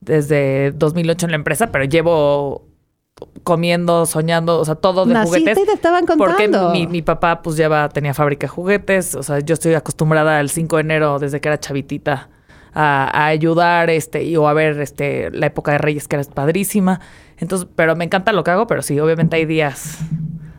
desde 0.00 0.72
2008 0.72 1.26
en 1.26 1.30
la 1.32 1.36
empresa, 1.36 1.68
pero 1.72 1.84
llevo 1.84 2.66
comiendo, 3.44 4.04
soñando, 4.04 4.58
o 4.60 4.64
sea, 4.66 4.74
todo 4.74 5.06
de 5.06 5.14
Naciste 5.14 5.38
juguetes. 5.40 5.62
y 5.62 5.66
te 5.66 5.72
estaban 5.72 6.04
Porque 6.04 6.44
contando. 6.50 6.70
mi, 6.70 6.86
mi 6.86 7.00
papá 7.00 7.40
pues 7.40 7.56
lleva, 7.56 7.88
tenía 7.88 8.12
fábrica 8.12 8.44
de 8.46 8.48
juguetes, 8.48 9.14
o 9.14 9.22
sea, 9.22 9.38
yo 9.40 9.54
estoy 9.54 9.72
acostumbrada 9.72 10.38
al 10.38 10.50
5 10.50 10.76
de 10.76 10.82
enero 10.82 11.18
desde 11.18 11.40
que 11.40 11.48
era 11.48 11.58
chavitita 11.58 12.28
a, 12.74 13.04
a 13.06 13.26
ayudar, 13.28 13.88
este, 13.88 14.24
y, 14.24 14.36
o 14.36 14.46
a 14.48 14.52
ver, 14.52 14.78
este, 14.82 15.30
la 15.30 15.46
época 15.46 15.72
de 15.72 15.78
Reyes 15.78 16.08
que 16.08 16.16
era 16.16 16.24
padrísima. 16.24 17.00
Entonces, 17.38 17.66
pero 17.74 17.96
me 17.96 18.04
encanta 18.04 18.32
lo 18.32 18.44
que 18.44 18.50
hago, 18.50 18.66
pero 18.66 18.82
sí, 18.82 19.00
obviamente 19.00 19.36
hay 19.36 19.46
días 19.46 19.98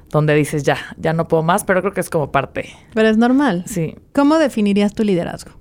donde 0.09 0.33
dices 0.35 0.63
ya, 0.63 0.77
ya 0.97 1.13
no 1.13 1.27
puedo 1.27 1.43
más, 1.43 1.63
pero 1.63 1.81
creo 1.81 1.93
que 1.93 2.01
es 2.01 2.09
como 2.09 2.31
parte. 2.31 2.69
Pero 2.93 3.09
es 3.09 3.17
normal. 3.17 3.63
Sí, 3.67 3.95
¿Cómo 4.13 4.37
definirías 4.39 4.93
tu 4.93 5.03
liderazgo? 5.03 5.51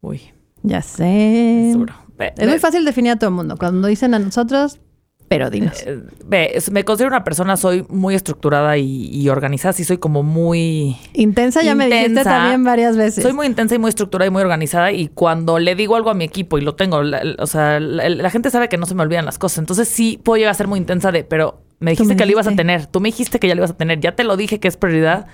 uy, 0.00 0.20
Ya 0.62 0.82
sé. 0.82 1.70
es 1.70 1.74
duro. 1.76 1.94
Ve- 2.18 2.32
Es 2.36 2.48
muy 2.48 2.58
fácil 2.58 2.84
definir 2.84 3.12
a 3.12 3.16
todo 3.16 3.30
el 3.30 3.36
mundo. 3.36 3.56
Cuando 3.58 3.88
dicen 3.88 4.14
a 4.14 4.18
nosotros, 4.18 4.78
pero 5.26 5.50
dinos. 5.50 5.82
eh, 5.84 6.00
ve, 6.26 6.62
me 6.70 6.84
considero 6.84 7.08
una 7.08 7.24
persona, 7.24 7.56
soy 7.56 7.84
muy 7.88 8.14
estructurada 8.14 8.76
y, 8.76 9.08
y 9.10 9.28
organizada, 9.30 9.72
sí 9.72 9.82
soy 9.82 9.98
como 9.98 10.22
muy... 10.22 10.96
Intensa 11.14 11.62
ya 11.62 11.74
me 11.74 11.86
dijiste 11.86 12.08
intensa. 12.10 12.30
también 12.30 12.62
varias 12.62 12.96
veces. 12.96 13.22
Soy 13.24 13.32
muy 13.32 13.46
intensa 13.46 13.74
y 13.74 13.78
muy 13.78 13.88
estructurada 13.88 14.28
y 14.28 14.30
muy 14.30 14.42
organizada 14.42 14.92
y 14.92 15.08
cuando 15.08 15.58
le 15.58 15.74
digo 15.74 15.96
algo 15.96 16.10
a 16.10 16.14
mi 16.14 16.24
equipo 16.24 16.58
y 16.58 16.60
lo 16.60 16.76
tengo, 16.76 17.02
la- 17.02 17.24
la- 17.24 17.42
o 17.42 17.46
sea, 17.46 17.80
la, 17.80 18.08
la 18.08 18.30
gente 18.30 18.50
sabe 18.50 18.68
que 18.68 18.76
no 18.76 18.86
se 18.86 18.94
me 18.94 19.02
olvidan 19.02 19.24
las 19.24 19.38
cosas. 19.38 19.58
Entonces 19.58 19.88
sí 19.88 20.20
puedo 20.22 20.36
llegar 20.36 20.52
a 20.52 20.54
ser 20.54 20.68
muy 20.68 20.78
intensa 20.78 21.10
de, 21.10 21.24
pero 21.24 21.63
me 21.80 21.90
dijiste 21.92 22.14
me 22.14 22.16
que 22.16 22.24
lo 22.26 22.32
ibas 22.32 22.46
a 22.46 22.54
tener, 22.56 22.86
tú 22.86 23.00
me 23.00 23.08
dijiste 23.08 23.38
que 23.38 23.48
ya 23.48 23.54
lo 23.54 23.60
ibas 23.60 23.72
a 23.72 23.76
tener, 23.76 24.00
ya 24.00 24.14
te 24.16 24.24
lo 24.24 24.36
dije 24.36 24.60
que 24.60 24.68
es 24.68 24.76
prioridad. 24.76 25.26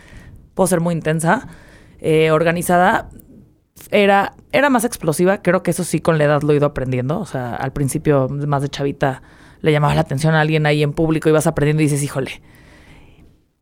Puedo 0.54 0.66
ser 0.66 0.80
muy 0.80 0.94
intensa, 0.94 1.48
eh, 2.00 2.30
organizada. 2.30 3.08
Era, 3.90 4.34
era 4.52 4.68
más 4.68 4.84
explosiva, 4.84 5.40
creo 5.42 5.62
que 5.62 5.70
eso 5.70 5.84
sí 5.84 6.00
con 6.00 6.18
la 6.18 6.24
edad 6.24 6.42
lo 6.42 6.52
he 6.52 6.56
ido 6.56 6.66
aprendiendo. 6.66 7.18
O 7.20 7.26
sea, 7.26 7.54
al 7.56 7.72
principio 7.72 8.28
más 8.28 8.62
de 8.62 8.68
chavita 8.68 9.22
le 9.62 9.72
llamaba 9.72 9.94
la 9.94 10.00
atención 10.02 10.34
a 10.34 10.40
alguien 10.40 10.66
ahí 10.66 10.82
en 10.82 10.92
público 10.92 11.28
y 11.28 11.32
vas 11.32 11.46
aprendiendo 11.46 11.82
y 11.82 11.86
dices, 11.86 12.02
híjole. 12.02 12.42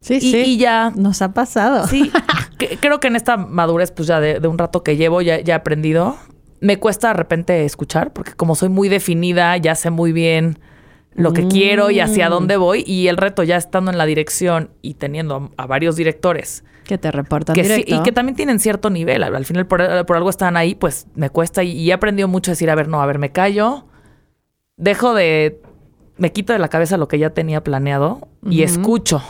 sí, 0.00 0.14
Y, 0.14 0.20
sí. 0.20 0.36
y 0.46 0.56
ya 0.58 0.90
Nos 0.96 1.22
ha 1.22 1.32
pasado. 1.34 1.86
Sí, 1.86 2.10
que- 2.58 2.78
creo 2.78 3.00
que 3.00 3.08
en 3.08 3.16
esta 3.16 3.36
madurez, 3.36 3.92
pues 3.92 4.08
ya 4.08 4.20
de, 4.20 4.40
de 4.40 4.48
un 4.48 4.58
rato 4.58 4.82
que 4.82 4.96
llevo, 4.96 5.20
ya, 5.22 5.40
ya 5.40 5.54
he 5.54 5.56
aprendido. 5.56 6.16
Me 6.60 6.78
cuesta 6.78 7.08
de 7.08 7.14
repente 7.14 7.64
escuchar, 7.64 8.12
porque 8.12 8.32
como 8.32 8.54
soy 8.56 8.68
muy 8.70 8.88
definida, 8.88 9.56
ya 9.58 9.74
sé 9.76 9.90
muy 9.90 10.12
bien 10.12 10.58
lo 11.18 11.32
que 11.32 11.46
quiero 11.48 11.90
y 11.90 12.00
hacia 12.00 12.28
Mm. 12.28 12.32
dónde 12.32 12.56
voy. 12.56 12.84
Y 12.86 13.08
el 13.08 13.16
reto 13.16 13.42
ya 13.42 13.56
estando 13.56 13.90
en 13.90 13.98
la 13.98 14.06
dirección 14.06 14.70
y 14.82 14.94
teniendo 14.94 15.50
a, 15.56 15.62
a 15.62 15.66
varios 15.66 15.96
directores 15.96 16.64
Que 16.84 16.96
te 16.98 17.10
reportan 17.10 17.54
que 17.54 17.64
sí- 17.64 17.84
y 17.86 18.02
que 18.02 18.12
también 18.12 18.36
tienen 18.36 18.58
cierto 18.60 18.88
nivel. 18.90 19.22
Al, 19.22 19.34
al 19.36 19.44
final, 19.44 19.66
por, 19.66 20.06
por 20.06 20.16
algo 20.16 20.30
están 20.30 20.56
ahí, 20.56 20.74
pues 20.74 21.06
me 21.14 21.28
cuesta. 21.30 21.62
Y, 21.62 21.72
y 21.72 21.90
he 21.90 21.92
aprendido 21.92 22.28
mucho 22.28 22.50
a 22.50 22.52
decir, 22.52 22.70
a 22.70 22.74
ver, 22.74 22.88
no, 22.88 23.02
a 23.02 23.06
ver, 23.06 23.18
me 23.18 23.30
callo, 23.32 23.84
dejo 24.76 25.14
de. 25.14 25.60
Me 26.16 26.32
quito 26.32 26.52
de 26.52 26.58
la 26.58 26.68
cabeza 26.68 26.96
lo 26.96 27.06
que 27.08 27.18
ya 27.18 27.30
tenía 27.30 27.62
planeado 27.62 28.26
y 28.48 28.62
escucho. 28.62 29.22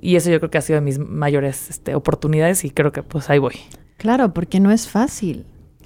Y 0.00 0.16
eso 0.16 0.30
yo 0.30 0.38
creo 0.40 0.50
que 0.50 0.58
ha 0.58 0.62
sido 0.62 0.76
de 0.80 0.84
mis 0.84 0.98
mayores 0.98 1.70
este, 1.70 1.94
oportunidades 1.94 2.64
y 2.64 2.70
creo 2.70 2.92
que 2.92 3.02
pues 3.02 3.30
ahí 3.30 3.38
voy. 3.38 3.54
Claro, 3.98 4.32
porque 4.34 4.58
no 4.60 4.70
es 4.70 4.88
fácil. 4.88 5.44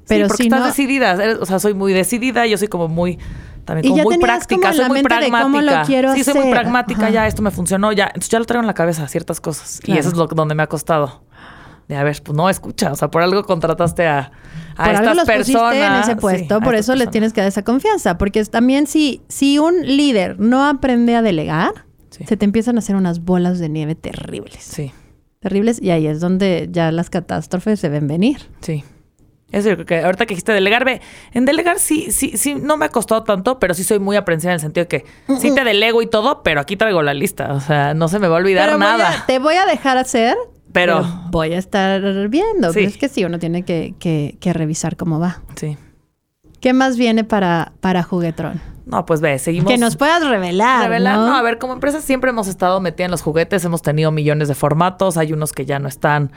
Pero 0.09 0.27
sí, 0.27 0.29
porque 0.29 0.43
si 0.43 0.47
estás 0.49 0.61
no... 0.61 0.67
decidida. 0.67 1.19
o 1.41 1.47
sea, 1.47 1.59
soy 1.59 1.75
muy 1.75 1.93
decidida. 1.93 2.47
Yo 2.47 2.57
soy 2.59 2.69
como 2.69 2.89
muy... 2.89 3.19
También 3.67 3.85
Y 3.85 3.89
como 3.91 3.99
ya 3.99 4.05
muy 4.05 4.19
práctica. 4.19 4.61
como 4.71 4.75
Soy 4.75 4.89
muy 4.89 5.03
pragmática. 5.03 5.43
cómo 5.43 5.61
lo 5.61 5.73
quiero 5.85 6.15
sí, 6.15 6.25
soy 6.25 6.35
muy 6.41 6.51
pragmática. 6.51 7.03
Ajá. 7.03 7.11
Ya, 7.11 7.27
esto 7.27 7.43
me 7.43 7.51
funcionó. 7.51 7.93
Ya. 7.93 8.07
Entonces 8.07 8.31
ya 8.31 8.39
lo 8.39 8.47
traigo 8.47 8.63
en 8.63 8.67
la 8.67 8.73
cabeza, 8.75 9.07
ciertas 9.09 9.41
cosas. 9.43 9.81
Y 9.85 9.99
eso 9.99 10.09
es 10.09 10.15
lo 10.17 10.27
donde 10.29 10.55
me 10.55 10.63
ha 10.63 10.67
costado. 10.69 11.23
De, 11.89 11.97
a 11.97 12.03
ver, 12.03 12.21
pues 12.25 12.35
no, 12.35 12.49
escucha. 12.49 12.93
O 12.93 12.97
sea, 12.97 13.11
por 13.11 13.21
algo 13.23 13.45
contrataste 13.45 14.07
a, 14.07 14.19
a 14.77 14.85
por 14.85 14.87
algo 14.87 15.01
estas 15.03 15.17
los 15.17 15.25
personas. 15.27 15.75
en 15.75 15.93
ese 16.03 16.17
puesto, 16.17 16.61
por 16.61 16.75
eso 16.75 16.95
les 16.95 17.11
tienes 17.11 17.33
que 17.33 17.43
dar 17.43 17.49
esa 17.49 17.63
confianza. 17.63 18.17
Porque 18.19 18.43
también 18.47 18.87
si, 18.87 19.23
si 19.29 19.59
un 19.59 19.83
líder 19.83 20.41
no 20.41 20.65
aprende 20.67 21.15
a 21.17 21.23
delegar, 21.23 21.85
Sí. 22.11 22.25
se 22.25 22.37
te 22.39 22.45
empiezan 22.47 22.77
a 22.77 22.79
hacer 22.79 22.97
unas 22.97 23.25
bolas 23.25 23.59
de 23.59 23.69
nieve 23.69 23.95
terribles. 23.95 24.63
Sí, 24.63 24.91
Terribles. 25.41 25.83
Y 25.83 25.91
ahí 25.91 26.07
es 26.07 26.19
donde 26.21 26.69
ya 26.73 26.91
las 26.91 27.11
catástrofes 27.11 27.79
se 27.79 27.89
ven 27.89 28.07
venir. 28.09 28.39
sí. 28.61 28.83
Eso 29.53 29.69
yo 29.69 29.75
creo 29.77 29.87
que 29.87 30.01
ahorita 30.01 30.27
que 30.27 30.35
dijiste 30.35 30.53
delegar, 30.53 30.85
ve, 30.85 31.01
en 31.33 31.45
delegar 31.45 31.79
sí, 31.79 32.11
sí, 32.11 32.33
sí, 32.37 32.57
no 32.57 32.77
me 32.77 32.87
ha 32.87 32.89
costado 32.89 33.23
tanto, 33.23 33.59
pero 33.61 33.75
sí 33.75 33.85
soy 33.85 34.01
muy 34.01 34.17
aprensiva 34.17 34.51
en 34.53 34.55
el 34.57 34.61
sentido 34.61 34.85
de 34.85 34.89
que 34.89 35.05
sí 35.41 35.55
te 35.55 35.63
delego 35.63 36.03
y 36.03 36.09
todo, 36.09 36.43
pero 36.43 36.61
aquí 36.61 36.77
traigo 36.77 37.01
la 37.03 37.15
lista. 37.15 37.53
O 37.53 37.61
sea, 37.61 37.95
no 37.95 38.09
se 38.09 38.19
me 38.19 38.27
va 38.29 38.37
a 38.37 38.39
olvidar 38.41 38.67
Pero 38.67 38.79
voy 38.79 38.87
a- 38.87 38.97
nada. 38.97 39.25
te 39.27 39.39
voy 39.39 39.55
a 39.55 39.65
dejar 39.67 39.99
hacer, 39.99 40.37
Pero- 40.73 41.01
pero, 41.03 41.05
voy 41.31 41.53
a 41.55 41.59
estar 41.59 42.03
viendo. 42.29 42.69
Sí. 42.73 42.81
Pero 42.81 42.89
es 42.89 42.97
que 42.99 43.09
sí, 43.09 43.25
uno 43.25 43.39
tiene 43.39 43.63
que, 43.65 43.95
que- 44.01 44.37
que 44.41 44.53
revisar 44.53 44.97
cómo 44.97 45.21
va. 45.21 45.41
Sí. 45.55 45.77
¿Qué 46.61 46.73
más 46.73 46.97
viene 46.97 47.23
para, 47.23 47.73
para 47.81 48.03
Juguetrón? 48.03 48.61
No, 48.85 49.07
pues 49.07 49.21
ve, 49.21 49.39
seguimos. 49.39 49.71
Que 49.71 49.79
nos 49.79 49.97
puedas 49.97 50.27
revelar, 50.27 50.85
revelar. 50.85 51.17
¿no? 51.19 51.27
No, 51.29 51.37
a 51.37 51.43
ver, 51.43 51.59
como 51.59 51.73
empresa 51.73 52.01
siempre 52.01 52.31
hemos 52.31 52.49
estado 52.49 52.81
metida 52.81 53.05
en 53.05 53.11
los 53.13 53.23
juguetes, 53.23 53.65
hemos 53.65 53.83
tenido 53.83 54.11
millones 54.11 54.49
de 54.49 54.55
formatos, 54.55 55.17
hay 55.17 55.33
unos 55.33 55.53
que 55.53 55.65
ya 55.67 55.79
no 55.79 55.89
están 55.89 56.31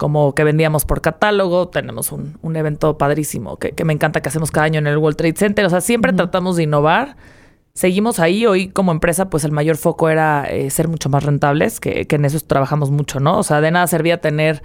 como 0.00 0.34
que 0.34 0.44
vendíamos 0.44 0.86
por 0.86 1.02
catálogo, 1.02 1.68
tenemos 1.68 2.10
un, 2.10 2.38
un 2.40 2.56
evento 2.56 2.96
padrísimo 2.96 3.58
que, 3.58 3.72
que, 3.72 3.84
me 3.84 3.92
encanta 3.92 4.22
que 4.22 4.30
hacemos 4.30 4.50
cada 4.50 4.64
año 4.64 4.78
en 4.78 4.86
el 4.86 4.96
World 4.96 5.18
Trade 5.18 5.34
Center, 5.36 5.66
o 5.66 5.68
sea, 5.68 5.82
siempre 5.82 6.14
tratamos 6.14 6.56
de 6.56 6.62
innovar. 6.62 7.18
Seguimos 7.74 8.18
ahí, 8.18 8.46
hoy 8.46 8.70
como 8.70 8.92
empresa, 8.92 9.28
pues 9.28 9.44
el 9.44 9.52
mayor 9.52 9.76
foco 9.76 10.08
era 10.08 10.46
eh, 10.48 10.70
ser 10.70 10.88
mucho 10.88 11.10
más 11.10 11.22
rentables, 11.22 11.80
que, 11.80 12.06
que, 12.06 12.16
en 12.16 12.24
eso 12.24 12.40
trabajamos 12.40 12.90
mucho, 12.90 13.20
¿no? 13.20 13.36
O 13.36 13.42
sea, 13.42 13.60
de 13.60 13.70
nada 13.70 13.86
servía 13.88 14.22
tener 14.22 14.62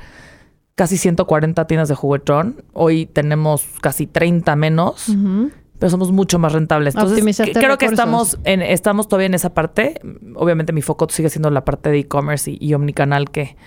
casi 0.74 0.96
140 0.96 1.68
tiendas 1.68 1.90
de 1.90 1.96
juguetón, 1.96 2.64
hoy 2.72 3.06
tenemos 3.06 3.66
casi 3.82 4.08
30 4.08 4.56
menos. 4.56 5.10
Uh 5.10 5.14
-huh 5.16 5.52
pero 5.78 5.90
somos 5.90 6.14
mucho 6.14 6.40
más 6.40 6.54
rentables. 6.54 6.96
Entonces, 6.96 7.22
creo 7.36 7.54
recursos. 7.54 7.78
que 7.78 7.86
estamos, 7.88 8.40
en, 8.46 8.62
estamos 8.62 9.10
todavía 9.10 9.26
en 9.26 9.34
esa 9.34 9.54
parte. 9.54 10.00
Obviamente 10.36 10.72
mi 10.72 10.82
foco 10.82 11.06
sigue 11.10 11.30
siendo 11.30 11.50
la 11.52 11.66
parte 11.66 11.90
de 11.90 12.00
e-commerce 12.00 12.50
y, 12.50 12.58
y, 12.62 12.74
omnicanal 12.76 13.30
que, 13.30 13.58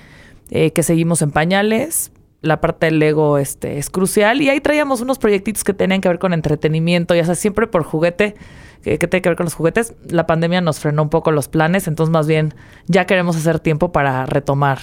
eh, 0.50 0.72
que 0.72 0.82
seguimos 0.82 1.22
en 1.22 1.30
pañales. 1.30 2.12
La 2.40 2.60
parte 2.60 2.86
del 2.86 3.00
Lego 3.00 3.38
este, 3.38 3.78
es 3.78 3.90
crucial. 3.90 4.40
Y 4.40 4.48
ahí 4.48 4.60
traíamos 4.60 5.00
unos 5.00 5.18
proyectitos 5.18 5.64
que 5.64 5.74
tenían 5.74 6.00
que 6.00 6.08
ver 6.08 6.18
con 6.18 6.32
entretenimiento, 6.32 7.14
ya 7.14 7.24
sea, 7.24 7.34
siempre 7.34 7.66
por 7.66 7.82
juguete, 7.82 8.36
que, 8.82 8.98
que 8.98 9.08
tiene 9.08 9.22
que 9.22 9.28
ver 9.28 9.36
con 9.36 9.44
los 9.44 9.54
juguetes. 9.54 9.94
La 10.08 10.26
pandemia 10.26 10.60
nos 10.60 10.78
frenó 10.78 11.02
un 11.02 11.10
poco 11.10 11.32
los 11.32 11.48
planes, 11.48 11.88
entonces 11.88 12.12
más 12.12 12.28
bien 12.28 12.54
ya 12.86 13.06
queremos 13.06 13.36
hacer 13.36 13.58
tiempo 13.58 13.90
para 13.90 14.24
retomar. 14.26 14.78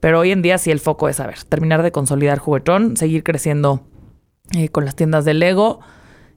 Pero 0.00 0.20
hoy 0.20 0.32
en 0.32 0.40
día 0.40 0.56
sí 0.56 0.70
el 0.70 0.80
foco 0.80 1.08
es, 1.08 1.20
a 1.20 1.26
ver, 1.26 1.42
terminar 1.44 1.82
de 1.82 1.92
consolidar 1.92 2.38
juguetón, 2.38 2.96
seguir 2.96 3.22
creciendo 3.22 3.82
eh, 4.56 4.70
con 4.70 4.86
las 4.86 4.96
tiendas 4.96 5.26
de 5.26 5.34
Lego 5.34 5.80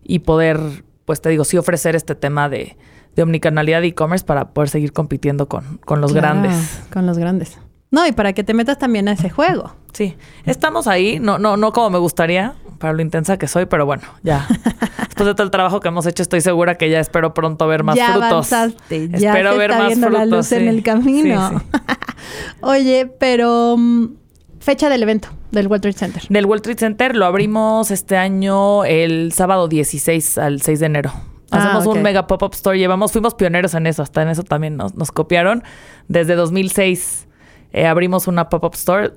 y 0.04 0.20
poder, 0.20 0.60
pues 1.06 1.22
te 1.22 1.30
digo, 1.30 1.46
sí 1.46 1.58
ofrecer 1.58 1.96
este 1.96 2.14
tema 2.14 2.50
de, 2.50 2.76
de 3.16 3.24
omnicanalidad 3.24 3.80
de 3.80 3.88
e-commerce 3.88 4.26
para 4.26 4.50
poder 4.50 4.70
seguir 4.70 4.92
compitiendo 4.92 5.48
con, 5.48 5.78
con 5.86 6.02
los 6.02 6.12
claro, 6.12 6.42
grandes. 6.42 6.84
Con 6.92 7.06
los 7.06 7.18
grandes. 7.18 7.58
No, 7.94 8.08
y 8.08 8.12
para 8.12 8.34
que 8.34 8.44
te 8.44 8.56
metas 8.56 8.80
también 8.80 9.08
a 9.08 9.12
ese 9.12 9.30
juego. 9.30 9.76
Sí, 9.94 10.16
estamos 10.46 10.88
ahí, 10.88 11.20
no, 11.20 11.38
no, 11.38 11.58
no 11.58 11.72
como 11.72 11.92
me 11.92 12.00
gustaría, 12.00 12.56
para 12.80 12.92
lo 12.92 13.04
intensa 13.04 13.38
que 13.38 13.48
soy, 13.48 13.68
pero 13.68 13.86
bueno, 13.86 14.02
ya. 14.24 14.48
Después 14.98 15.28
de 15.28 15.36
todo 15.36 15.44
el 15.44 15.52
trabajo 15.52 15.80
que 15.80 15.90
hemos 15.90 16.08
hecho, 16.08 16.24
estoy 16.24 16.42
segura 16.42 16.74
que 16.74 16.90
ya 16.90 17.00
espero 17.00 17.36
pronto 17.36 17.68
ver 17.68 17.84
más 17.84 17.96
ya 17.96 18.14
frutos. 18.14 18.52
Avanzaste, 18.52 19.10
ya 19.10 19.30
espero 19.30 19.56
ver 19.58 19.70
más 19.78 19.94
frutos. 19.94 20.12
La 20.12 20.26
luz 20.26 20.48
sí. 20.48 20.56
en 20.56 20.70
el 20.70 20.82
camino. 20.82 21.50
Sí, 21.50 21.56
sí. 21.72 21.96
Oye, 22.62 23.06
pero 23.20 23.76
um, 23.76 24.16
fecha 24.60 24.90
del 24.90 25.04
evento 25.04 25.28
del 25.52 25.68
World 25.68 25.84
Trade 25.84 25.98
Center. 25.98 26.24
Del 26.30 26.48
World 26.48 26.64
Trade 26.64 26.80
Center 26.80 27.16
lo 27.16 27.28
abrimos 27.28 27.92
este 27.92 28.18
año 28.18 28.86
el 28.86 29.34
sábado 29.34 29.68
16 29.68 30.40
al 30.40 30.64
6 30.64 30.80
de 30.80 30.86
enero. 30.88 31.12
Hacemos 31.52 31.86
ah, 31.86 31.90
okay. 31.90 32.00
un 32.00 32.02
mega 32.02 32.26
pop-up 32.26 32.56
store. 32.56 32.80
Llevamos, 32.80 33.12
fuimos 33.12 33.36
pioneros 33.36 33.76
en 33.76 33.86
eso, 33.86 34.02
hasta 34.02 34.24
en 34.24 34.30
eso 34.30 34.42
también 34.42 34.78
nos, 34.78 34.96
nos 34.96 35.12
copiaron. 35.12 35.64
Desde 36.08 36.34
2006 36.34 37.28
eh, 37.74 37.86
abrimos 37.88 38.28
una 38.28 38.48
pop-up 38.50 38.76
store. 38.76 39.12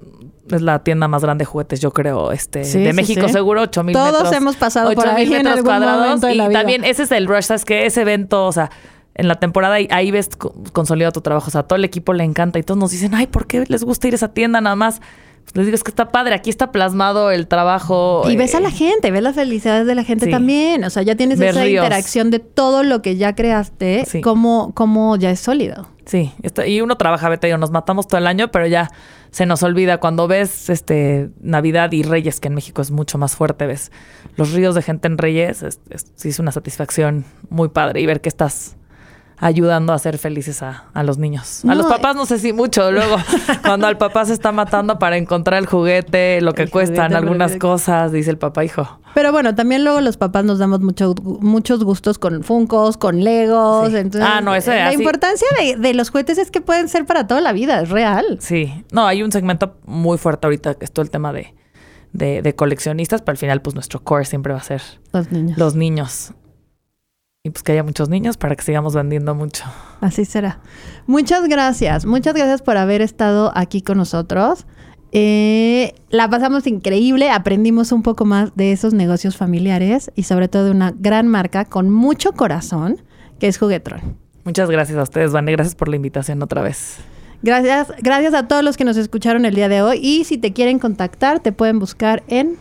Es 0.50 0.62
la 0.62 0.78
tienda 0.84 1.08
más 1.08 1.22
grande 1.22 1.42
de 1.42 1.46
juguetes, 1.46 1.80
yo 1.80 1.92
creo, 1.92 2.30
este, 2.30 2.62
sí, 2.64 2.78
de 2.78 2.90
sí, 2.90 2.96
México, 2.96 3.26
sí. 3.26 3.32
seguro, 3.32 3.62
8 3.62 3.82
mil 3.82 3.92
Todos 3.94 4.12
metros. 4.12 4.32
hemos 4.32 4.54
pasado 4.56 4.92
por 4.94 5.08
ahí 5.08 5.24
metros 5.26 5.40
en 5.40 5.46
algún 5.48 5.64
cuadrados. 5.64 6.20
de 6.20 6.30
y 6.34 6.40
vida. 6.40 6.50
también 6.50 6.84
ese 6.84 7.02
es 7.02 7.10
el 7.10 7.26
rush, 7.26 7.42
¿sabes 7.42 7.64
que 7.64 7.84
Ese 7.84 8.02
evento, 8.02 8.46
o 8.46 8.52
sea, 8.52 8.70
en 9.16 9.26
la 9.26 9.36
temporada 9.40 9.74
ahí, 9.74 9.88
ahí 9.90 10.12
ves 10.12 10.30
consolidado 10.72 11.10
tu 11.10 11.20
trabajo. 11.20 11.48
O 11.48 11.50
sea, 11.50 11.62
a 11.62 11.64
todo 11.64 11.76
el 11.76 11.84
equipo 11.84 12.12
le 12.12 12.22
encanta 12.22 12.60
y 12.60 12.62
todos 12.62 12.78
nos 12.78 12.92
dicen, 12.92 13.12
ay, 13.16 13.26
¿por 13.26 13.48
qué 13.48 13.64
les 13.66 13.82
gusta 13.82 14.06
ir 14.06 14.14
a 14.14 14.16
esa 14.16 14.28
tienda 14.28 14.60
nada 14.60 14.76
más? 14.76 15.00
Pues 15.46 15.56
les 15.56 15.66
digo, 15.66 15.74
es 15.74 15.82
que 15.82 15.90
está 15.90 16.10
padre, 16.12 16.34
aquí 16.36 16.50
está 16.50 16.70
plasmado 16.70 17.32
el 17.32 17.48
trabajo. 17.48 18.22
Y 18.30 18.36
ves 18.36 18.54
a 18.54 18.60
la 18.60 18.70
gente, 18.70 19.10
ves 19.10 19.22
las 19.22 19.34
felicidades 19.34 19.86
de 19.88 19.94
la 19.96 20.04
gente 20.04 20.26
Sí. 20.26 20.30
también. 20.30 20.84
O 20.84 20.90
sea, 20.90 21.02
ya 21.02 21.16
tienes 21.16 21.40
esa 21.40 21.62
ríos. 21.64 21.82
interacción 21.84 22.30
de 22.30 22.38
todo 22.38 22.84
lo 22.84 23.02
que 23.02 23.16
ya 23.16 23.34
creaste, 23.34 24.04
Sí. 24.06 24.20
como, 24.20 24.72
como 24.74 25.16
ya 25.16 25.30
es 25.32 25.40
sólido. 25.40 25.88
Sí, 26.06 26.32
está- 26.42 26.66
y 26.66 26.80
uno 26.80 26.96
trabaja, 26.96 27.28
vete, 27.28 27.48
digo, 27.48 27.58
nos 27.58 27.72
matamos 27.72 28.06
todo 28.06 28.18
el 28.18 28.28
año, 28.28 28.48
pero 28.52 28.66
ya 28.68 28.90
se 29.32 29.44
nos 29.44 29.62
olvida. 29.64 29.98
Cuando 29.98 30.28
ves 30.28 30.70
este 30.70 31.30
Navidad 31.40 31.90
y 31.92 32.04
Reyes, 32.04 32.38
que 32.38 32.46
en 32.48 32.54
México 32.54 32.80
es 32.80 32.92
mucho 32.92 33.18
más 33.18 33.34
fuerte, 33.34 33.66
ves 33.66 33.90
los 34.36 34.52
ríos 34.52 34.76
de 34.76 34.82
gente 34.82 35.08
en 35.08 35.18
Reyes, 35.18 35.62
es, 35.64 35.80
es- 35.90 36.12
es 36.24 36.38
una 36.38 36.52
satisfacción 36.52 37.24
muy 37.50 37.68
padre 37.70 38.00
y 38.00 38.06
ver 38.06 38.20
que 38.20 38.28
estás 38.28 38.76
ayudando 39.38 39.92
a 39.92 39.98
ser 39.98 40.18
felices 40.18 40.62
a, 40.62 40.84
a 40.94 41.02
los 41.02 41.18
niños. 41.18 41.64
A 41.66 41.74
los 41.74 41.86
papás 41.86 42.16
no 42.16 42.24
sé 42.26 42.38
si 42.38 42.52
mucho, 42.52 42.90
luego 42.92 43.16
cuando 43.62 43.86
al 43.86 43.98
papá 43.98 44.24
se 44.24 44.32
está 44.32 44.50
matando 44.52 44.98
para 44.98 45.16
encontrar 45.16 45.58
el 45.60 45.66
juguete, 45.66 46.40
lo 46.40 46.54
que 46.54 46.68
cuestan 46.68 47.14
algunas 47.14 47.56
cosas, 47.56 48.12
dice 48.12 48.30
el 48.30 48.38
papá, 48.38 48.64
hijo. 48.64 49.00
Pero 49.14 49.32
bueno, 49.32 49.54
también 49.54 49.82
luego 49.84 50.00
los 50.02 50.16
papás 50.18 50.44
nos 50.44 50.58
damos 50.58 50.80
mucho, 50.80 51.14
muchos 51.22 51.82
gustos 51.84 52.18
con 52.18 52.42
Funcos, 52.44 52.96
con 52.98 53.24
Legos. 53.24 53.88
Sí. 53.90 53.96
Entonces, 53.96 54.28
Ah, 54.30 54.40
no, 54.42 54.54
ese 54.54 54.74
La 54.74 54.88
así- 54.88 54.96
importancia 54.98 55.46
de, 55.58 55.76
de 55.76 55.94
los 55.94 56.10
juguetes 56.10 56.36
es 56.38 56.50
que 56.50 56.60
pueden 56.60 56.88
ser 56.88 57.06
para 57.06 57.26
toda 57.26 57.40
la 57.40 57.52
vida, 57.52 57.80
es 57.80 57.88
real. 57.88 58.38
Sí, 58.40 58.84
no, 58.92 59.06
hay 59.06 59.22
un 59.22 59.32
segmento 59.32 59.76
muy 59.86 60.18
fuerte 60.18 60.46
ahorita 60.46 60.74
que 60.74 60.84
es 60.84 60.92
todo 60.92 61.02
el 61.02 61.10
tema 61.10 61.32
de, 61.32 61.54
de, 62.12 62.42
de 62.42 62.54
coleccionistas, 62.54 63.22
pero 63.22 63.32
al 63.32 63.38
final 63.38 63.62
pues 63.62 63.74
nuestro 63.74 64.02
core 64.04 64.24
siempre 64.26 64.52
va 64.52 64.58
a 64.60 64.62
ser 64.62 64.82
Los 65.12 65.32
niños. 65.32 65.56
los 65.58 65.74
niños. 65.74 66.32
Y 67.46 67.50
pues 67.50 67.62
que 67.62 67.70
haya 67.70 67.84
muchos 67.84 68.08
niños 68.08 68.36
para 68.36 68.56
que 68.56 68.64
sigamos 68.64 68.94
vendiendo 68.94 69.32
mucho. 69.32 69.64
Así 70.00 70.24
será. 70.24 70.58
Muchas 71.06 71.48
gracias. 71.48 72.04
Muchas 72.04 72.34
gracias 72.34 72.60
por 72.60 72.76
haber 72.76 73.02
estado 73.02 73.52
aquí 73.54 73.82
con 73.82 73.98
nosotros. 73.98 74.66
Eh, 75.12 75.94
la 76.10 76.28
pasamos 76.28 76.66
increíble, 76.66 77.30
aprendimos 77.30 77.92
un 77.92 78.02
poco 78.02 78.24
más 78.24 78.56
de 78.56 78.72
esos 78.72 78.94
negocios 78.94 79.36
familiares 79.36 80.10
y 80.16 80.24
sobre 80.24 80.48
todo 80.48 80.64
de 80.64 80.72
una 80.72 80.92
gran 80.98 81.28
marca 81.28 81.64
con 81.64 81.88
mucho 81.88 82.32
corazón 82.32 83.00
que 83.38 83.46
es 83.46 83.58
Juguetron. 83.58 84.16
Muchas 84.42 84.68
gracias 84.68 84.98
a 84.98 85.04
ustedes, 85.04 85.30
Vane. 85.30 85.52
Gracias 85.52 85.76
por 85.76 85.88
la 85.88 85.94
invitación 85.94 86.42
otra 86.42 86.62
vez. 86.62 86.98
Gracias, 87.42 87.92
gracias 88.02 88.34
a 88.34 88.48
todos 88.48 88.64
los 88.64 88.76
que 88.76 88.82
nos 88.82 88.96
escucharon 88.96 89.44
el 89.44 89.54
día 89.54 89.68
de 89.68 89.82
hoy 89.82 90.00
y 90.02 90.24
si 90.24 90.36
te 90.36 90.52
quieren 90.52 90.80
contactar 90.80 91.38
te 91.38 91.52
pueden 91.52 91.78
buscar 91.78 92.24
en 92.26 92.56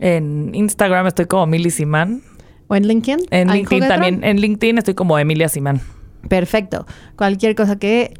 En 0.00 0.52
Instagram 0.52 1.06
estoy 1.06 1.26
como 1.26 1.44
Emily 1.44 1.70
Simán. 1.70 2.22
O 2.68 2.76
en 2.76 2.86
LinkedIn. 2.86 3.26
En 3.30 3.50
¿Hay 3.50 3.60
LinkedIn 3.60 3.88
también. 3.88 4.24
En 4.24 4.40
LinkedIn 4.40 4.78
estoy 4.78 4.94
como 4.94 5.18
Emilia 5.18 5.48
Simán. 5.48 5.80
Perfecto. 6.28 6.86
Cualquier 7.16 7.54
cosa 7.54 7.76
que 7.78 8.14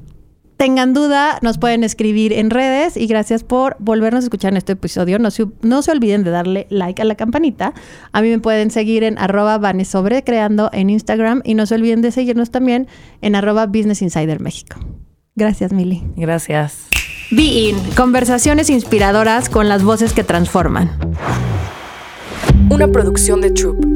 tengan 0.57 0.95
duda, 0.95 1.39
nos 1.43 1.59
pueden 1.59 1.85
escribir 1.85 2.33
en 2.33 2.51
redes 2.51 2.97
y 2.97 3.07
gracias 3.07 3.45
por 3.45 3.77
volvernos 3.81 4.25
a 4.25 4.27
escuchar 4.27 4.53
en 4.53 4.57
este 4.57 4.73
episodio. 4.73 5.19
No 5.19 5.31
se, 5.31 5.47
no 5.63 5.83
se 5.83 5.91
olviden 5.91 6.23
de 6.23 6.31
darle 6.31 6.67
like 6.71 7.01
a 7.03 7.05
la 7.05 7.17
campanita. 7.17 7.75
A 8.13 8.23
mí 8.23 8.29
me 8.31 8.39
pueden 8.39 8.71
seguir 8.71 9.05
en 9.05 9.19
arroba 9.19 9.59
Vanesobre 9.59 10.23
creando 10.23 10.71
en 10.73 10.91
Instagram 10.91 11.43
y 11.45 11.55
no 11.55 11.67
se 11.67 11.75
olviden 11.75 12.03
de 12.03 12.13
seguirnos 12.13 12.51
también 12.51 12.87
en 13.21 13.35
arroba 13.35 13.67
Business 13.67 14.03
Insider 14.03 14.41
México. 14.41 14.77
Gracias, 15.35 15.73
Mili. 15.73 16.03
Gracias. 16.17 16.87
Be 17.31 17.43
In, 17.43 17.77
conversaciones 17.97 18.71
inspiradoras 18.71 19.49
con 19.49 19.69
las 19.69 19.83
voces 19.83 20.13
que 20.13 20.23
transforman. 20.23 20.91
Una 22.71 22.87
producción 22.89 23.41
de 23.41 23.51
Troop. 23.51 23.94